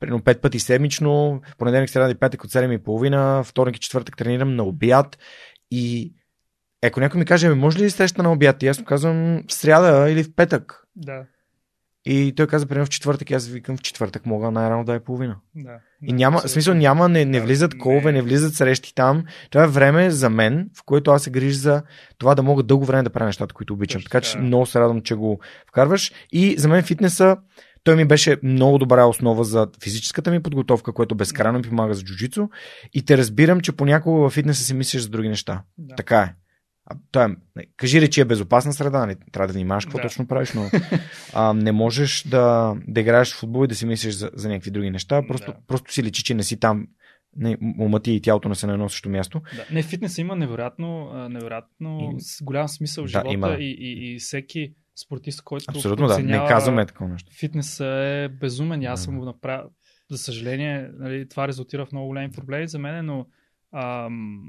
[0.00, 4.64] примерно 5 пъти седмично, понеделник, среда и петък от 7.30, вторник и четвъртък тренирам на
[4.64, 5.18] обяд
[5.70, 6.12] и
[6.86, 8.62] ако някой ми каже, ами, може ли среща на обяд?
[8.62, 10.86] И аз му казвам в сряда или в петък.
[10.96, 11.24] Да.
[12.08, 15.36] И той каза, примерно в четвъртък, аз викам в четвъртък мога най-рано да е половина.
[15.54, 15.78] Да.
[16.02, 18.12] И няма, в смисъл няма, не, не влизат да, колове, не.
[18.12, 19.24] не влизат срещи там.
[19.50, 21.82] Това е време за мен, в което аз се грижа за
[22.18, 24.00] това да мога дълго време да правя нещата, които обичам.
[24.00, 24.42] Точно, така че да.
[24.42, 26.12] много се радвам, че го вкарваш.
[26.32, 27.36] И за мен фитнеса,
[27.84, 32.02] той ми беше много добра основа за физическата ми подготовка, което безкрайно ми помага за
[32.02, 32.48] джуджицу.
[32.94, 35.62] И те разбирам, че понякога във фитнеса си мислиш за други неща.
[35.78, 35.94] Да.
[35.94, 36.34] Така е.
[36.86, 40.02] А, той е, кажи речи е безопасна среда, не трябва да внимаваш какво да.
[40.02, 40.70] точно правиш, но
[41.34, 44.70] а, не можеш да, да играеш в футбол и да си мислиш за, за някакви
[44.70, 45.22] други неща.
[45.28, 45.58] Просто, да.
[45.66, 46.86] просто си лечи, че не си там.
[47.36, 47.58] Не,
[48.02, 49.42] ти и тялото не са на едно също място.
[49.56, 49.64] Да.
[49.74, 52.20] Не, фитнес има невероятно, невероятно и...
[52.20, 53.56] с голям смисъл в да, живота има.
[53.60, 57.32] и, и, и всеки спортист, който Абсолютно да, не казваме такова нещо.
[57.38, 59.04] Фитнес е безумен, аз да.
[59.04, 59.70] съм го направил.
[60.10, 63.26] За съжаление, нали, това резултира в много големи проблеми за мен, но
[63.74, 64.42] ам,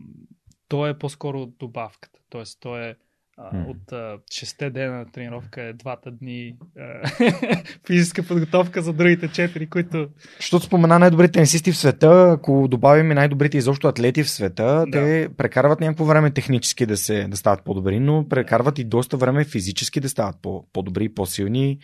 [0.68, 2.20] то е по-скоро добавката.
[2.30, 2.98] Тоест, то е
[3.38, 7.08] от а, 6 дена на тренировка е двата дни а,
[7.88, 10.08] физическа подготовка за другите 4, които...
[10.38, 14.92] Защото спомена най-добрите тенисисти в света, ако добавим най-добрите изобщо атлети в света, да.
[14.92, 19.46] те прекарват някакво време технически да, се, да стават по-добри, но прекарват и доста време
[19.46, 21.80] физически да стават по- по-добри, по-силни.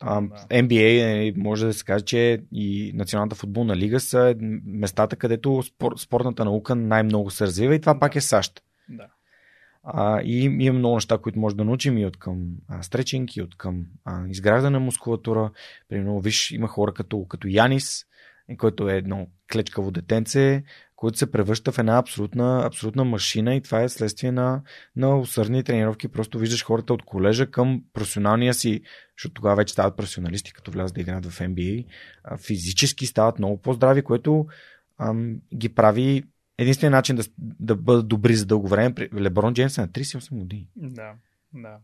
[0.00, 0.28] А, да.
[0.50, 4.34] NBA е, може да се каже, че и Националната футболна лига са
[4.66, 8.62] местата, където спор, спортната наука най-много се развива и това пак е САЩ.
[8.88, 9.06] Да.
[9.84, 13.42] А, и има много неща, които може да научим и от към а, стречинг, и
[13.42, 15.50] от към а, изграждане на мускулатура.
[15.88, 18.04] Примерно, виж, има хора като, като Янис,
[18.58, 20.64] който е едно клечкаво детенце,
[20.96, 24.62] който се превръща в една абсолютна, абсолютна машина и това е следствие на,
[24.96, 26.08] на усърдни тренировки.
[26.08, 28.80] Просто виждаш хората от колежа към професионалния си,
[29.18, 31.86] защото тогава вече стават професионалисти, като влязат да играят в NBA.
[32.46, 34.46] Физически стават много по-здрави, което
[34.98, 36.24] ам, ги прави
[36.58, 38.94] единственият начин да, да бъдат добри за дълго време.
[39.20, 40.68] Леброн Джеймс е на 38 години.
[40.76, 41.12] Да,
[41.54, 41.78] да.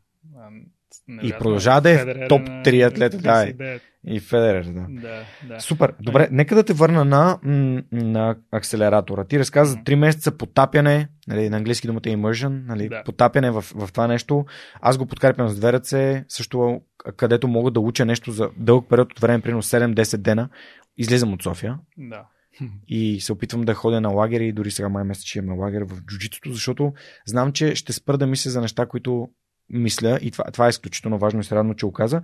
[1.23, 3.19] И продължава да е топ 3 атлета.
[3.19, 3.53] Да,
[4.07, 4.87] и Федерер, да.
[4.89, 5.61] да, да.
[5.61, 5.95] Супер.
[6.01, 7.39] Добре, нека да те върна на,
[7.93, 9.25] на акселератора.
[9.25, 13.03] Ти разказа за 3 месеца потапяне, нали, на английски думата е immersion, нали, да.
[13.05, 14.45] потапяне в, в това нещо.
[14.81, 16.81] Аз го подкрепям с две ръце, също
[17.17, 20.49] където мога да уча нещо за дълъг период от време, примерно 7-10 дена.
[20.97, 21.79] Излизам от София.
[21.99, 22.27] Да.
[22.89, 25.83] И се опитвам да ходя на лагери и дори сега май месец ще имам лагер
[25.83, 26.93] в джуджитото, защото
[27.27, 29.29] знам, че ще спра да мисля за неща, които
[29.69, 32.23] мисля, и това, това е изключително важно и се радвам, че го каза.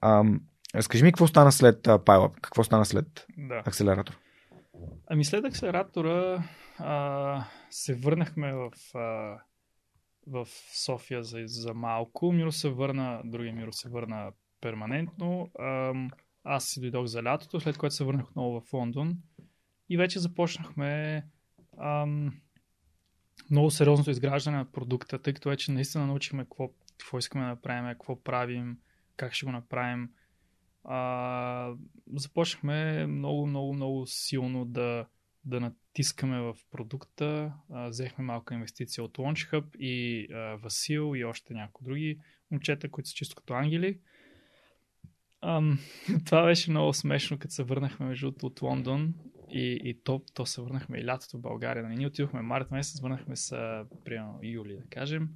[0.00, 0.40] Ам,
[0.74, 3.62] разкажи ми какво стана след пайла, какво стана след да.
[3.66, 4.18] акселератор?
[5.06, 6.42] Ами след акселератора
[6.78, 9.38] а, се върнахме в, а,
[10.26, 10.46] в
[10.84, 12.32] София за, за малко.
[12.32, 15.50] Миро се върна, другия Миро се върна перманентно.
[15.58, 15.92] А,
[16.44, 19.16] аз си дойдох за лятото, след което се върнах отново в Лондон.
[19.88, 21.22] И вече започнахме
[21.80, 22.40] ам,
[23.50, 27.92] много сериозното изграждане на продукта, тъй като вече наистина научихме какво какво искаме да направим,
[27.92, 28.78] какво правим,
[29.16, 30.10] как ще го направим.
[30.84, 31.74] А,
[32.16, 35.06] започнахме много, много, много силно да,
[35.44, 37.52] да натискаме в продукта.
[37.70, 42.18] А, взехме малка инвестиция от Launch и а, Васил и още някои други
[42.50, 44.00] момчета, които са чисто като ангели.
[45.42, 45.78] Ам,
[46.24, 49.14] това беше много смешно, като се върнахме между от Лондон
[49.54, 51.82] и, и то, то се върнахме и лятото в България.
[51.82, 51.96] Нали?
[51.96, 55.28] Ние отидохме март месец, върнахме се примерно юли, да кажем.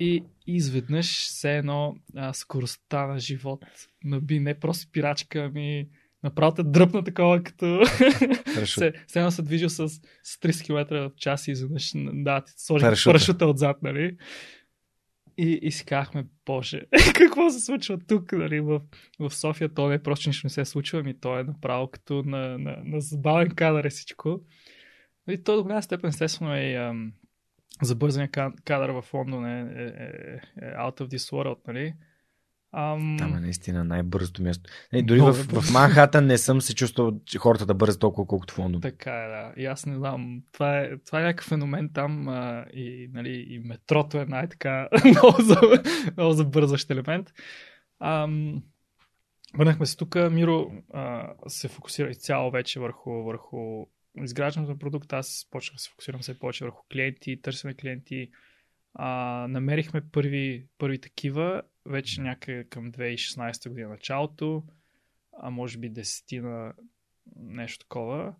[0.00, 3.64] И изведнъж все едно а, скоростта на живот
[4.04, 5.88] наби не просто спирачка, ами
[6.22, 7.80] направо те дръпна такова, като
[8.66, 9.88] се, се едно се движил с,
[10.22, 14.16] с 30 км в час и изведнъж да, ти сложи парашута отзад, нали?
[15.38, 16.82] И, и си казахме, боже,
[17.14, 18.80] какво се случва тук, нали, в,
[19.20, 22.22] в София, то не просто нищо не се е случва, ами то е направо като
[22.22, 24.40] на, на, на забавен кадър е всичко.
[25.28, 27.12] И то до голяма степен, естествено, е ам,
[27.82, 28.30] забързания
[28.64, 31.94] кадър в Лондон е, е, е, е out of this world, нали?
[32.72, 33.16] Ам...
[33.18, 34.70] Там е наистина най-бързото място.
[34.92, 38.54] Не, дори в, в Манхатън не съм се чувствал, че хората да бързат толкова, колкото
[38.54, 38.80] в Лондон.
[38.80, 39.62] Така е, да.
[39.62, 40.42] И аз не знам.
[40.52, 45.42] Това е, това е някакъв феномен там а, и, нали, и метрото е най-така много,
[45.42, 45.60] за,
[46.16, 47.32] много забързващ елемент.
[48.00, 48.62] Ам,
[49.54, 50.14] върнахме се тук.
[50.30, 53.86] Миро а, се фокусира изцяло вече върху, върху
[54.22, 58.30] изграждането на продукт, аз почнах да се фокусирам все повече върху клиенти, търсене клиенти.
[58.98, 64.64] А, намерихме първи, първи такива вече някъде към 2016 година началото,
[65.38, 66.74] а може би десетина
[67.36, 68.34] нещо такова.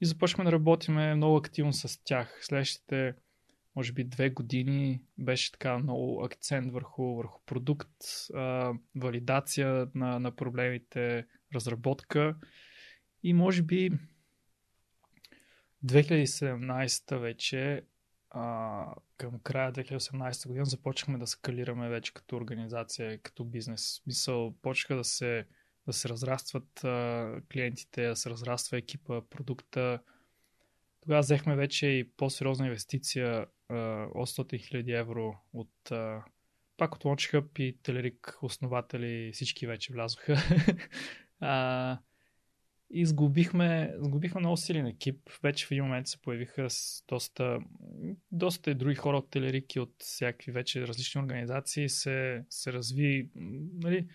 [0.00, 2.38] И започнахме да работиме много активно с тях.
[2.42, 3.14] Следващите,
[3.76, 7.96] може би, две години беше така много акцент върху, върху продукт,
[8.34, 12.36] а, валидация на, на проблемите, разработка.
[13.22, 13.90] И може би
[15.86, 17.82] 2017 вече
[18.30, 24.02] а, към края 2018 година започнахме да скалираме вече като организация, като бизнес.
[24.06, 25.46] Мисъл, почнаха да се,
[25.86, 30.00] да се разрастват а, клиентите, да се разраства екипа, продукта.
[31.00, 36.24] Тогава взехме вече и по-сериозна инвестиция а, 800 000 евро от а,
[36.76, 40.36] пак от LaunchHub и Телерик основатели, всички вече влязоха.
[41.40, 41.98] а,
[42.90, 45.30] и сгубихме, сгубихме много силен екип.
[45.42, 47.58] Вече в един момент се появиха с доста,
[48.32, 51.88] доста други хора от телерики, от всякакви вече различни организации.
[51.88, 53.30] Се, се разви
[53.74, 54.08] нали,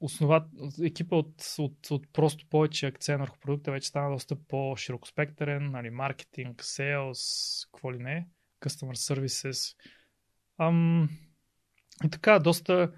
[0.00, 0.48] основат,
[0.82, 6.64] екипа от, от, от просто повече акцент върху продукта вече стана доста по-широкоспектърен, нали, маркетинг,
[6.64, 7.20] сейлс,
[7.72, 8.28] какво ли не,
[8.60, 9.76] customer services.
[10.58, 11.08] Ам,
[12.04, 12.92] и така, доста,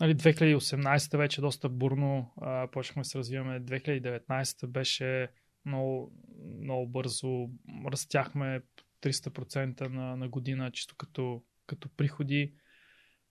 [0.00, 3.60] Нали, 2018 вече доста бурно а, почнахме да се развиваме.
[3.60, 5.28] 2019 беше
[5.64, 6.12] много,
[6.60, 7.48] много бързо.
[7.92, 8.60] Растяхме
[9.02, 12.54] 300% на, на година, чисто като, като приходи.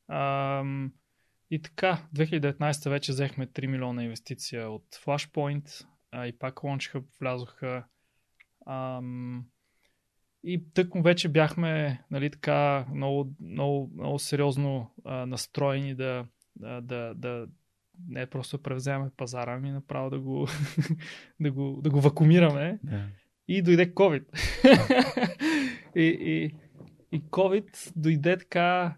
[0.07, 0.63] А,
[1.51, 7.85] и така, 2019 вече взехме 3 милиона инвестиция от Flashpoint а, и пак Launchhub влязоха.
[8.65, 9.01] А,
[10.43, 16.25] и тък му вече бяхме нали, така много, много, много сериозно а, настроени да,
[16.59, 17.47] да, да, да
[18.07, 20.47] не просто да превземем пазара, ами направо да го,
[21.39, 22.79] да го, да го вакуумираме.
[22.85, 23.05] Yeah.
[23.47, 24.23] И дойде COVID.
[25.95, 26.55] и, и,
[27.11, 28.95] и COVID дойде така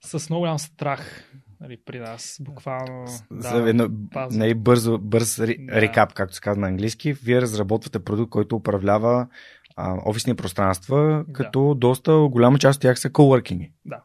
[0.00, 2.36] с много голям страх нали, при нас.
[2.40, 3.04] Буквално.
[3.30, 3.88] Да, едно,
[4.30, 5.46] не бързо, бърз да.
[5.80, 7.12] рекап, както се казва на английски.
[7.12, 9.28] Вие разработвате продукт, който управлява
[9.76, 11.74] а, офисни пространства, като да.
[11.74, 13.70] доста голяма част от тях са coworking.
[13.84, 14.02] Да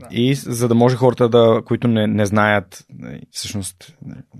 [0.00, 0.06] Да.
[0.10, 3.96] И за да може хората, да, които не, не знаят, нали, всъщност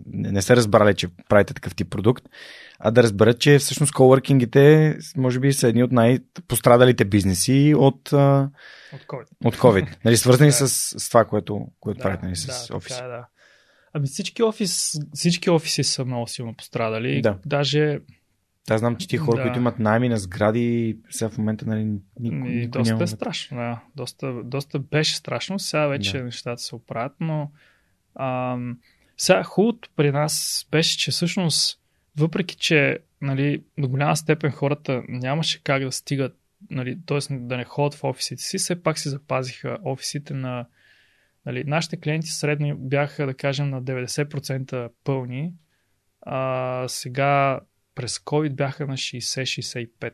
[0.06, 2.24] не, не са разбрали, че правите такъв тип продукт,
[2.78, 8.12] а да разберат, че всъщност коворкингите може би са едни от най-пострадалите бизнеси от, От
[8.12, 9.26] COVID.
[9.44, 9.96] от COVID.
[10.04, 12.98] нали, свързани с, с това, което, което Да, правите нали, с да, офиси.
[12.98, 13.26] Така, е, да.
[13.92, 17.22] Ами всички, офис, всички офиси са много силно пострадали.
[17.22, 17.38] Да.
[17.46, 17.98] Даже
[18.70, 19.42] Аз знам, че ти хора, Да.
[19.42, 21.84] които имат найми на сгради, сега в момента нали,
[22.20, 23.04] никой, И никой доста няма.
[23.04, 23.80] е страшно, да.
[23.96, 25.58] Доста, доста беше страшно.
[25.58, 26.24] Сега вече Да.
[26.24, 27.50] нещата се оправят, но
[28.14, 28.78] ам,
[29.16, 31.80] сега хубавото при нас беше, че всъщност,
[32.18, 36.36] въпреки че нали, до голяма степен хората нямаше как да стигат,
[36.70, 37.18] нали, т.е.
[37.30, 40.66] да не ходят в офисите си, все пак си запазиха офисите на
[41.46, 45.52] нали, нашите клиенти средно бяха, да кажем, на 90% пълни,
[46.22, 47.60] а сега
[47.94, 50.12] през COVID бяха на 60-65,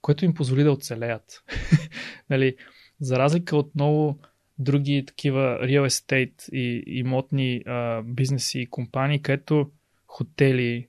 [0.00, 1.44] което им позволи да оцелеят.
[2.30, 2.56] нали,
[3.00, 4.20] за разлика от много
[4.58, 9.70] други такива real estate и имотни а, бизнеси и компании, където
[10.06, 10.88] хотели,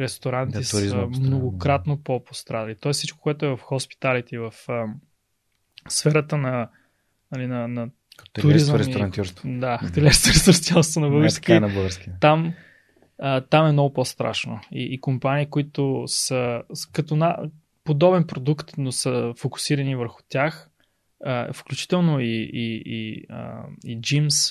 [0.00, 2.76] ресторанти Да, са е многократно по-пострадали.
[2.76, 4.84] Тоест всичко, което е в хоспиталите, в а,
[5.88, 6.68] сферата на,
[7.32, 7.88] нали, на, на
[8.20, 9.48] Хотелиерство, туризъм и- ресторантьорство.
[9.50, 12.10] да, хотелиерство ресторантьорство на Не, български, така е на български.
[12.20, 12.54] там,
[13.18, 14.60] а, там е много по-страшно.
[14.72, 16.62] И, и компании, които са
[16.92, 17.36] като на,
[17.84, 20.70] подобен продукт, но са фокусирани върху тях,
[21.24, 24.00] а, включително и, и, и, а, и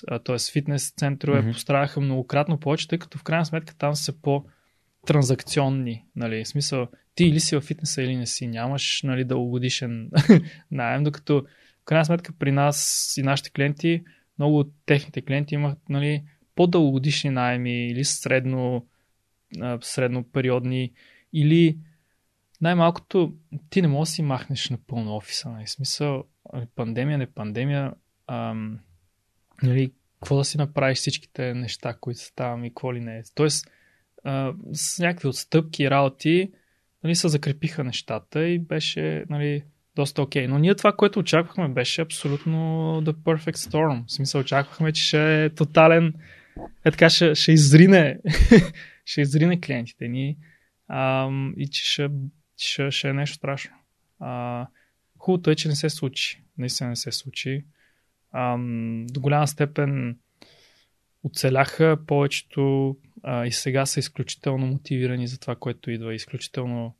[0.07, 0.35] а, т.е.
[0.51, 1.53] фитнес центрове, mm-hmm.
[1.53, 6.05] пострадаха многократно повече, тъй като в крайна сметка там са по-транзакционни.
[6.15, 6.43] Нали?
[6.43, 8.47] В смисъл, ти или си във фитнеса, или не си.
[8.47, 10.09] Нямаш нали, дългогодишен
[10.71, 11.45] найем, докато
[11.81, 14.03] в крайна сметка при нас и нашите клиенти,
[14.39, 16.23] много от техните клиенти имат нали,
[16.57, 18.85] по-дългогодишни найеми или средно,
[19.81, 20.91] среднопериодни,
[21.33, 21.77] или
[22.61, 23.33] най-малкото
[23.69, 25.49] ти не можеш да си махнеш напълно офиса.
[25.49, 25.67] Нали?
[25.67, 26.23] Смисъл,
[26.53, 27.93] ами, пандемия, не пандемия,
[28.27, 28.79] ам,
[29.63, 33.23] нали, какво да си направиш всичките неща, които са там и какво ли не е.
[33.35, 33.71] Тоест,
[34.23, 36.51] а, с някакви отстъпки и работи,
[37.03, 39.63] нали, се закрепиха нещата и беше нали,
[39.95, 40.47] доста окей.
[40.47, 42.57] Но ние това, което очаквахме, беше абсолютно
[43.03, 44.07] the perfect storm.
[44.07, 46.13] В смисъл, очаквахме, че ще е тотален,
[46.85, 48.19] е така, ще, ще изрине,
[49.05, 50.37] ще изрине клиентите ни
[50.87, 52.09] ам, и че ще,
[52.57, 53.75] ще, ще е нещо страшно.
[54.19, 54.67] А,
[55.17, 56.43] хубавото е, че не се случи.
[56.57, 57.65] Наистина не се случи.
[58.31, 60.17] Ам, до голяма степен
[61.23, 66.15] оцеляха повечето а, и сега са изключително мотивирани за това, което идва.
[66.15, 66.95] Изключително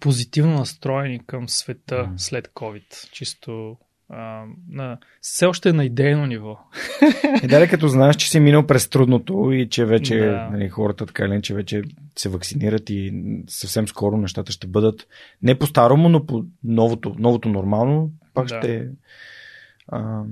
[0.00, 2.14] позитивно настроени към света Мгм.
[2.16, 3.10] след COVID.
[3.10, 3.76] Чисто
[4.08, 6.58] а, на, все още е на идейно ниво.
[7.42, 10.48] И дали като знаеш, че си минал през трудното и че вече Да.
[10.52, 11.82] нали, хората така или иначе вече
[12.16, 13.12] се вакцинират и
[13.48, 15.06] съвсем скоро нещата ще бъдат
[15.42, 18.58] не по-старому, но по новото, новото нормално, пак Да.
[18.58, 18.88] ще...
[19.88, 20.22] А,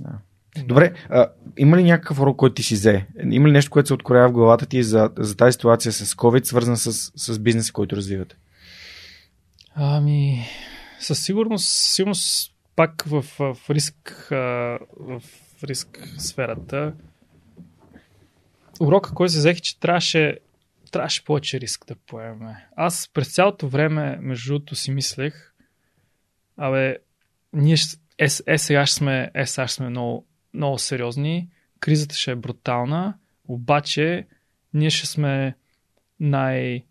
[0.00, 0.10] да.
[0.64, 1.26] Добре, а,
[1.56, 3.06] има ли някакъв урок, който ти си взе?
[3.30, 6.44] Има ли нещо, което се откроява в главата ти за, за тази ситуация с COVID,
[6.44, 8.36] свързана с, с бизнеса, който развивате?
[9.74, 10.44] Ами,
[11.00, 15.22] със сигурност, сигурност пак в, в риск, в
[15.64, 16.94] риск сферата.
[18.80, 20.38] Урока, който се взех, че трябваше,
[20.90, 22.54] трябваше повече риск да поемем.
[22.76, 25.52] Аз през цялото време, между другото, си мислех,
[26.56, 26.96] абе,
[27.52, 27.76] ние
[28.18, 31.48] е, е, сега ще сме, е, сега ще сме много, много сериозни,
[31.80, 33.14] кризата ще е брутална,
[33.48, 34.26] обаче
[34.74, 35.54] ние ще сме
[36.20, 36.84] най,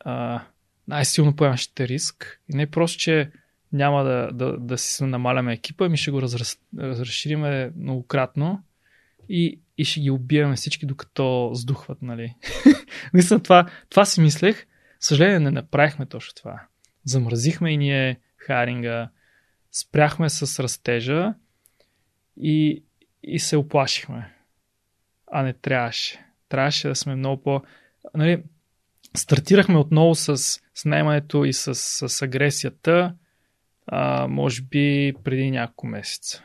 [0.00, 0.42] а,
[0.88, 2.40] най-силно поемащите риск.
[2.52, 3.30] И не просто, че
[3.72, 8.62] няма да, да, да си намаляме екипа, ми ще го разраз, разшириме многократно
[9.28, 12.34] и, и ще ги убиваме всички, докато сдухват, нали?
[13.14, 14.66] Мисля, това, това си мислех.
[15.00, 16.62] Съжаление, не направихме точно това.
[17.04, 19.10] Замразихме и ние харинга,
[19.72, 21.34] спряхме с растежа
[22.36, 22.84] и,
[23.22, 24.34] и се оплашихме.
[25.32, 26.24] А не трябваше.
[26.48, 27.62] Трябваше да сме много по...
[28.14, 28.42] Нали,
[29.16, 30.36] стартирахме отново с,
[30.74, 31.74] с наемането и с,
[32.08, 33.14] с агресията,
[33.92, 36.44] а, може би преди няколко месеца.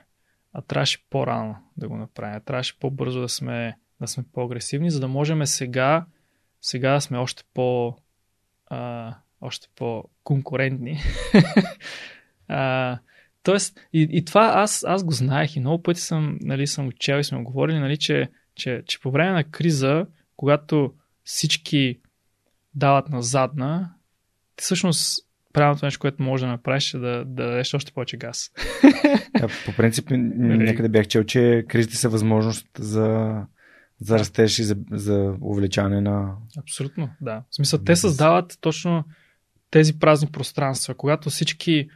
[0.54, 2.42] А трябваше по-рано да го направим.
[2.46, 6.06] Трябваше по-бързо да сме, да сме по-агресивни, за да можем сега,
[6.62, 7.98] сега да сме още по
[8.68, 11.00] а, още по-конкурентни.
[12.48, 12.98] а,
[13.44, 17.16] тоест, и, и това аз, аз го знаех и много пъти съм, нали, съм учил
[17.16, 20.06] и сме говорили, нали, че, че, че по време на криза,
[20.36, 20.94] когато
[21.24, 22.00] всички
[22.74, 23.94] дават на задна,
[24.56, 25.25] ти всъщност
[25.56, 28.52] правилното нещо, което може да направиш е да, да дадеш още повече газ.
[29.42, 30.18] А, по принцип, н-
[30.58, 33.36] някъде бях чел, че кризите са възможност за,
[34.00, 36.36] за растеж и за, за увеличаване на...
[36.60, 37.44] Абсолютно, да.
[37.50, 39.04] В смисъл, те създават точно
[39.72, 40.96] тези празни пространства.
[40.96, 41.90] Когато всички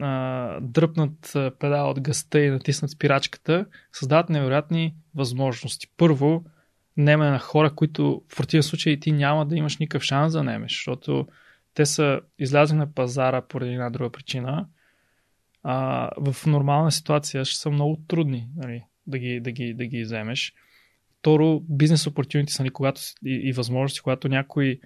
[0.00, 5.86] а, дръпнат педал от гъста и натиснат спирачката, създават невероятни възможности.
[5.96, 6.44] Първо,
[6.96, 10.72] неме на хора, които в противен случай ти няма да имаш никакъв шанс да немеш,
[10.72, 11.26] защото
[11.74, 14.68] те са излязли на пазара поради една друга причина.
[15.62, 20.02] А, в нормална ситуация ще са много трудни нали, да, ги, да, ги, да ги
[20.02, 20.54] вземеш.
[21.18, 24.80] Второ, бизнес opportunities, нали, когато, и, и възможности, когато някой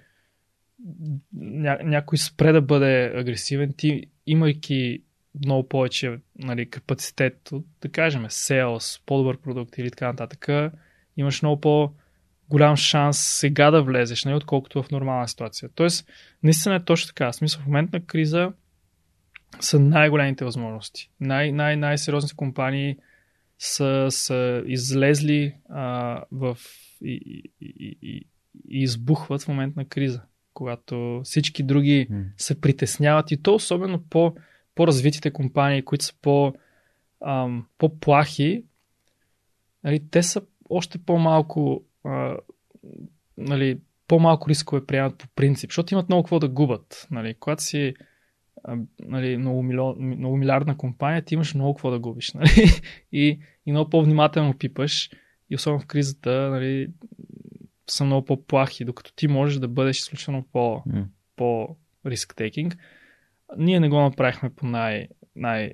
[1.33, 5.01] ня, някой спре да бъде агресивен, ти имайки
[5.45, 7.49] много повече нали, капацитет,
[7.81, 10.71] да кажем, sales, по-добър продукт или така нататък,
[11.17, 11.91] имаш много по-
[12.49, 15.69] голям шанс сега да влезеш, нали, отколкото в нормална ситуация.
[15.75, 16.09] Тоест,
[16.43, 17.31] наистина е точно така.
[17.31, 18.51] В смисъл, в момент на криза
[19.59, 21.09] са най-големите възможности.
[21.19, 22.97] Най- най- най-сериозните компании
[23.59, 26.57] са, са излезли а, в
[27.01, 28.27] и, и, и,
[28.69, 30.21] и избухват в момент на криза
[30.59, 32.25] когато всички други mm.
[32.37, 34.35] се притесняват и то особено по,
[34.75, 36.53] по-развитите компании, които са по,
[37.25, 38.63] ам, по-плахи,
[39.83, 42.37] нали, те са още по-малко а,
[43.37, 47.07] нали, по-малко рискове приемат по принцип, защото имат много какво да губят.
[47.11, 47.35] Нали.
[47.39, 47.93] Когато си
[48.63, 52.33] а, нали, много, милион, много милиардна компания, ти имаш много какво да губиш.
[52.33, 52.81] Нали.
[53.11, 55.09] И, и много по-внимателно пипаш.
[55.49, 56.89] И особено в кризата, нали,
[57.87, 61.05] са много по-плахи, докато ти можеш да бъдеш изключително по, mm.
[61.35, 62.77] по риск-тейкинг.
[63.57, 65.73] Ние не го направихме по най, най,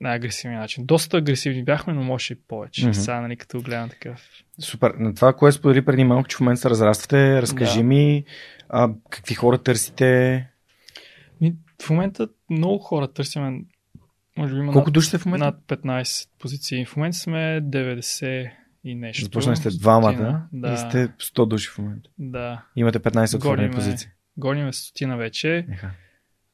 [0.00, 0.86] най-агресивния начин.
[0.86, 2.86] Доста агресивни бяхме, но може и повече.
[2.86, 2.92] Mm-hmm.
[2.92, 4.28] Сега, нали, като гледам такъв.
[4.60, 4.90] Супер.
[4.90, 7.84] На това, което сподели преди малко, че в момента се разраствате, разкажи да.
[7.84, 8.24] ми
[8.68, 10.50] а, какви хора търсите?
[11.82, 13.60] В момента много хора търсиме.
[14.38, 15.44] Може би има Колко души сте в момента?
[15.44, 16.84] Над 15 позиции.
[16.84, 18.50] В момента сме 90
[18.84, 19.24] и нещо.
[19.24, 20.72] Започнали сте двамата да.
[20.72, 22.10] и сте 100 души в момента.
[22.18, 22.64] Да.
[22.76, 24.08] Имате 15 отворени позиции.
[24.36, 25.66] Гониме стотина вече.
[25.72, 25.90] Еха.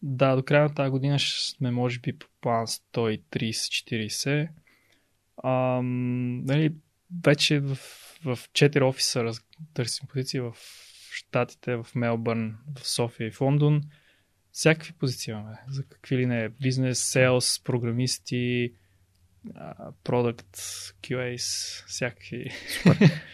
[0.03, 4.49] Да, до края на тази година ще сме може би по план 130-40.
[5.45, 6.75] Ам, нали,
[7.25, 7.75] вече в,
[8.25, 9.41] в 4 офиса раз,
[9.75, 10.53] търсим позиции в
[11.13, 13.83] Штатите, в Мелбърн, в София и в Лондон.
[14.53, 15.59] Всякакви позиции имаме.
[15.69, 16.49] За какви ли не.
[16.49, 18.73] Бизнес, селс, програмисти,
[20.05, 20.57] продукт,
[21.03, 21.39] QAs,
[21.87, 22.51] всякакви.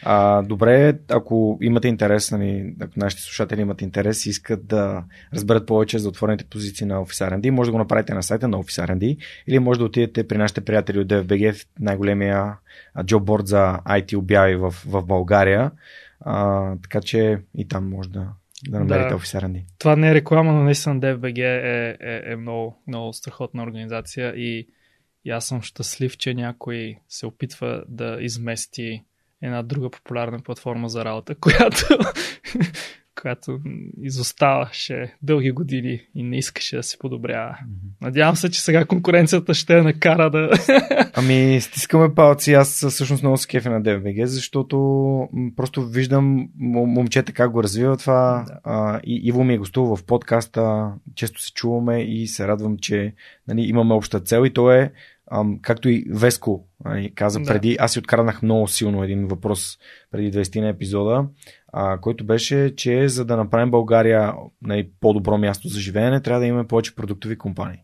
[0.02, 5.04] А, добре, ако имате интерес, нали, ако нашите слушатели имат интерес и искат да
[5.34, 8.58] разберат повече за отворените позиции на Office R&D, може да го направите на сайта на
[8.58, 12.54] Office R&D или може да отидете при нашите приятели от DFBG, най-големия
[13.04, 15.70] джобборд за IT обяви в, в България.
[16.20, 18.28] А, така че и там може да,
[18.68, 19.62] да намерите да, Office R&D.
[19.78, 24.68] Това не е реклама, но наистина DFBG е, е, е много, много страхотна организация и
[25.28, 29.02] и аз съм щастлив, че някой се опитва да измести
[29.42, 31.98] една друга популярна платформа за работа, която,
[33.22, 33.60] която
[34.02, 37.58] изоставаше дълги години и не искаше да се подобрява.
[38.00, 40.50] Надявам се, че сега конкуренцията ще я накара да...
[41.14, 42.52] ами, стискаме палци.
[42.52, 44.78] Аз всъщност много се кефя на DFBG, защото
[45.56, 48.44] просто виждам момчета как го развива това.
[48.48, 48.60] Да.
[48.64, 53.14] А, и Иво ми е гостувал в подкаста, често се чуваме и се радвам, че
[53.48, 54.92] нали, имаме обща цел и то е
[55.30, 57.46] Ам, както и Веско ами, каза да.
[57.46, 59.78] преди, аз си откраднах много силно един въпрос
[60.10, 61.26] преди 20 на епизода,
[61.72, 66.46] а, който беше, че за да направим България нали, по-добро място за живеене, трябва да
[66.46, 67.78] имаме повече продуктови компании.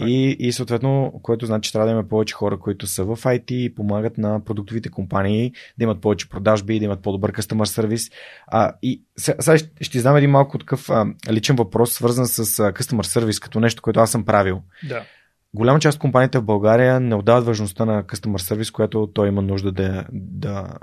[0.00, 3.52] И, и съответно, което значи, че трябва да имаме повече хора, които са в IT
[3.52, 8.10] и помагат на продуктовите компании да имат повече продажби, да имат по-добър customer сервис.
[8.46, 12.72] А, и сега ще, ще знам един малко такъв а, личен въпрос, свързан с а,
[12.72, 14.62] customer сервис, като нещо, което аз съм правил.
[14.88, 15.04] Да
[15.54, 19.42] голяма част от компаниите в България не отдават важността на customer service, което той има
[19.42, 20.74] нужда да, да,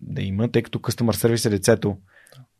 [0.00, 1.96] да има, тъй като customer service е лицето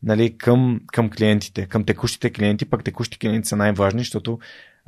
[0.03, 4.39] нали, към, към клиентите, към текущите клиенти, пък текущите клиенти са най-важни, защото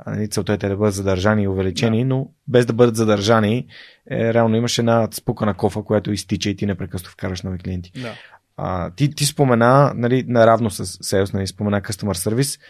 [0.06, 2.04] нали, целта е те да бъдат задържани и увеличени, да.
[2.04, 3.66] но без да бъдат задържани,
[4.10, 7.92] е, реално имаш една спукана кофа, която изтича и ти непрекъснато вкараш нови клиенти.
[8.02, 8.14] Да.
[8.56, 12.60] А, ти, ти спомена, нали, наравно с Sales, нали, спомена Customer Service.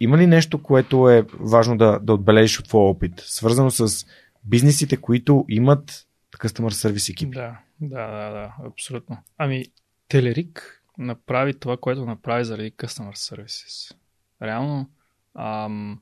[0.00, 4.06] Има ли нещо, което е важно да, да отбележиш от твоя опит, свързано с
[4.44, 6.06] бизнесите, които имат
[6.38, 7.34] customer service екипи?
[7.34, 9.18] Да, да, да, да, абсолютно.
[9.38, 9.64] Ами,
[10.08, 13.96] Телерик направи това, което направи заради customer services.
[14.42, 14.90] Реално,
[15.34, 16.00] ам,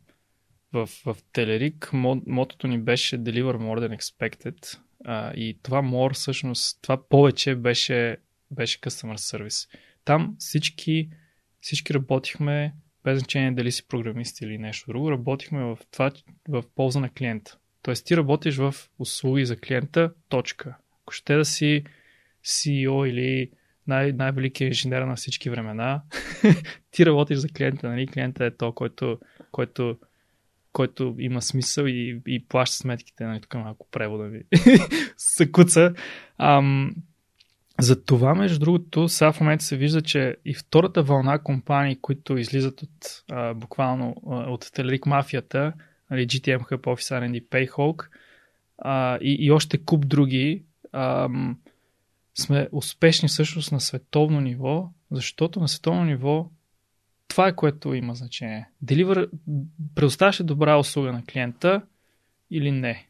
[0.72, 6.78] в, в Телерик мотото ни беше Deliver More than Expected а, и това more всъщност,
[6.82, 8.16] това повече беше,
[8.50, 9.68] беше customer service.
[10.04, 11.10] Там всички,
[11.60, 12.74] всички работихме
[13.08, 16.10] без значение дали си програмист или нещо друго, работихме в това
[16.48, 17.58] в полза на клиента.
[17.82, 20.74] Тоест ти работиш в услуги за клиента, точка.
[21.02, 21.84] Ако ще да си
[22.44, 23.50] CEO или
[23.86, 26.02] най- най-великият инженер на всички времена,
[26.90, 28.06] ти работиш за клиента, нали?
[28.06, 29.18] Клиента е то, който,
[29.50, 29.98] който,
[30.72, 33.24] който има смисъл и, и плаща сметките.
[33.24, 34.42] Нали, тук малко превода ви
[35.16, 35.94] се куца.
[36.38, 36.94] Ам,
[37.80, 42.36] за това, между другото, сега в момента се вижда, че и втората вълна компании, които
[42.36, 45.72] излизат от а, буквално от Телерик мафията,
[46.10, 48.08] нали, GTM Hub, Office R&D, Payhawk
[48.78, 51.28] а, и, и още куп други, а,
[52.34, 56.50] сме успешни всъщност на световно ниво, защото на световно ниво
[57.28, 58.68] това е което има значение.
[58.82, 59.30] Деливър,
[59.94, 61.82] предоставяш добра услуга на клиента
[62.50, 63.06] или не.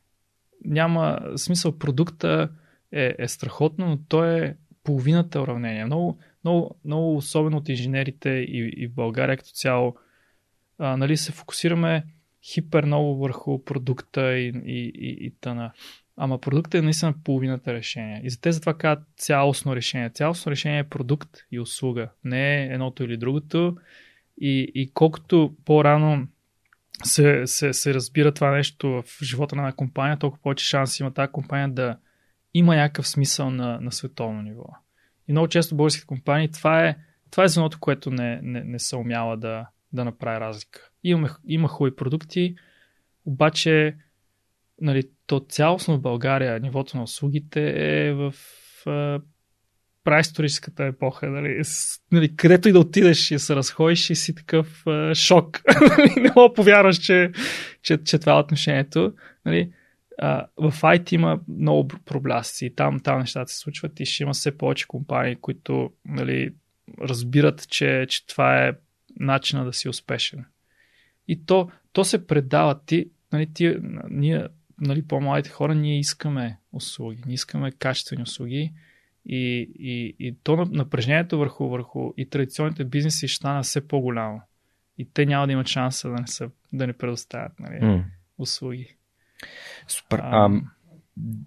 [0.65, 2.49] Няма смисъл продукта
[2.93, 5.85] е, е страхотно, но то е половината уравнение.
[5.85, 9.97] Много, много, много особено от инженерите и, и в България като цяло
[10.79, 12.05] а, нали, се фокусираме
[12.45, 15.73] хипер много върху продукта и, и, и, и тъна.
[16.17, 18.21] Ама продуктът е наистина половината решение.
[18.25, 20.11] И за те затова казват цялостно решение.
[20.11, 22.09] Цялостно решение е продукт и услуга.
[22.25, 23.77] Не е едното или другото.
[24.41, 26.29] И, и колкото по-рано
[27.05, 31.15] се, се, се разбира това нещо в живота на една компания, толкова повече шанс има
[31.15, 31.97] тази компания да
[32.55, 34.65] има някакъв смисъл на, на световно ниво.
[35.29, 36.97] И много често българските компании, това е,
[37.31, 40.91] това е звеното, което не, не, не са умяла да, да направи разлика.
[41.05, 42.55] Има, има хубави продукти,
[43.25, 43.97] обаче
[44.81, 48.35] нали, то цялостно в България нивото на услугите е в
[50.05, 51.31] праисторическата епоха.
[51.31, 51.63] Нали,
[52.13, 55.61] нали, където и да отидеш и се разходиш и си такъв а, шок.
[56.17, 57.33] не мога повярваш, че,
[57.83, 59.13] че, че това е отношението.
[59.47, 59.73] Нали,
[60.19, 62.75] а, в IT има много проблясъци.
[62.77, 66.55] Там, там нещата се случват и ще има все повече компании, които нали,
[67.01, 68.73] разбират, че, че това е
[69.21, 70.45] начина да си успешен.
[71.29, 72.81] И то, то се предава.
[72.87, 73.77] Ти, нали, ти,
[74.11, 74.47] ние,
[74.81, 78.73] нали, по-младите хора, ние искаме услуги, ние искаме качествени услуги
[79.27, 84.41] и, и, и то напрежението върху, върху и традиционните бизнеси ще стане все по-голямо.
[84.99, 88.05] И те няма да имат шанса да не, са, да не предоставят нали, mm.
[88.39, 88.97] услуги.
[89.89, 90.19] Супер.
[90.23, 90.61] А,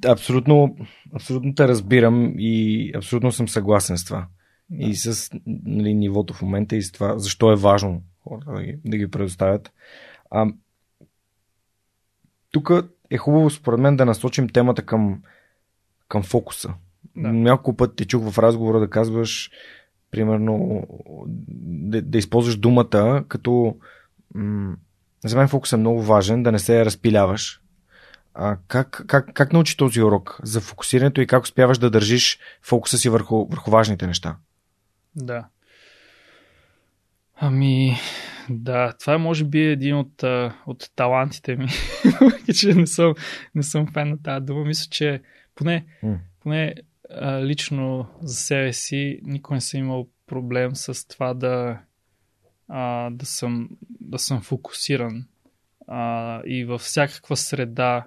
[0.08, 0.78] абсолютно,
[1.16, 4.28] абсолютно те разбирам и абсолютно съм съгласен с това.
[4.70, 4.90] Да.
[4.90, 8.80] И с нали, нивото в момента и с това, защо е важно хората да ги,
[8.86, 9.74] да ги предоставят.
[10.32, 10.48] А,
[12.52, 12.72] тук
[13.10, 15.22] е хубаво според мен да насочим темата към,
[16.08, 16.74] към фокуса.
[17.16, 17.34] Да.
[17.34, 19.52] Няколко пъти те чух в разговора да казваш,
[20.12, 20.88] примерно,
[21.58, 23.78] да, да използваш думата като
[24.36, 24.76] м-
[25.26, 27.61] за мен фокус е много важен, да не се разпиляваш.
[28.34, 32.98] А как, как, как научи този урок за фокусирането и как успяваш да държиш фокуса
[32.98, 34.38] си върху, върху важните неща?
[35.16, 35.48] Да.
[37.36, 37.98] Ами,
[38.50, 40.24] да, това е може би един от,
[40.66, 41.68] от талантите ми.
[42.60, 43.14] че не съм,
[43.56, 44.66] не съм фен на тази дума.
[44.66, 45.22] Мисля, че
[45.56, 46.18] поне, mm.
[46.40, 46.76] поне
[47.10, 51.80] а, лично за себе си никой не съм имал проблем с това да,
[52.68, 55.26] а, да, съм, да съм фокусиран
[55.88, 58.06] а, и във всякаква среда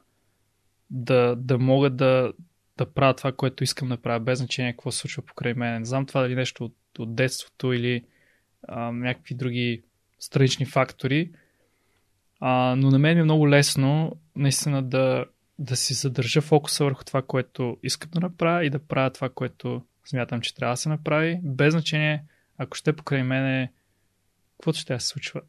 [0.91, 2.33] да, да мога да,
[2.77, 5.79] да правя това, което искам да правя, без значение какво се случва покрай мен.
[5.79, 8.05] Не знам това дали нещо от, от детството или
[8.69, 9.83] а, някакви други
[10.19, 11.31] странични фактори,
[12.41, 15.25] а, но на мен е много лесно наистина да,
[15.59, 19.83] да си задържа фокуса върху това, което искам да направя и да правя това, което
[20.05, 22.25] смятам, че трябва да се направи, без значение,
[22.59, 23.73] ако ще покрай мене,
[24.59, 25.41] каквото ще се случва.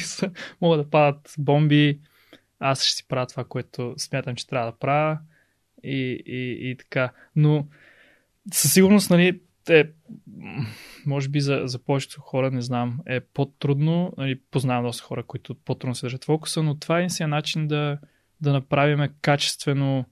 [0.60, 1.98] Могат да падат бомби,
[2.64, 5.18] аз ще си правя това, което смятам, че трябва да правя
[5.82, 7.12] и, и, и така.
[7.36, 7.66] Но
[8.52, 9.90] със сигурност, нали, е,
[11.06, 14.12] може би за, за повечето хора, не знам, е по-трудно.
[14.18, 17.98] Нали, познавам доста хора, които по-трудно се държат фокуса, но това е си начин да,
[18.40, 20.04] да направим качествено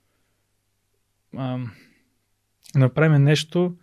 [1.38, 1.72] ам,
[2.74, 3.76] направим нещо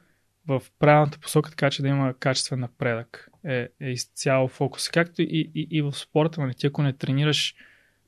[0.47, 3.29] в правилната посока, така че да има качествен напредък.
[3.45, 4.89] Е, е изцяло фокус.
[4.89, 7.55] Както и, и, и в спорта, нали, ти ако не тренираш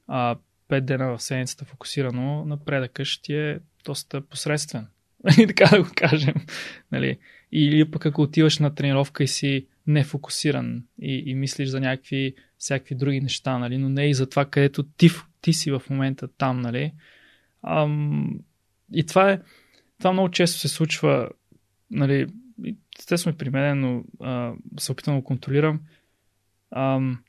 [0.08, 0.36] а,
[0.72, 4.88] 5 дена в седмицата фокусирано, напредъкът ще е доста посредствен.
[5.48, 6.36] Така да го кажем.
[6.92, 7.18] Нали.
[7.52, 12.96] Или пък ако отиваш на тренировка и си нефокусиран и, и мислиш за някакви всякакви
[12.96, 15.10] други неща, нали, но не и за това, където ти,
[15.42, 16.94] ти си в момента там, нали.
[17.64, 18.40] Ам,
[18.94, 19.42] и това е,
[19.98, 21.30] това много често се случва,
[21.92, 22.28] нали,
[23.00, 25.80] естествено при мен, но а, се опитам да го контролирам.
[26.76, 27.24] Ам,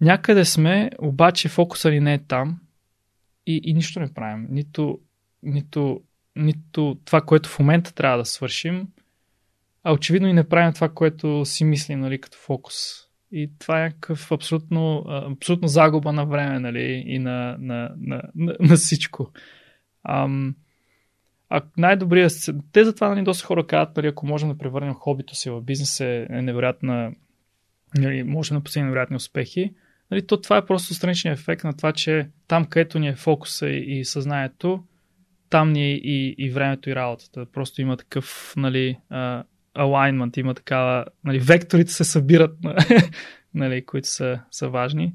[0.00, 2.60] някъде сме, обаче фокуса ни не е там
[3.46, 4.46] и, и нищо не правим.
[4.50, 5.00] Нито,
[5.42, 6.00] нито,
[6.36, 8.88] нито това, което в момента трябва да свършим,
[9.82, 12.74] а очевидно и не правим това, което си мислим нали, като фокус.
[13.32, 18.56] И това е някакъв абсолютно, абсолютно загуба на време нали, и на, на, на, на,
[18.60, 19.32] на всичко.
[20.04, 20.54] Ам,
[21.48, 22.32] а най-добрият...
[22.72, 26.00] Те затова нали, доста хора казват, нали, ако можем да превърнем хобито си в бизнес
[26.00, 27.12] е невероятна...
[27.98, 29.74] Нали, можем да постигнем невероятни успехи.
[30.10, 33.68] Нали, то това е просто страничен ефект на това, че там, където ни е фокуса
[33.68, 34.84] и, съзнанието,
[35.50, 37.46] там ни е и, и времето и работата.
[37.52, 38.98] Просто има такъв, нали,
[39.76, 42.56] alignment, има такава, нали, векторите се събират,
[43.54, 45.14] нали, които са, са важни.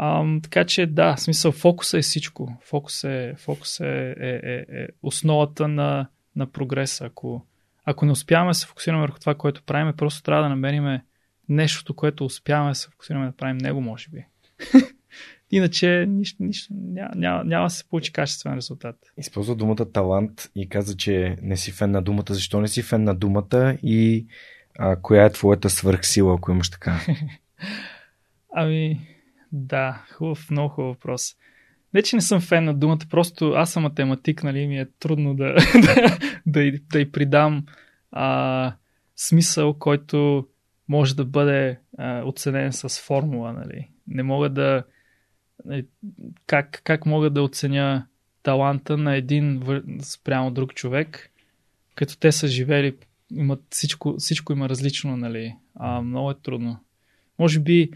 [0.00, 2.56] Um, така че да, смисъл фокуса е всичко.
[2.62, 6.06] Фокус е, фокус е, е, е, е основата на,
[6.36, 7.04] на прогреса.
[7.04, 7.46] Ако,
[7.84, 11.00] ако не успяваме да се фокусираме върху това, което правим, просто трябва да намерим
[11.48, 14.24] нещото, което успяваме да се фокусираме да правим него, може би.
[15.50, 18.96] Иначе нищо, нищо, няма, няма, няма да се получи качествен резултат.
[19.18, 22.24] Използва думата талант и каза, че не си фен на думата.
[22.28, 24.26] Защо не си фен на думата и
[24.78, 27.00] а, коя е твоята свърхсила, ако имаш така?
[28.54, 29.00] ами,
[29.52, 31.34] да, хубав, много хубав въпрос.
[31.94, 35.34] Не, че не съм фен на думата, просто аз съм математик, нали, ми е трудно
[35.34, 37.66] да, да, да, да й придам
[38.12, 38.74] а,
[39.16, 40.46] смисъл, който
[40.88, 43.52] може да бъде а, оценен с формула.
[43.52, 43.88] Нали.
[44.06, 44.84] Не мога да.
[45.64, 45.86] Нали,
[46.46, 48.06] как, как мога да оценя
[48.42, 49.62] таланта на един
[50.02, 51.30] спрямо друг човек,
[51.94, 52.96] като те са живели,
[53.32, 55.56] имат всичко, всичко има различно, нали.
[55.74, 56.78] А, много е трудно.
[57.38, 57.90] Може би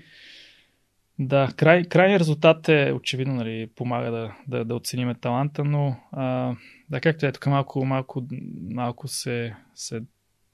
[1.18, 6.56] да, край, крайният резултат е очевидно, нали, помага да, да, да оцениме таланта, но а,
[6.90, 8.26] да, както е, тук малко, малко,
[8.70, 10.02] малко се, се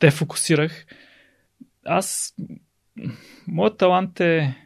[0.00, 0.86] дефокусирах.
[1.84, 2.34] Аз,
[3.46, 4.56] моят талант е,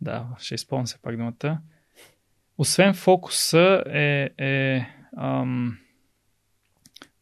[0.00, 1.60] да, ще изпълня се пак думата,
[2.58, 4.86] освен фокуса е, е
[5.16, 5.78] ам,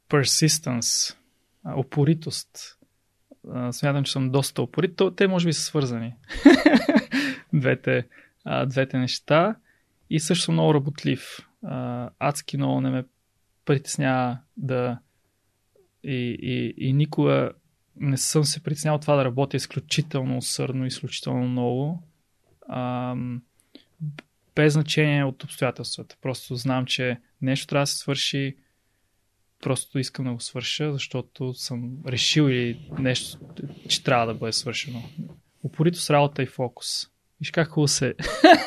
[0.08, 1.16] persistence,
[1.64, 2.78] опоритост.
[3.70, 5.00] Смятам, че съм доста опорит.
[5.16, 6.14] Те може би са свързани.
[7.52, 8.06] двете,
[8.44, 9.56] а, двете неща.
[10.10, 11.48] И също съм много работлив.
[11.64, 13.04] А, адски много не ме
[13.64, 14.98] притеснява да
[16.02, 17.52] и, и, и никога
[17.96, 22.02] не съм се притеснял това да работя изключително усърдно, изключително много.
[22.68, 23.14] А,
[24.54, 26.16] без значение от обстоятелствата.
[26.22, 28.56] Просто знам, че нещо трябва да се свърши,
[29.62, 33.38] просто искам да го свърша, защото съм решил или нещо,
[33.88, 35.02] че трябва да бъде свършено.
[35.62, 37.06] Упорито с работа и фокус.
[37.40, 38.14] Виж как хубаво се.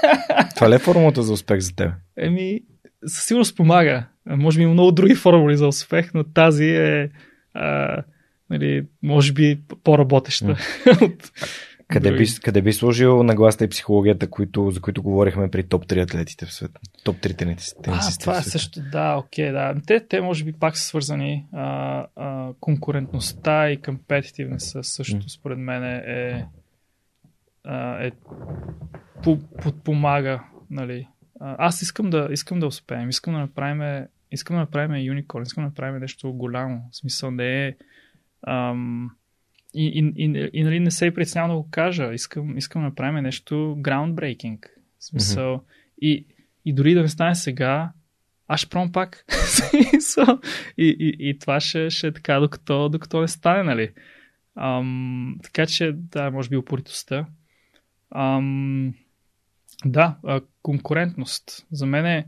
[0.55, 1.91] Това ли е формулата за успех за теб?
[2.17, 2.61] Еми,
[3.05, 4.07] със сигурност помага.
[4.25, 7.09] Може би има много други формули за успех, но тази е,
[7.53, 8.03] а,
[8.49, 10.57] нали, може би, по-работеща.
[11.87, 16.03] Къде би, къде би сложил нагласта и психологията, които, за които говорихме при топ 3
[16.03, 16.79] атлетите в света?
[17.03, 17.89] Топ 3 тенисистите.
[17.93, 19.75] А, това е също, да, окей, да.
[19.87, 21.45] Те, те може би пак са свързани.
[21.53, 26.47] А, а, конкурентността и компетитивност също, според мен е,
[27.99, 28.11] е,
[29.63, 30.43] подпомага.
[30.69, 31.07] Нали.
[31.39, 35.69] Аз искам да, искам да успеем, искам да направим, искам да направим юникорн, искам да
[35.69, 36.89] направим нещо голямо.
[36.91, 37.75] В смисъл не е
[38.47, 39.11] ам,
[39.73, 42.13] и, и, и, и нали, не се е притеснявам да го кажа.
[42.13, 44.59] Искам, искам да направим нещо groundbreaking.
[44.99, 45.55] В смисъл.
[45.55, 45.63] Mm-hmm.
[46.01, 46.25] И,
[46.65, 47.91] и дори да не стане сега,
[48.47, 49.25] аз ще пробвам пак.
[50.77, 53.91] и, и, и това ще, ще е така, докато, докато не стане, нали?
[54.55, 57.25] Ам, така че, да, може би упоритостта.
[58.11, 58.93] Ам,
[59.85, 60.17] да,
[60.61, 61.67] конкурентност.
[61.71, 62.27] За мен е...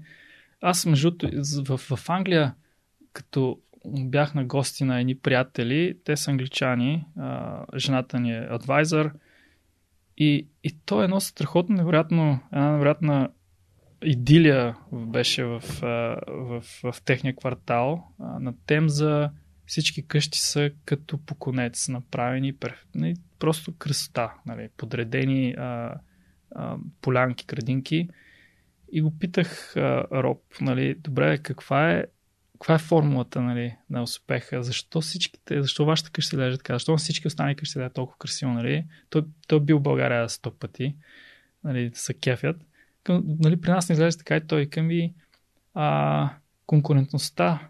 [0.62, 1.12] Аз, между
[1.68, 2.54] в, в Англия,
[3.14, 9.12] като бях на гости на едни приятели, те са англичани, а, жената ни е адвайзър
[10.18, 13.30] и, и то е едно страхотно невероятно, една невероятна
[14.04, 18.04] идилия беше в, в, в, в техния квартал.
[18.20, 19.32] На Темза
[19.66, 22.54] всички къщи са като по конец, направени
[23.40, 26.00] просто красота, нали, подредени а,
[26.56, 28.10] а, полянки, градинки.
[28.92, 32.06] И го питах а, Роб, нали, добре, каква е,
[32.60, 34.64] каква е формулата нали, на успеха?
[34.64, 36.74] Защо всичките, защо вашата къща лежа така?
[36.74, 38.52] Защо всички останали къщи лежат толкова красиво?
[38.52, 38.86] Нали?
[39.10, 40.96] Той, той бил в България сто пъти,
[41.64, 42.58] нали, се кефят.
[43.04, 45.14] Към, нали, при нас не изглежда така и той към ви
[45.74, 46.30] а,
[46.66, 47.70] конкурентността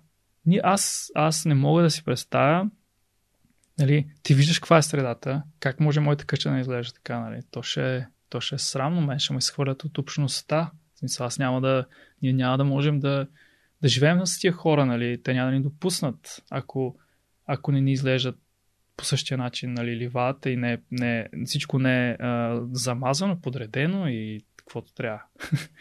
[0.49, 2.69] ние, аз, аз не мога да си представя,
[3.79, 7.63] нали, ти виждаш каква е средата, как може моята къща да изглежда така, нали, то
[7.63, 10.71] ще, то ще е срамно, мен ще ме изхвърлят от общността.
[10.95, 11.85] В смисъл, аз няма да,
[12.21, 13.27] ние няма да можем да,
[13.81, 16.95] да живеем с тия хора, нали, те няма да ни допуснат, ако,
[17.45, 18.35] ако не ни изглеждат
[18.97, 24.41] по същия начин, нали, ливата и не, не, всичко не е а, замазано, подредено и
[24.55, 25.21] каквото трябва.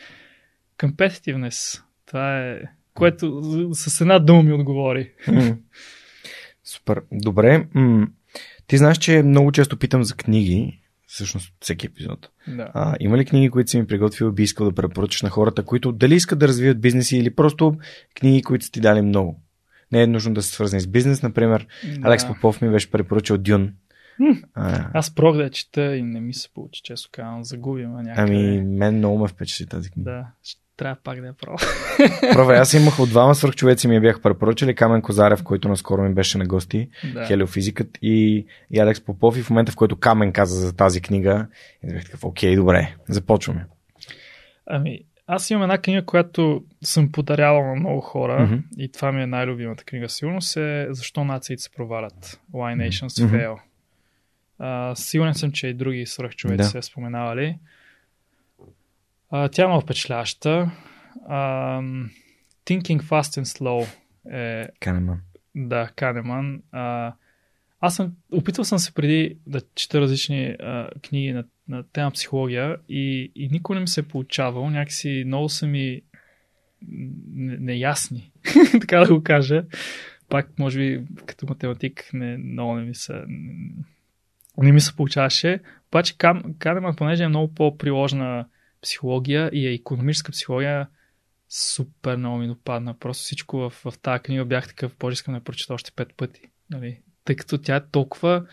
[0.79, 1.83] Competitiveness.
[2.07, 2.63] Това е
[2.99, 3.43] което
[3.75, 5.13] с една дума ми отговори.
[6.65, 7.03] Супер.
[7.13, 7.67] Добре.
[8.67, 12.29] Ти знаеш, че много често питам за книги, всъщност всеки епизод.
[12.49, 12.71] Да.
[12.75, 15.93] А, има ли книги, които си ми приготвил, би искал да препоръчаш на хората, които
[15.93, 17.77] дали искат да развият бизнеси или просто
[18.15, 19.43] книги, които са ти дали много?
[19.93, 21.23] Не е нужно да са свързани с бизнес.
[21.23, 21.67] Например,
[21.99, 22.09] да.
[22.09, 23.73] Алекс Попов ми беше препоръчал Дюн.
[24.55, 27.45] А, Аз прох да я чета и не ми се получи, често казвам.
[27.45, 28.15] Загубим някъде.
[28.37, 30.11] ами, мен много ме впечатли тази книга.
[30.11, 31.69] Да, ще трябва пак да я пробвам.
[32.33, 34.75] Правя, аз имах от двама свърхчовеци ми я бяха препоръчали.
[34.75, 37.27] Камен Козарев, който наскоро ми беше на гости, да.
[37.27, 39.39] хелиофизикът и, и Алекс Попов.
[39.39, 41.47] И в момента, в който Камен каза за тази книга,
[41.85, 43.67] и бях такъв, окей, добре, започваме.
[44.67, 48.55] Ами, аз имам една книга, която съм подарявал на много хора Мгм.
[48.79, 50.09] и това ми е най-любимата книга.
[50.09, 52.41] Сигурно се Защо нациите се провалят.
[52.55, 53.35] Why Nations Мгм.
[53.37, 53.57] Fail.
[54.59, 56.65] А, сигурен съм, че и други свръхчовеци Да.
[56.65, 57.59] се споменавали.
[59.31, 60.71] А, тя е много впечатляваща.
[61.27, 61.81] А,
[62.67, 63.89] Thinking Fast and Slow
[64.33, 65.21] е Канеман.
[65.55, 66.63] да, Канеман.
[66.73, 67.13] А,
[67.81, 72.77] аз съм, опитвал съм се преди да чета различни а, книги на, на тема психология
[72.89, 74.71] и, и никой не ми се е получавал.
[74.71, 76.03] Някакси много са ми
[76.83, 78.33] не- неясни,
[78.81, 79.65] така да го кажа.
[80.29, 83.25] Пак, може би, като математик, не, много не ми се,
[84.59, 85.61] не ми се получаваше.
[85.89, 86.19] Обаче
[86.59, 88.47] Канеман, понеже е много по-приложна
[88.83, 90.89] психология и економическа психология,
[91.49, 92.95] супер много ми допадна.
[92.95, 96.41] Просто всичко в, в тази книга бях такъв, боже, искам да прочета още пет пъти.
[96.71, 97.01] Нали?
[97.25, 98.47] Тъй като тя е толкова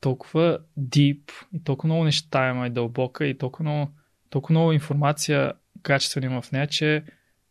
[0.00, 3.92] толкова deep и толкова много неща има и дълбока и толкова много,
[4.30, 5.52] толкова много информация
[5.82, 7.04] качествена има в нея, че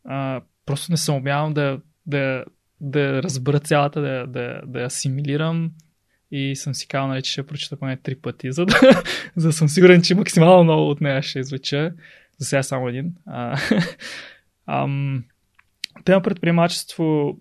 [0.03, 2.45] а, просто не съм умявам да, да,
[2.81, 5.71] да разбера цялата, да, да, да асимилирам
[6.31, 8.79] и съм си казал, нали, че ще прочета поне три пъти, за да,
[9.35, 11.93] за да съм сигурен, че максимално много от нея ще излуча.
[12.37, 13.13] За сега само един.
[13.25, 13.57] А,
[14.65, 15.23] ам,
[16.05, 17.37] тема предприемачество,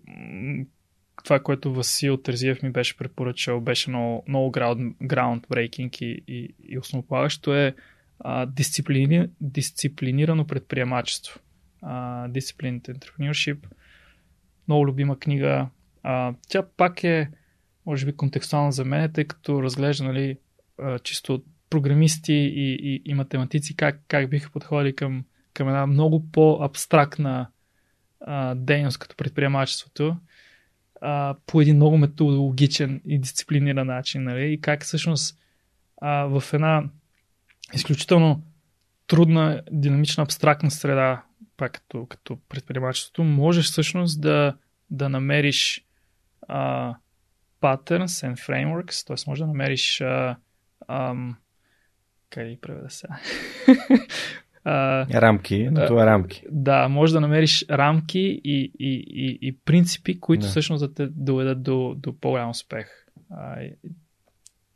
[1.24, 6.78] това, което Васил Терзиев ми беше препоръчал, беше много, много ground, groundbreaking и, и, и
[6.78, 7.74] основополагащо е
[8.20, 11.40] а, дисциплини, дисциплинирано предприемачество.
[11.82, 13.58] А, Disciplined Entrepreneurship.
[14.68, 15.68] Много любима книга.
[16.02, 17.30] А, тя пак е,
[17.86, 20.38] може би, контекстуална за мен, тъй като разглежда нали,
[21.02, 25.24] чисто програмисти и, и, и математици как, как биха подходили към,
[25.54, 27.46] към една много по-абстрактна
[28.20, 30.16] а, дейност като предприемачеството
[31.00, 34.52] а, по един много методологичен и дисциплиниран начин, нали?
[34.52, 35.38] И как всъщност
[36.00, 36.84] а, в една
[37.74, 38.42] изключително
[39.06, 41.22] трудна, динамична, абстрактна среда,
[41.56, 44.56] пак като, като предприемачеството, можеш всъщност да,
[44.90, 45.84] да намериш
[46.48, 46.94] а,
[47.60, 49.16] patterns and frameworks, т.е.
[49.30, 50.36] можеш да намериш а,
[50.88, 51.36] ам,
[52.30, 53.18] как да ги преведа сега?
[54.64, 56.42] а, Рамки, но това е рамки.
[56.50, 60.48] да, може да намериш рамки и, и, и, и принципи, които Да.
[60.48, 63.06] всъщност да те доведат до, до по-голям успех.
[63.30, 63.56] А,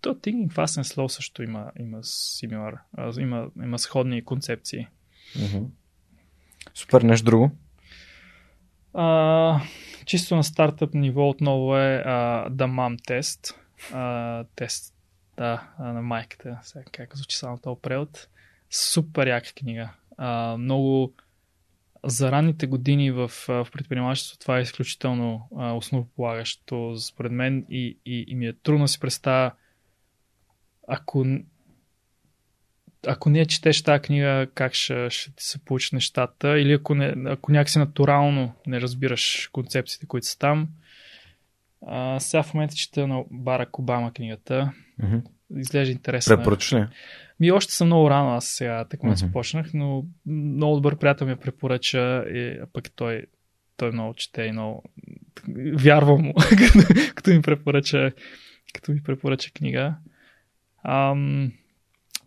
[0.01, 2.79] то Thinking Fast and Slow също има, има similar,
[3.21, 4.87] има, има сходни концепции.
[5.43, 5.65] Мгм.
[6.75, 7.51] Супер, нещо друго.
[8.95, 9.61] А,
[10.07, 13.57] чисто на стартъп ниво отново е а, The Mom Test.
[13.93, 14.95] А, тест
[15.37, 16.59] да, на майката.
[16.63, 18.29] Сега как звучи само този превод.
[18.71, 19.91] Супер яка книга.
[20.17, 21.13] А, много
[22.05, 28.25] за ранните години в, в предприемачеството това е изключително а, основополагащо според мен и, и,
[28.29, 29.53] и ми е трудно да си представя
[30.89, 31.27] ако
[33.07, 37.15] ако не четеш тази книга, как ще, ще ти се получат нещата, или ако, не,
[37.27, 40.69] ако някакси натурално не разбираш концепциите, които са там.
[41.87, 44.73] А, сега в момента чета на Барак Обама книгата.
[45.03, 45.17] Мгм.
[45.57, 46.37] Изглежда интересно.
[46.37, 46.87] Препоръчаш ли?
[47.41, 49.15] Ми още съм много рано, аз сега така mm-hmm.
[49.15, 53.27] започнах, но много добър приятел ми я препоръча, и, а пък той,
[53.77, 54.83] той много чете и много
[55.75, 56.79] вярвам му, като,
[57.15, 58.13] като ми препоръча,
[58.75, 59.95] като ми препоръча книга.
[60.85, 61.53] Ам,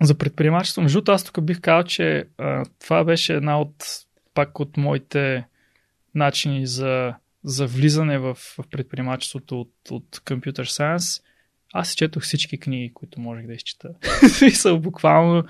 [0.01, 3.85] за предприемачество, между другото, аз тук бих казал, че а, това беше една от
[4.33, 5.45] пак от моите
[6.15, 7.13] начини за,
[7.43, 11.23] за влизане в, в предприемачеството от, от Computer Science.
[11.73, 13.89] Аз четох всички книги, които можех да изчета.
[14.29, 15.43] Смисъл, буквално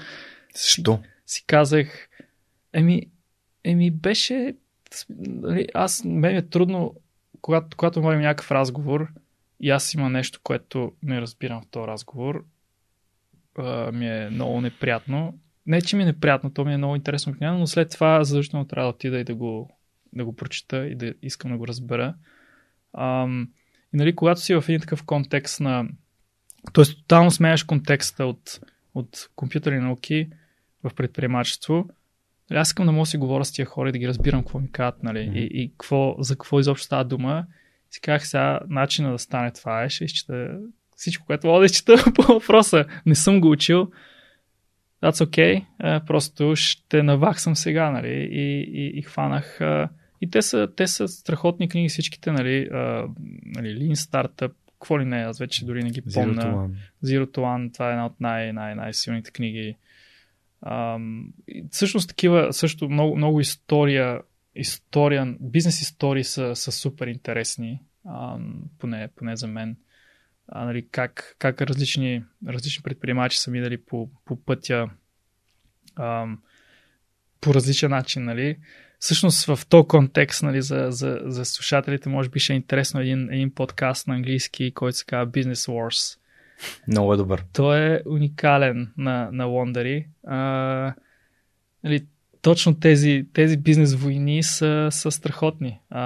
[0.55, 0.99] Защо?
[1.25, 2.09] си казах,
[2.73, 3.01] еми,
[3.63, 4.55] еми беше,
[5.09, 6.95] нали, аз, мен е трудно,
[7.41, 9.07] когато, когато водим някакъв разговор
[9.59, 12.45] и аз има нещо, което не разбирам в този разговор,
[13.57, 15.39] а, ми е много неприятно.
[15.65, 18.67] Не, че ми е неприятно, то ми е много интересно книга, но след това задължително
[18.67, 19.77] трябва да отида и да го,
[20.13, 22.15] да го прочита и да искам да го разбера.
[22.97, 23.49] Ам,
[23.93, 25.89] и нали, когато си в един такъв контекст на...
[26.73, 28.59] Тоест, тотално сменяш контекста от,
[28.95, 30.29] от компютърни науки
[30.83, 31.89] в предприемачество,
[32.49, 34.41] нали, аз искам да мога да си говоря с тия хора и да ги разбирам
[34.41, 35.37] какво ми казват, нали, Мгм.
[35.37, 37.45] и, и какво, за какво изобщо става дума.
[37.89, 40.59] И си казах сега, начина да стане това е, ще изчета
[40.97, 42.85] всичко, което мога да изчета по въпроса.
[43.05, 43.91] Не съм го учил.
[45.03, 45.65] That's okay.
[45.79, 49.61] А, просто ще наваксам сега, нали, и, и, и хванах.
[49.61, 49.89] А,
[50.21, 53.07] и те са, те са страхотни книги всичките, нали, а,
[53.45, 56.41] нали Lean Startup, какво ли не, аз вече дори не ги Zero помня.
[56.41, 56.69] to One.
[57.05, 59.75] Zero to One, това е една от най- най- най-силните книги.
[60.65, 61.33] Ам,
[61.71, 64.21] всъщност такива, също много, много история,
[64.55, 69.75] история, бизнес истории са, са супер интересни, ам, поне, поне за мен.
[70.47, 74.89] А, нали, как, как различни, различни предприемачи са минали по, по пътя
[75.95, 76.39] ам,
[77.41, 78.57] по различен начин, нали.
[78.99, 83.33] Всъщност в този контекст, нали, за, за, за слушателите, може би ще е интересно един,
[83.33, 86.19] един подкаст на английски, който се казва Business Wars.
[86.87, 87.43] Много е добър.
[87.53, 90.05] Той е уникален на, на Wondery.
[90.27, 90.93] А,
[91.83, 92.05] нали,
[92.41, 95.79] точно тези, тези бизнес войни са, са страхотни.
[95.89, 96.03] А,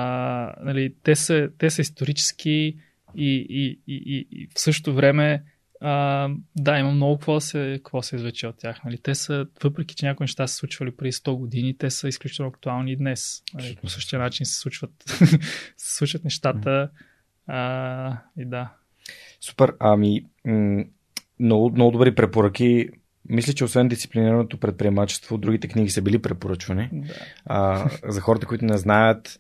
[0.64, 2.78] нали, те, са, те са исторически
[3.16, 5.44] и, и, и, и, в същото време
[5.82, 8.84] а, да, има много какво да се, какво се извлече от тях.
[8.86, 8.98] Нали.
[8.98, 12.92] Те са, въпреки че някои неща се случвали преди 100 години, те са изключително актуални
[12.92, 13.44] и днес.
[13.54, 14.92] Нали, по същия начин се случват,
[15.78, 16.90] се случват нещата.
[17.48, 18.74] А, и да.
[19.42, 19.74] Супер.
[19.80, 20.84] Ами, м-
[21.40, 22.90] много, много добри препоръки.
[23.30, 26.90] Мисля, че освен дисциплинираното предприемачество, другите книги са били препоръчвани.
[26.94, 27.14] да.
[27.46, 29.40] А, за хората, които не знаят,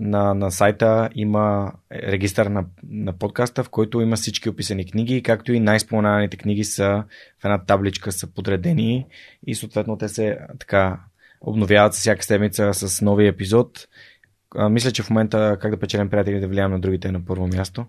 [0.00, 5.52] на, на сайта има регистър на, на подкаста, в който има всички описани книги, както
[5.52, 7.04] и най-споменаните книги са
[7.40, 9.06] в една табличка са подредени
[9.46, 11.00] и съответно те се така
[11.40, 13.88] обновяват всяка седмица с нови епизод.
[14.56, 17.46] А, мисля, че в момента как да печелим приятели да влияем на другите на първо
[17.46, 17.86] място.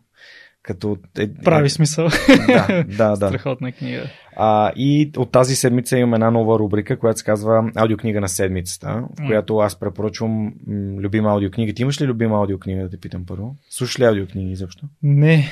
[0.64, 2.10] Като е, Прави смисъл.
[2.48, 3.28] Да, да, да.
[3.28, 4.04] Страхотна книга.
[4.36, 9.04] А, и от тази седмица имам една нова рубрика, която се казва Аудиокнига на седмицата,
[9.20, 10.54] в която аз препоръчвам м,
[11.02, 11.74] любима аудиокнига.
[11.74, 13.56] Ти имаш ли любима аудиокнига, да те питам първо?
[13.70, 14.86] Слушаш ли аудиокниги изобщо?
[15.04, 15.52] Не,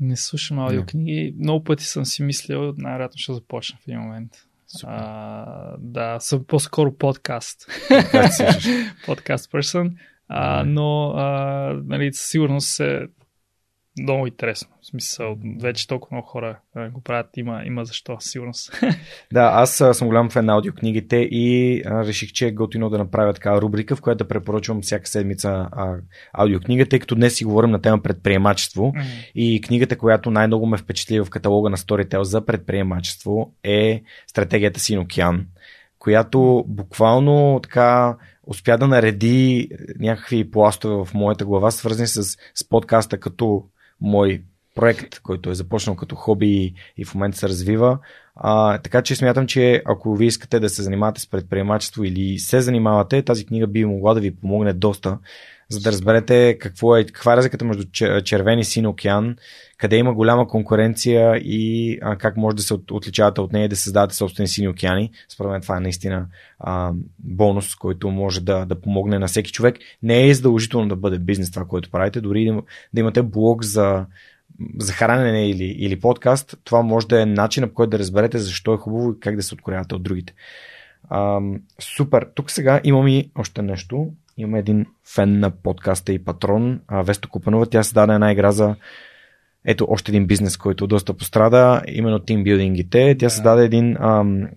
[0.00, 1.34] не слушам аудиокниги.
[1.38, 4.30] Много пъти съм си мислил, най-вероятно ще започна в един момент.
[4.66, 4.94] Супер.
[4.96, 7.66] А, да, съм по-скоро подкаст.
[8.30, 8.46] Се
[9.06, 9.92] подкаст person.
[10.34, 11.26] А, но а,
[11.84, 13.06] нали, със сигурност е
[14.00, 14.68] много интересно.
[14.82, 17.26] В смисъл, вече толкова много хора а, го правят.
[17.36, 18.72] Има, има защо, сигурност.
[19.32, 23.32] Да, аз съм голям фен на аудиокнигите и а, реших, че е готино да направя
[23.32, 25.96] такава рубрика, в която да препоръчвам всяка седмица а,
[26.32, 28.92] аудиокнига, тъй като днес си говорим на тема предприемачество.
[29.34, 34.98] И книгата, която най-много ме впечатли в каталога на Storytel за предприемачество е Стратегията Син
[34.98, 35.46] океан,
[35.98, 38.16] която буквално така
[38.46, 42.22] успя да нареди някакви пластове в моята глава, свързани с,
[42.54, 43.64] с подкаста като
[44.02, 44.42] мой
[44.74, 47.98] проект, който е започнал като хоби и, в момента се развива.
[48.36, 52.60] А, така че смятам, че ако ви искате да се занимавате с предприемачество или се
[52.60, 55.18] занимавате, тази книга би могла да ви помогне доста,
[55.72, 59.36] за да разберете какво е, каква е разликата между чер- червен и син океан,
[59.78, 63.68] къде има голяма конкуренция и а, как може да се от, отличавате от нея и
[63.68, 65.10] да създадете собствени сини океани.
[65.28, 66.26] Според мен това е наистина
[66.58, 69.78] а, бонус, който може да, да помогне на всеки човек.
[70.02, 72.62] Не е задължително да бъде бизнес това, което правите, дори да,
[72.94, 74.06] да имате блог за
[74.78, 78.74] за хранене или, или подкаст, това може да е начинът по който да разберете защо
[78.74, 80.34] е хубаво и как да се откорявате от другите.
[81.08, 81.40] А,
[81.80, 82.28] супер.
[82.34, 84.12] Тук сега имам и още нещо.
[84.38, 87.66] Имаме един фен на подкаста и патрон, а, Весто Купанова.
[87.66, 88.76] Тя се даде една игра за
[89.64, 93.16] ето още един бизнес, който доста пострада, именно тимбилдингите.
[93.18, 94.48] Тя създаде един ам,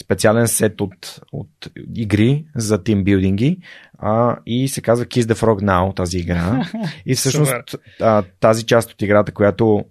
[0.00, 3.58] специален сет от, от игри за тимбилдинги
[3.98, 6.66] а, и се казва Kiss the Frog Now тази игра.
[7.06, 7.52] И всъщност
[8.00, 9.84] а, тази част от играта, която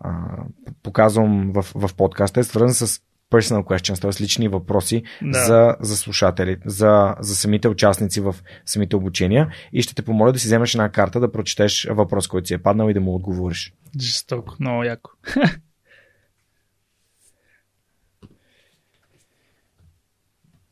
[0.00, 0.10] а,
[0.82, 3.00] показвам в, в подкаста е свързана с
[3.30, 4.22] personal questions, т.е.
[4.22, 5.44] лични въпроси Да.
[5.44, 8.34] за, за слушатели, за, за самите участници в
[8.66, 12.46] самите обучения и ще те помоля да си вземеш една карта да прочетеш въпрос, който
[12.48, 13.72] си е паднал и да му отговориш.
[14.00, 15.10] Жестоко, много яко.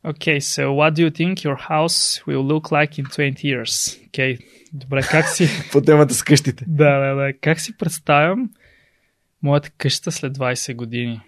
[0.05, 3.99] Okay, so what do you think your house will look like in 20 years?
[4.09, 4.39] Okay,
[4.73, 5.47] добре, как си...
[5.71, 6.65] По темата с къщите.
[6.67, 7.33] да, да, да.
[7.41, 8.49] Как си представям
[9.43, 11.21] моята къща след 20 години?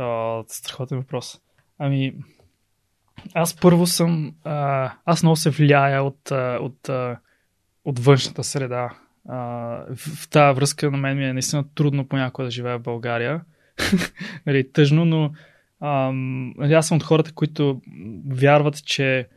[0.00, 1.40] О, страхотен въпрос.
[1.78, 2.14] Ами,
[3.34, 4.34] аз първо съм...
[4.44, 7.18] А, аз много се влияя от, а, от, а,
[7.84, 8.90] от външната среда.
[9.28, 9.38] А,
[9.94, 13.40] в, в тази връзка на мен ми е наистина трудно понякога да живея в България.
[14.46, 15.32] нали, тъжно, но
[15.80, 17.80] ам, нали, аз съм от хората, които
[18.30, 19.28] вярват, че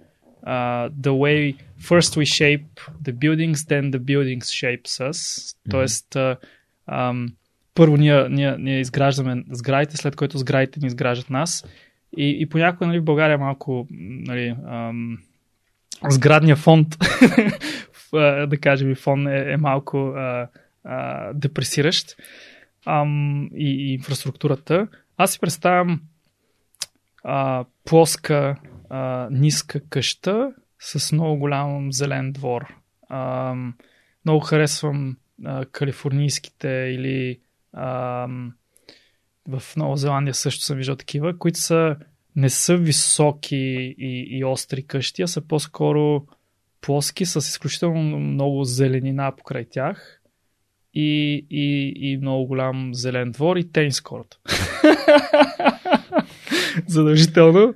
[0.48, 2.65] uh, the way first we shape
[3.03, 5.56] the buildings, then the buildings shapes us.
[5.69, 6.38] Тоест, а,
[6.88, 7.27] ам,
[7.76, 11.66] първо ние, ние, ние изграждаме сградите, след което сградите ни изграждат нас.
[12.18, 15.18] И, и понякога нали, в България малко нали, ам,
[16.10, 16.88] сградния фонд,
[18.48, 20.48] да кажем, и фон е, е малко а,
[20.84, 22.16] а, депресиращ.
[22.86, 24.88] Ам, и, и инфраструктурата.
[25.18, 26.02] Аз си представям
[27.24, 28.56] а, плоска,
[28.90, 32.74] а, ниска къща с много голям зелен двор.
[33.10, 33.56] А,
[34.26, 37.40] много харесвам а, калифорнийските или
[39.48, 41.95] в Нова Зеландия също съм виждал такива, които са
[42.36, 46.26] не са високи и, и остри къщи, а са по-скоро
[46.82, 50.22] плоски с изключително много зеленина покрай тях
[50.94, 54.38] и, и, и много голям зелен двор и тенис корт.
[56.88, 57.74] Задължително.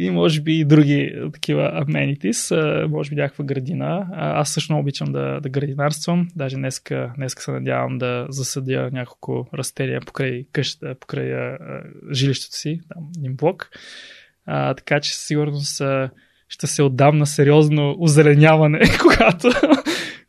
[0.00, 4.06] И може би и други такива amenities, може би някаква градина.
[4.12, 6.28] Аз също обичам да, да градинарствам.
[6.36, 11.58] Даже днеска, днеска се надявам да засъдя няколко растения покрай къщата, покрай а,
[12.12, 13.70] жилището си, там един блок.
[14.46, 16.10] А, така че сигурно са,
[16.48, 19.48] ще се отдам на сериозно озеленяване, когато,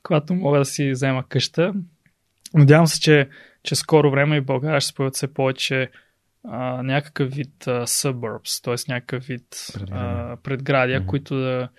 [0.03, 1.73] когато мога да си взема къща.
[2.53, 3.27] Надявам се, че,
[3.63, 5.89] че скоро време и България ще се появят все повече
[6.43, 8.91] а, някакъв вид а, suburbs, т.е.
[8.93, 11.05] някакъв вид предградия, а, предградия mm-hmm.
[11.05, 11.69] които да,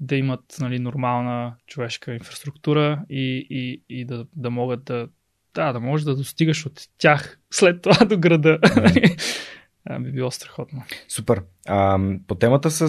[0.00, 5.08] да имат нали, нормална човешка инфраструктура и, и, и да, да могат да
[5.54, 8.58] да, да можеш да достигаш от тях след това до града.
[8.58, 10.02] Mm-hmm.
[10.02, 10.82] би било страхотно.
[11.08, 11.42] Супер.
[11.68, 12.82] А, по темата с,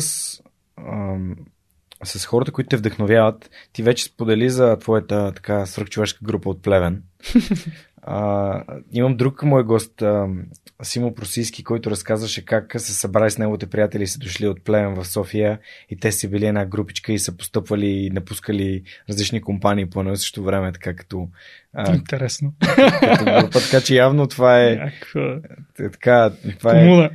[0.77, 1.17] а,
[2.03, 7.03] с хората, които те вдъхновяват, ти вече сподели за твоята така свръхчовешка група от Плевен.
[8.05, 10.27] А, имам друг мой гост, а,
[10.83, 14.95] Симо Просийски, който разказваше как се събрали с неговите приятели и са дошли от племен
[14.95, 15.59] в София
[15.89, 20.15] и те си били една групичка и са постъпвали и напускали различни компании по едно
[20.15, 21.27] същото време, така като...
[21.73, 22.53] А, Интересно.
[23.01, 24.75] Като група, така че явно това е...
[24.75, 25.39] Някаква...
[25.77, 26.87] Така, това е...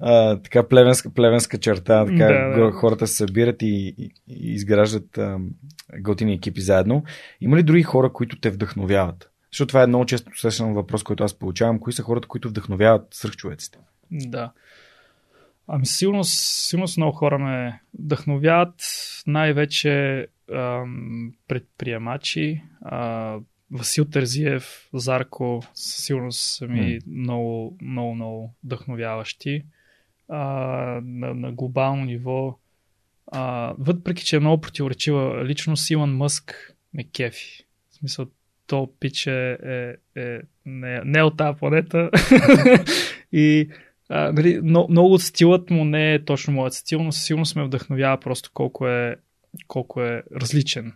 [0.00, 2.72] а, така плевенска, плевенска черта, така да, да.
[2.72, 5.38] хората се събират и, и, и изграждат а,
[6.00, 7.04] готини екипи заедно.
[7.40, 9.11] Има ли други хора, които те вдъхновяват?
[9.52, 11.78] Защото това е много често срещан въпрос, който аз получавам.
[11.78, 13.78] Кои са хората, които вдъхновяват свръхчовеците?
[14.10, 14.52] Да.
[15.68, 18.74] Ами сигурно, сигурно много хора ме вдъхновяват.
[19.26, 22.62] Най-вече ам, предприемачи.
[22.82, 23.38] А,
[23.70, 27.02] Васил Терзиев, Зарко, сигурно са ми mm.
[27.06, 29.64] много, много, много вдъхновяващи.
[30.28, 30.38] А,
[31.04, 32.58] на, на глобално ниво.
[33.26, 37.66] А, въпреки, че е много противоречива личност, Илон Мъск ме кефи.
[37.90, 38.26] В смисъл,
[38.66, 42.10] то пич е, е, не, не е от тази планета.
[43.32, 43.68] и
[44.08, 47.56] а, нали, но, много от стилът му не е точно моят стил, но със сигурност
[47.56, 49.16] ме вдъхновява просто колко е,
[49.66, 50.92] колко е различен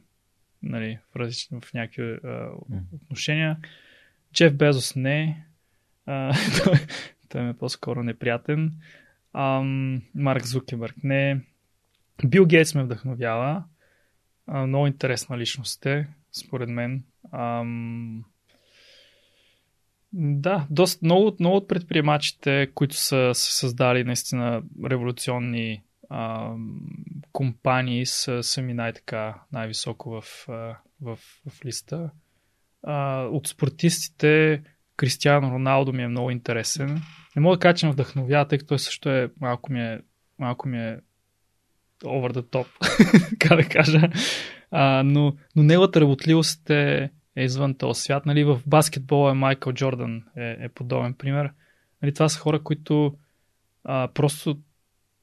[0.63, 2.49] нали, в, различни, в някакви а,
[2.95, 3.57] отношения.
[4.35, 5.45] Джеф Безос не.
[6.07, 6.35] А,
[6.65, 6.75] той,
[7.29, 8.73] той ми е по-скоро неприятен.
[9.33, 9.63] А,
[10.15, 11.41] Марк Зукебърг не.
[12.27, 13.65] Бил Гейтс ме вдъхновява.
[14.47, 17.03] А, много интересна личност е, според мен.
[17.33, 18.25] Ам...
[20.13, 26.53] Да, доста, много, много от предприемачите, които са, са създали наистина революционни а,
[27.33, 30.25] компании, са, ми най-така, най-високо в,
[31.01, 32.11] в, в листа.
[32.83, 34.63] А, от спортистите
[34.97, 37.03] Кристиано Роналдо ми е много интересен.
[37.37, 40.01] Не мога да кажа, че ме вдъхновява, тъй като той също е малко ми е,
[40.39, 40.99] малко ми е
[42.05, 42.67] over the top,
[43.31, 44.11] така да кажа.
[44.71, 48.27] А, но, но неговата работливост е, е извън този свят.
[48.27, 51.51] Нали, в баскетбола е Майкъл Джордан е, е подобен пример.
[52.03, 53.15] Нали, това са хора, които
[53.85, 54.59] а, просто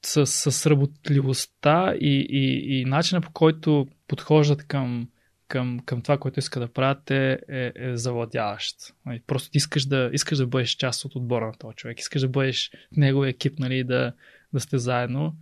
[0.06, 5.08] с, с работливостта и, и, и начина по който подхождат към,
[5.48, 8.76] към, към това, което иска да правят е, е, е завладяващ.
[9.06, 12.00] Нали, просто ти искаш да, искаш да бъдеш част от отбора на този човек.
[12.00, 14.12] Искаш да бъдеш неговия екип, нали, да,
[14.52, 15.36] да сте заедно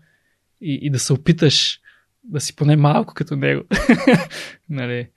[0.60, 1.80] и, и да се опиташ
[2.24, 3.62] да си поне малко като него.
[4.70, 5.08] нали.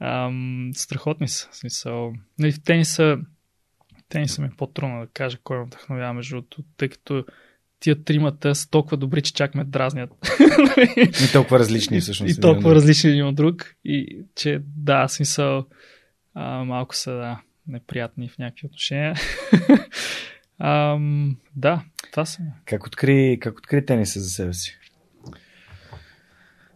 [0.00, 1.48] Ам, страхотни са.
[1.52, 2.12] Смисъл.
[2.38, 3.18] Нали, в тениса,
[4.08, 7.24] тениса ми е по-трудно да кажа кой ме вдъхновява, между другото, тъй като
[7.80, 10.10] тия тримата са толкова добри, че чак ме дразнят.
[10.96, 12.38] и толкова различни всъщност.
[12.38, 13.74] И толкова различни един от друг.
[13.84, 15.66] И че да, смисъл
[16.34, 19.14] а, малко са да, неприятни в някакви отношения.
[20.58, 22.42] Ам, да, това са.
[22.64, 24.78] Как откри, как откри тениса за себе си?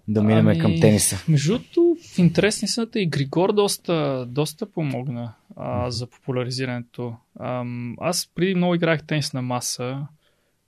[0.09, 1.25] Да минем ами, към тениса.
[1.29, 7.17] Между другото, в интересни сната и Григор доста, доста помогна а, за популяризирането.
[7.39, 7.65] А,
[7.99, 10.07] аз преди много играх тенис на маса.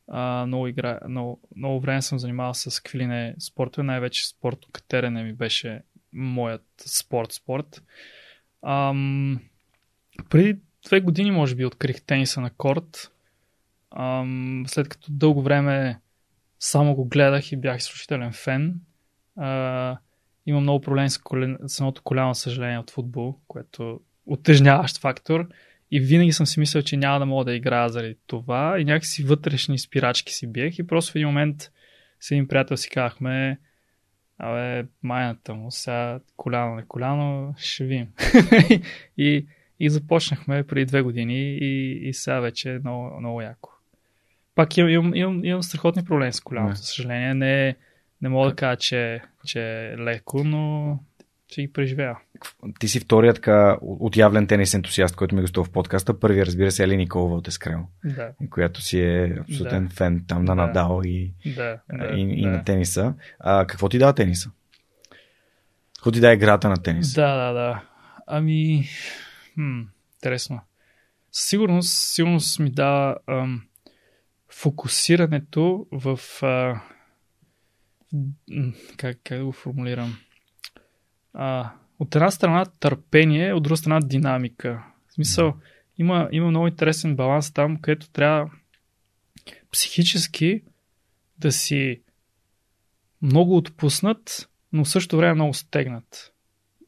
[0.09, 5.33] А, много, игра, много, много време съм занимавал с квилине спортове, най-вече спорт катерене ми
[5.33, 5.81] беше
[6.13, 7.83] моят спорт-спорт.
[8.63, 9.41] Ам,
[10.31, 13.11] преди две години, може би, открих тениса на корт.
[13.91, 16.01] Ам, след като дълго време
[16.59, 18.81] само го гледах и бях изключителен фен.
[19.37, 19.97] А,
[20.47, 21.59] има много проблеми с, колен...
[21.67, 25.49] с едното коляно, съжаление, от футбол, което отежняващ фактор.
[25.91, 28.79] И винаги съм си мислил, че няма да мога да играя заради това.
[28.79, 30.79] И някакси вътрешни спирачки си биех.
[30.79, 31.71] И просто в един момент
[32.21, 33.59] с един приятел си казахме,
[34.39, 38.09] Абе, майната му, сега коляно на коляно, ще видим.
[39.19, 39.47] и,
[39.81, 43.71] и започнахме преди две години и, и сега вече е много, много яко.
[44.55, 47.35] Пак имам, имам, имам, страхотни проблеми с коляното, за съжаление.
[47.35, 47.77] Не,
[48.23, 50.99] не мога да кажа, че, че е леко, но
[51.49, 52.17] ще ги преживея.
[52.79, 56.21] Ти си вторият така отявлен тенис ентусиаст, който ми гостува в подкаста.
[56.21, 59.95] Първият, разбира се, Ели Николова от Ескрел, Да, която си е абсолютен Да.
[59.95, 60.67] фен там на Да.
[60.67, 62.07] Надал и, да, да.
[62.17, 62.51] и, и да.
[62.51, 63.15] на тениса.
[63.39, 64.51] А, какво ти дава тениса?
[65.99, 67.15] Какво ти дава играта на тенис?
[67.15, 67.83] Да, да, да.
[68.27, 68.85] Ами,
[69.55, 69.81] хм,
[70.15, 70.61] интересно.
[71.33, 73.63] Със сигурност, сигурност ми дава ам,
[74.51, 76.21] фокусирането в...
[76.43, 76.81] А,
[78.97, 80.19] как, как да го формулирам?
[81.35, 84.85] А, от една страна търпение, от друга страна динамика.
[85.09, 85.55] В смисъл,
[85.99, 88.51] има, има много интересен баланс там, където трябва
[89.73, 90.63] психически
[91.39, 92.01] да си
[93.23, 96.33] много отпуснат, но в същото време много стегнат.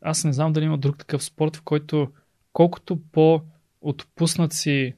[0.00, 2.12] Аз не знам дали има друг такъв спорт, в който
[2.52, 4.94] колкото по-отпуснат си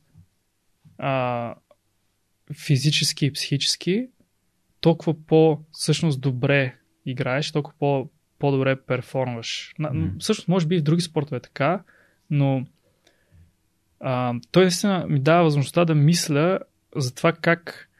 [0.99, 1.55] а,
[2.67, 4.09] физически и психически,
[4.81, 6.77] толкова по всъщност добре
[7.07, 9.75] играеш, толкова по, по-добре перформваш.
[9.79, 10.19] На, Мгм.
[10.19, 11.83] Всъщност, може би и в други спортове е така,
[12.31, 12.67] но
[14.01, 16.59] а, той наистина ми дава възможността да мисля
[16.97, 17.91] за това как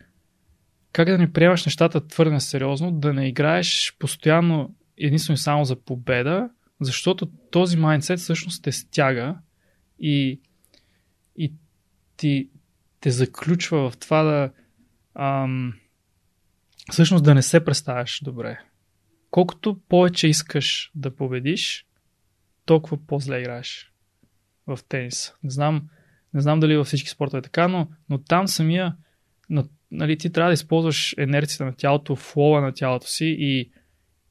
[0.93, 5.77] как да не приемаш нещата твърде сериозно, да не играеш постоянно единствено и само за
[5.77, 6.51] победа,
[6.81, 9.37] защото този майндсет всъщност те стяга
[9.99, 10.41] и,
[11.37, 11.53] и
[12.17, 12.49] ти
[13.01, 14.51] те заключва в това да
[15.15, 15.75] ам,
[16.91, 18.59] всъщност да не се представяш добре.
[19.31, 21.87] Колкото повече искаш да победиш,
[22.65, 23.93] толкова по-зле играеш
[24.67, 25.35] в тенис.
[25.43, 25.89] Не знам,
[26.35, 28.97] не знам дали във всички спортове е така, но, но там самия
[29.51, 33.71] на, нали, ти трябва да използваш енерцията на тялото, флоа на тялото си и,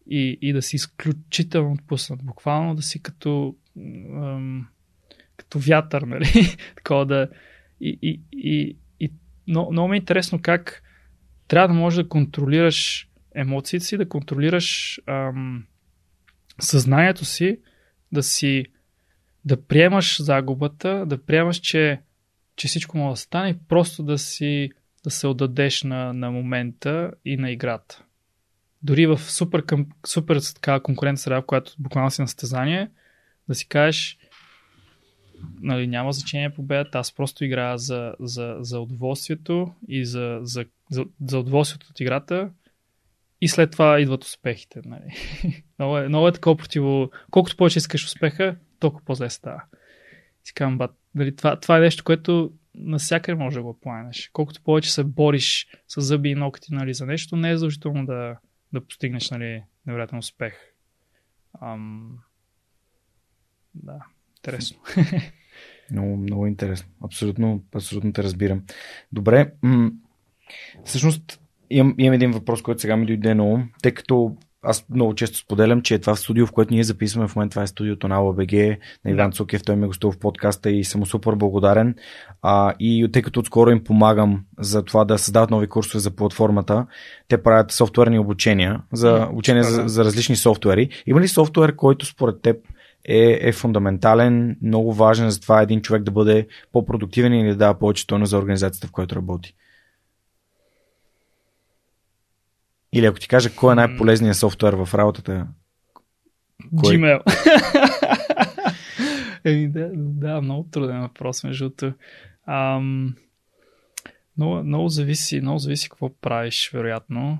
[0.07, 2.23] и, и да си изключително отпуснат.
[2.23, 4.67] Буквално да си като, ам,
[5.37, 6.57] като вятър, нали?
[6.75, 7.29] Такова да.
[7.81, 9.11] И, и, и, и
[9.47, 10.83] но, много ми е интересно как
[11.49, 15.65] трябва да можеш да контролираш емоциите си, да контролираш ам,
[16.59, 17.59] съзнанието си,
[18.11, 18.65] да си
[19.45, 22.01] да приемаш загубата, да приемаш, че,
[22.55, 24.71] че всичко може да стане просто да си
[25.03, 28.03] да се отдадеш на, на момента и на играта.
[28.83, 32.89] Дори в супер, към, супер така конкурентна среда, в която буквално си на състезание,
[33.47, 34.17] да си кажеш
[35.61, 41.05] нали, няма значение победата, аз просто играя за, за, за удоволствието и за, за, за,
[41.27, 42.51] за удоволствието от играта
[43.41, 44.81] и след това идват успехите.
[44.85, 45.15] Нали.
[45.79, 47.11] много, е, много е такова противо...
[47.31, 49.63] Колкото повече искаш успеха, толкова по-зле става.
[50.43, 54.29] Си бат, нали, това, това е нещо, което насякъде може да го планеш.
[54.33, 58.37] Колкото повече се бориш с зъби и ногти нали, за нещо, не е задължително да,
[58.73, 60.53] да постигнеш нали, невероятен успех.
[61.61, 62.17] Ам...
[63.75, 63.99] Да,
[64.37, 64.79] интересно.
[65.91, 66.89] Много, много интересно.
[67.03, 68.63] Абсолютно, абсолютно те разбирам.
[69.11, 69.53] Добре.
[69.61, 69.91] М-
[70.83, 71.39] всъщност,
[71.69, 75.37] имам, имам един въпрос, който сега ми дойде на ум, тъй като аз много често
[75.37, 78.15] споделям, че е това студио, в което ние записваме в момента, това е студиото на
[78.15, 78.51] АЛБГ,
[79.05, 81.95] на Иван Цукев, той ме гостува в подкаста и съм супер благодарен.
[82.41, 86.85] А, и тъй като отскоро им помагам за това да създават нови курсове за платформата,
[87.27, 90.89] те правят софтуерни обучения, за обучение за, за различни софтуери.
[91.05, 92.57] Има ли софтуер, който според теб
[93.05, 97.79] е, е фундаментален, много важен за това един човек да бъде по-продуктивен и да дава
[97.79, 99.55] повече стойност за организацията, в която работи?
[102.93, 105.47] Или ако ти кажа кой е най-полезният софтуер в работата,
[106.77, 106.97] Кой?
[106.97, 107.21] Gmail.
[109.45, 111.93] Еми, да, да, много труден въпрос, между другото.
[112.45, 113.15] Ам,
[114.37, 117.39] много, много, зависи, много зависи какво правиш, вероятно.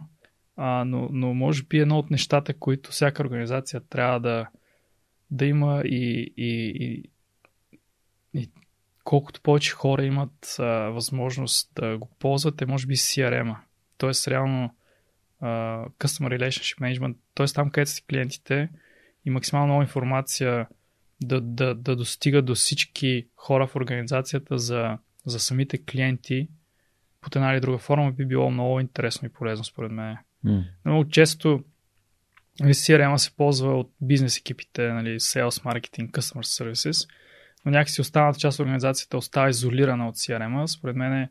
[0.57, 4.47] А, но, но може би едно от нещата, които всяка организация трябва да,
[5.31, 7.03] да има и, и, и,
[8.34, 8.49] и
[9.03, 13.57] колкото повече хора имат а, възможност да го ползват, е може би CRM-а.
[13.97, 14.76] Тоест, реално
[15.40, 15.48] а,
[15.90, 17.45] Customer Relationship Management, т.е.
[17.45, 18.70] там, където си клиентите
[19.26, 20.68] и максимално много информация
[21.22, 26.48] да, да, да достига до всички хора в организацията за, за самите клиенти
[27.22, 30.18] под една или друга форма би било много интересно и полезно според мен.
[30.44, 31.64] м- Много често
[32.60, 37.10] нали, CRM се ползва от бизнес екипите, нали, Sales, Marketing, Customer Services,
[37.66, 40.66] но някакси останалата част от организацията остава изолирана от CRM.
[40.66, 41.30] Според мен,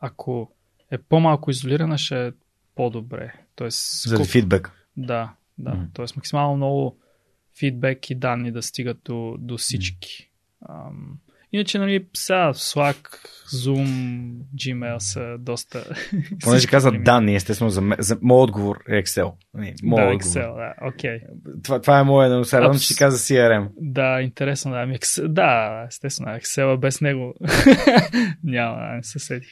[0.00, 0.52] ако
[0.90, 2.32] е по-малко изолирана, ще е
[2.76, 3.32] по-добре.
[3.54, 4.72] Тоест, заради колко- фидбек.
[4.96, 5.70] да, да.
[5.70, 5.82] Мгм.
[5.82, 5.88] Mm.
[5.92, 6.98] Тоест максимално много
[7.58, 10.30] фидбек и данни да стигат до, до всички.
[10.68, 11.18] Ам,
[11.52, 13.08] Иначе, нали, сега Slack,
[13.48, 13.86] Zoom,
[14.54, 15.84] Gmail са доста...
[16.42, 19.32] Понеже каза данни, естествено, за, за моят отговор е Excel.
[19.54, 20.38] Нали, моят да, отговор.
[20.38, 21.10] Excel, да, окей.
[21.10, 21.62] Okay.
[21.62, 23.68] Това, това е моят, но се радвам, че ти каза CRM.
[23.80, 24.78] Да, интересно, да.
[24.78, 27.34] Ами, да, естествено, Excel без него
[28.44, 29.48] няма, не се седих.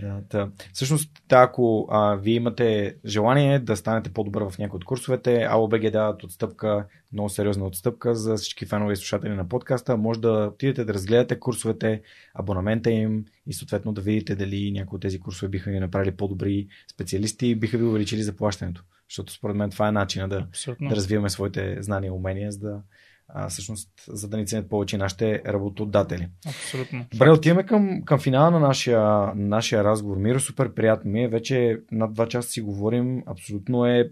[0.00, 0.50] Да, да.
[0.72, 5.90] Всъщност, да, ако а, вие имате желание да станете по-добър в някои от курсовете, AOBG
[5.90, 9.96] дават отстъпка, много сериозна отстъпка за всички фенове и слушатели на подкаста.
[9.96, 12.02] Може да отидете да разгледате курсовете,
[12.34, 16.66] абонамента им и съответно да видите дали някои от тези курсове биха ви направили по-добри
[16.92, 18.82] специалисти и биха ви увеличили заплащането.
[19.08, 20.46] Защото според мен това е начина да,
[20.80, 22.80] да развиваме своите знания и умения, за да
[23.28, 26.28] а, всъщност, за да ни ценят повече нашите работодатели.
[26.46, 27.06] Абсолютно.
[27.12, 30.16] Добре, отиваме към, към финала на нашия, нашия разговор.
[30.16, 31.28] Миро, супер приятно ми е.
[31.28, 33.22] Вече над два часа си говорим.
[33.26, 34.10] Абсолютно е.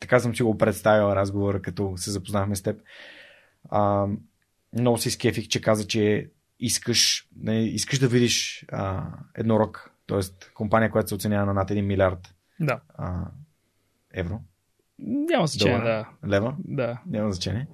[0.00, 2.80] Така съм си го представил разговора, като се запознахме с теб.
[3.70, 4.06] А,
[4.78, 6.30] много си скефих, че каза, че
[6.60, 10.52] искаш, не, искаш да видиш а, еднорог, т.е.
[10.54, 12.80] компания, която се оценява на над 1 милиард да.
[12.94, 13.30] а,
[14.14, 14.40] евро.
[15.06, 16.08] Няма значение, да.
[16.28, 16.54] Лева?
[16.64, 17.00] Да.
[17.06, 17.66] Няма значение.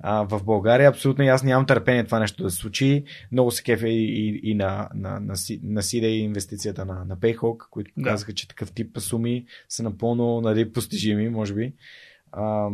[0.00, 3.04] А, в България абсолютно и аз нямам търпение това нещо да се случи.
[3.32, 7.16] Много се кефе и, и, и на, на, на, на Сида и инвестицията на, на
[7.16, 8.10] Payhawk, които да.
[8.10, 11.72] казаха, че такъв тип суми са напълно нали, постижими, може би.
[12.32, 12.68] А,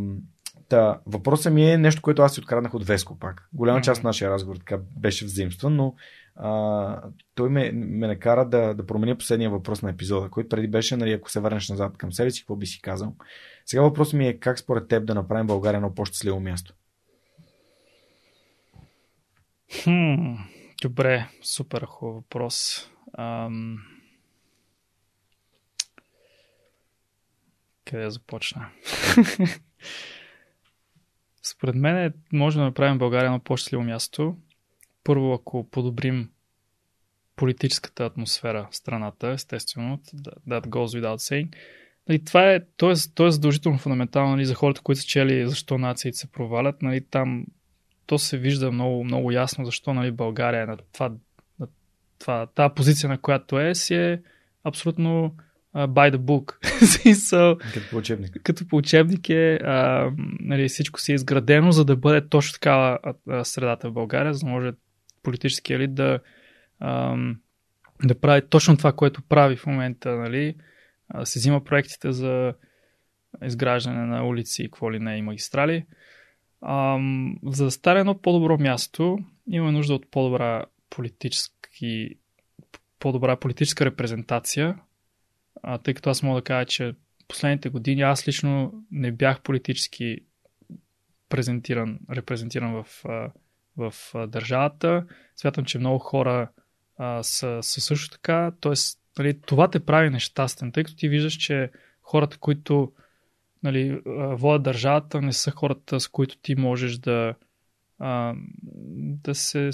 [0.68, 3.48] та, въпросът ми е нещо, което аз си откраднах от Веско пак.
[3.52, 3.84] Голяма mm-hmm.
[3.84, 5.94] част от нашия разговор така беше взаимстван, но
[6.36, 7.02] а,
[7.34, 11.12] той ме, ме накара да, да променя последния въпрос на епизода, който преди беше, нали,
[11.12, 13.14] ако се върнеш назад към себе си, какво би си казал.
[13.66, 16.74] Сега въпросът ми е как според теб да направим България едно по-щастливо място?
[19.82, 20.34] Хм,
[20.82, 22.86] добре, супер хубав въпрос.
[23.18, 23.78] Ам...
[27.84, 28.68] Къде започна?
[31.43, 34.36] Според мен е, може да направим България едно по-щастливо място.
[35.05, 36.30] Първо, ако подобрим
[37.36, 39.98] политическата атмосфера в страната, естествено,
[40.48, 41.55] that goes without saying.
[42.08, 45.48] Нали, това е, то е, то е задължително фундаментално нали, за хората, които са чели
[45.48, 46.82] защо нациите се провалят.
[46.82, 47.44] Нали, там
[48.06, 51.12] то се вижда много, много ясно защо нали, България е на това,
[51.60, 51.68] на
[52.18, 54.22] това, тази позиция, на която е, си е
[54.64, 55.36] абсолютно
[55.76, 56.56] uh, by the book.
[57.14, 58.40] so, като по учебник.
[58.42, 62.98] Като по учебник е, uh, нали, всичко си е изградено, за да бъде точно такава
[63.42, 64.72] средата в България, за да може
[65.22, 66.18] политически елит да,
[66.82, 67.36] uh,
[68.04, 70.54] да прави точно това, което прави в момента, нали,
[71.24, 72.54] се взима проектите за
[73.44, 75.86] изграждане на улици, какво ли не и магистрали.
[76.62, 82.18] Ам, за да стане едно по-добро място, имаме нужда от по-добра политически
[82.98, 84.78] по-добра политическа репрезентация,
[85.62, 86.94] а, тъй като аз мога да кажа, че
[87.28, 90.18] последните години аз лично не бях политически
[91.28, 92.86] презентиран, репрезентиран в,
[93.76, 93.94] в,
[94.26, 95.06] държавата.
[95.36, 96.50] Смятам, че много хора
[96.96, 98.52] а, са, са също така.
[98.60, 101.70] Тоест, нали, това те прави нещастен, тъй като ти виждаш, че
[102.03, 102.93] хората, които
[103.62, 107.35] нали, водят държавата, не са хората, с които ти можеш да,
[107.98, 108.35] а,
[109.24, 109.70] да се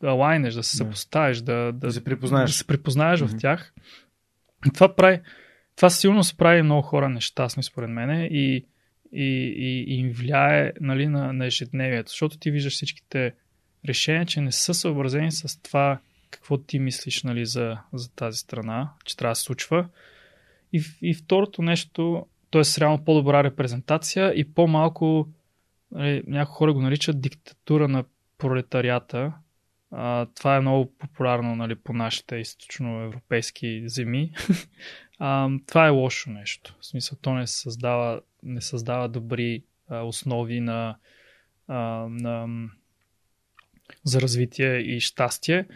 [0.00, 3.38] да лайнеш, да се съпоставиш, да, да, да се припознаеш, да се припознаеш mm-hmm.
[3.38, 3.74] в тях.
[4.74, 5.20] Това прави,
[5.76, 8.64] това силно прави много хора нещастни, според мен, и, и,
[9.12, 13.34] и, и им влияе нали, на, на ежедневието, защото ти виждаш всичките
[13.88, 15.98] решения, че не са съобразени с това,
[16.34, 19.88] какво ти мислиш нали, за, за тази страна, че трябва да се случва.
[20.72, 22.80] И, и второто нещо, т.е.
[22.80, 25.28] реално по-добра репрезентация и по-малко,
[25.92, 28.04] нали, някои хора го наричат диктатура на
[28.38, 29.32] пролетарията.
[29.90, 34.32] А, това е много популярно нали, по нашите източноевропейски земи.
[35.18, 36.76] а, това е лошо нещо.
[36.80, 40.96] В смисъл, то не създава, не създава добри а, основи на,
[41.68, 42.48] а, на,
[44.04, 45.66] за развитие и щастие.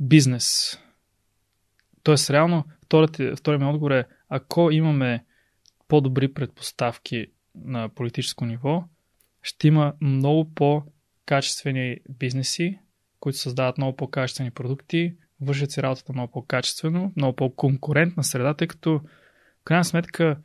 [0.00, 0.78] Бизнес.
[2.02, 5.24] Тоест, реално, вторият, ми отговор е, ако имаме
[5.88, 8.84] по-добри предпоставки на политическо ниво,
[9.42, 12.78] ще има много по-качествени бизнеси,
[13.20, 19.00] които създават много по-качествени продукти, вършат си работата много по-качествено, много по-конкурентна среда, тъй като
[19.60, 20.36] в крайна сметка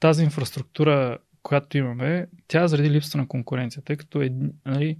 [0.00, 4.30] тази инфраструктура, която имаме, тя заради липсата на конкуренция, тъй като е,
[4.66, 4.98] нали,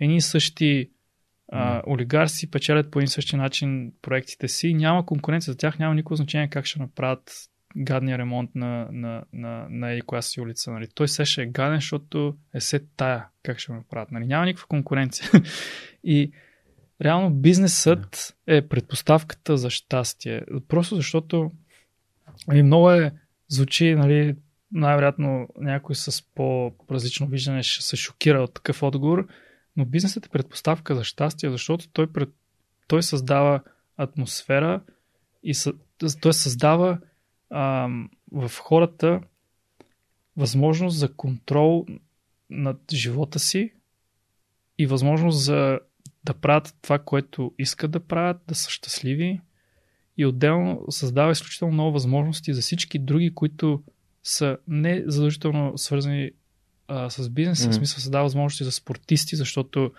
[0.00, 0.90] едни същи
[1.56, 6.16] а, олигарси печелят по един същи начин проектите си, няма конкуренция за тях, няма никакво
[6.16, 7.32] значение как ще направят
[7.76, 10.72] гадния ремонт на, на, на, на еди коя си улица.
[10.72, 10.86] Нали.
[10.94, 14.10] Той се ще е гаден, защото е се тая как ще ме правят.
[14.10, 14.26] Нали.
[14.26, 15.30] Няма никаква конкуренция.
[16.04, 16.32] и
[17.02, 20.42] реално бизнесът е предпоставката за щастие.
[20.68, 21.50] Просто защото
[22.48, 23.12] нали, много е,
[23.48, 24.36] звучи, нали,
[24.72, 29.26] най-вероятно някой с по-различно виждане ще се шокира от такъв отговор,
[29.76, 32.28] но бизнесът е предпоставка за щастие, защото той, пред,
[32.88, 33.60] той създава
[33.96, 34.82] атмосфера
[35.42, 35.72] и съ,
[36.20, 36.98] той създава
[37.50, 39.20] ам, в хората
[40.36, 41.86] възможност за контрол
[42.50, 43.72] над живота си
[44.78, 45.80] и възможност за
[46.24, 49.40] да правят това, което искат да правят, да са щастливи.
[50.16, 53.82] И отделно създава изключително много възможности за всички други, които
[54.22, 56.30] са не задължително свързани
[56.88, 57.70] а, с бизнес, mm-hmm.
[57.70, 59.92] в смисъл създава възможности за спортисти, защото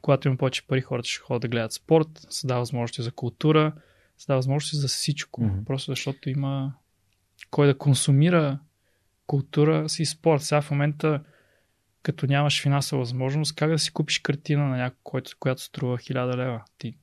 [0.00, 3.72] когато има повече пари, хората ще ходят да гледат спорт, създава възможности за култура,
[4.18, 5.40] създава възможности за всичко.
[5.40, 5.64] Mm-hmm.
[5.64, 6.72] Просто защото има
[7.50, 8.58] кой да консумира
[9.26, 10.42] култура си спорт.
[10.42, 11.20] Сега в момента,
[12.02, 16.64] като нямаш финансова възможност, как да си купиш картина на някой, която струва 1000 лева?
[16.78, 16.96] Ти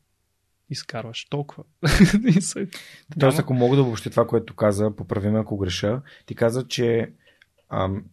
[0.70, 1.64] изкарваш толкова.
[3.20, 7.12] Тоест, ако мога да обобщя това, което каза, поправиме ако греша, ти каза, че
[7.70, 8.04] ам,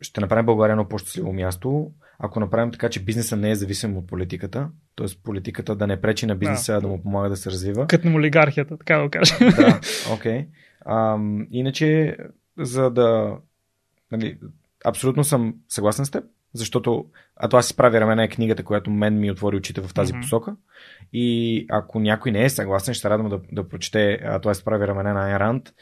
[0.00, 4.06] ще направим България едно по-щастливо място, ако направим така, че бизнеса не е зависим от
[4.06, 5.06] политиката, т.е.
[5.24, 7.86] политиката да не пречи на бизнеса, да, да му помага да се развива.
[7.86, 9.34] Като на олигархията, така да го кажа.
[9.38, 9.80] Да,
[10.14, 10.46] окей.
[10.86, 11.46] Okay.
[11.50, 12.16] иначе,
[12.58, 13.36] за да...
[14.12, 14.38] Нали,
[14.84, 17.06] абсолютно съм съгласен с теб, защото
[17.36, 20.20] а това си прави рамене е книгата, която мен ми отвори очите в тази mm-hmm.
[20.20, 20.56] посока.
[21.12, 24.86] И ако някой не е съгласен, ще радвам да, да прочете а, това си прави
[24.86, 25.74] рамене на Айранд.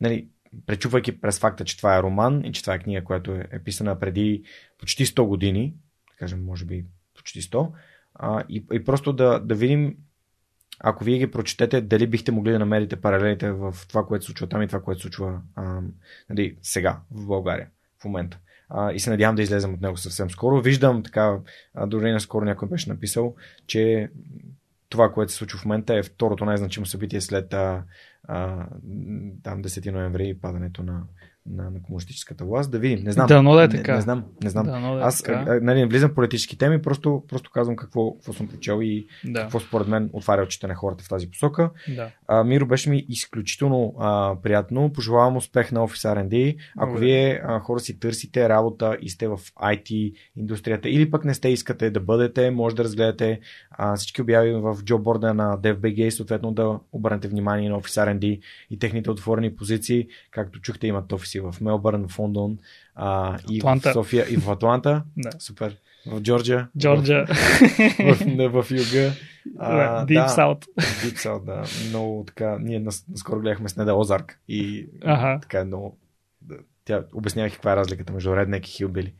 [0.00, 0.28] Нали,
[0.66, 3.58] пречупвайки през факта, че това е роман и че това е книга, която е, е
[3.58, 4.42] писана преди
[4.78, 5.74] почти 100 години,
[6.10, 7.72] да кажем, може би почти 100,
[8.14, 9.96] а, и, и просто да, да видим,
[10.80, 14.48] ако вие ги прочетете, дали бихте могли да намерите паралелите в това, което се случва
[14.48, 15.80] там и това, което се случва а,
[16.30, 17.68] нали, сега в България,
[18.02, 18.38] в момента.
[18.68, 20.60] А, и се надявам да излезем от него съвсем скоро.
[20.60, 21.38] Виждам така,
[21.74, 23.34] а, дори наскоро някой беше написал,
[23.66, 24.10] че
[24.88, 27.82] това, което се случва в момента е второто най-значимо събитие след а,
[28.28, 28.68] а,
[29.42, 31.06] там 10 ноември и падането на,
[31.50, 32.70] на, на комунистическата власт.
[32.70, 33.04] Да видим.
[33.04, 33.26] Не знам.
[33.26, 33.92] Да, но да е така.
[33.92, 34.24] Не, не знам.
[34.44, 34.66] Не знам.
[34.66, 35.58] Да, но да е Аз така.
[35.62, 39.40] нали, не влизам в политически теми, просто, просто казвам какво, какво съм прочел и да.
[39.40, 41.70] какво според мен отваря очите на хората в тази посока.
[41.96, 42.10] Да.
[42.28, 44.92] А, Миро беше ми изключително а, приятно.
[44.92, 46.56] Пожелавам успех на Office R&D.
[46.76, 47.00] Ако Добре.
[47.00, 51.48] вие а, хора си търсите работа и сте в IT индустрията или пък не сте
[51.48, 56.52] искате да бъдете, може да разгледате а, всички обяви в джобборда на DFBG и съответно
[56.52, 60.08] да обърнете внимание на Office R&D и техните отворени позиции.
[60.30, 61.08] Както чухте, имат
[61.40, 62.58] офиси в Мелбърн, в Лондон
[62.94, 65.02] а, и в София и в Атланта.
[65.16, 65.30] да.
[65.38, 65.76] Супер.
[66.06, 66.68] В Джорджия.
[66.78, 67.26] Джорджия.
[67.26, 69.12] В, в, в юга.
[69.58, 70.66] А, Deep да, South.
[70.78, 71.64] Deep South, да.
[71.88, 72.58] Много така.
[72.60, 75.38] Ние наскоро гледахме с Неда Озарк и ага.
[75.42, 75.96] така е много.
[76.86, 79.14] Тя обяснявах каква е разликата между Реднек и Хилбили.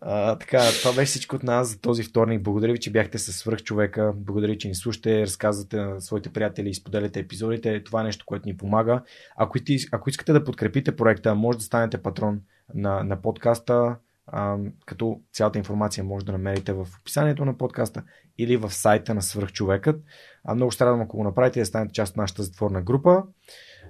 [0.00, 2.42] а, така, това беше всичко от нас за този вторник.
[2.42, 4.12] Благодаря ви, че бяхте със свръх човека.
[4.16, 7.84] Благодаря, че ни слушате, разказвате на своите приятели и споделяте епизодите.
[7.84, 9.02] Това е нещо, което ни помага.
[9.36, 9.58] Ако,
[9.92, 12.40] ако искате да подкрепите проекта, може да станете патрон
[12.74, 13.96] на, на подкаста.
[14.26, 18.02] А, като цялата информация може да намерите в описанието на подкаста
[18.38, 20.02] или в сайта на Свърхчовекът.
[20.44, 23.22] А много ще радвам, ако го направите, да станете част от нашата затворна група.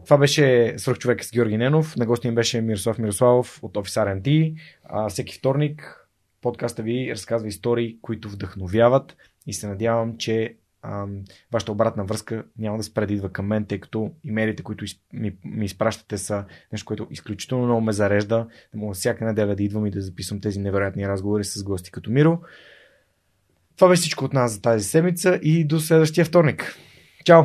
[0.05, 1.97] Това беше Свърхчовек с Георги Ненов.
[1.97, 4.55] На гости им беше Мирослав Мирославов от Office R&D.
[4.85, 6.07] А, всеки вторник
[6.41, 10.55] подкаста ви разказва истории, които вдъхновяват и се надявам, че
[11.53, 15.37] вашата обратна връзка няма да спре да идва към мен, тъй като имейлите, които ми,
[15.45, 18.47] ми изпращате са нещо, което изключително много ме зарежда.
[18.73, 22.11] Да мога всяка неделя да идвам и да записвам тези невероятни разговори с гости като
[22.11, 22.41] Миро.
[23.77, 26.77] Това беше всичко от нас за тази седмица и до следващия вторник.
[27.25, 27.45] Чао!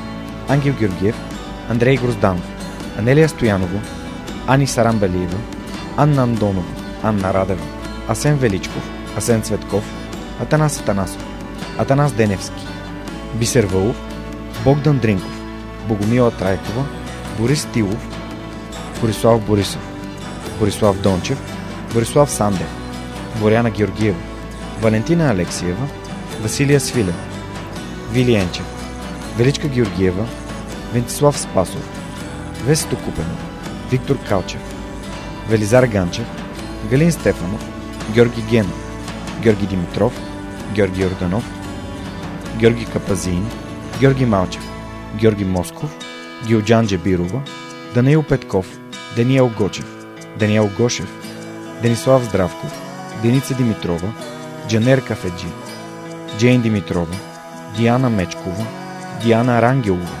[0.51, 1.15] Ангел Георгиев,
[1.69, 2.43] Андрей Грозданов,
[2.97, 3.79] Анелия Стоянова,
[4.47, 5.37] Ани Сарамбелиева,
[5.97, 6.67] Анна Андонова,
[7.03, 7.63] Анна Радева,
[8.09, 8.83] Асен Величков,
[9.17, 9.83] Асен Цветков,
[10.41, 11.23] Атанас Атанасов,
[11.77, 12.67] Атанас Деневски,
[13.35, 13.95] Бисер Вълов,
[14.63, 15.41] Богдан Дринков,
[15.87, 16.85] Богомила Трайкова,
[17.39, 18.07] Борис Тилов,
[19.01, 19.81] Борислав Борисов,
[20.59, 21.37] Борислав Дончев,
[21.93, 22.67] Борислав Сандев,
[23.39, 24.19] Боряна Георгиева,
[24.81, 25.87] Валентина Алексиева,
[26.41, 27.15] Василия Свилев,
[28.11, 28.65] Вилиенчев,
[29.37, 30.25] Величка Георгиева,
[30.93, 31.81] Вентислав Спасов,
[32.65, 33.39] Весето Купенов,
[33.91, 34.61] Виктор Калчев,
[35.49, 36.25] Велизар Ганчев,
[36.89, 37.61] Галин Стефанов,
[38.13, 38.75] Георги Генов,
[39.41, 40.13] Георги Димитров,
[40.75, 41.43] Георги Орданов,
[42.59, 43.45] Георги Капазин,
[43.99, 44.63] Георги Малчев,
[45.15, 45.89] Георги Москов,
[46.47, 47.41] Гилджан Джебирова,
[47.95, 48.65] Даниил Петков,
[49.15, 49.85] Даниел Гочев,
[50.39, 51.09] Даниел Гошев,
[51.81, 52.71] Денислав Здравков,
[53.23, 54.13] Деница Димитрова,
[54.67, 55.47] Джанер Кафеджи,
[56.37, 57.15] Джейн Димитрова,
[57.77, 58.65] Диана Мечкова,
[59.23, 60.20] Диана Рангелова,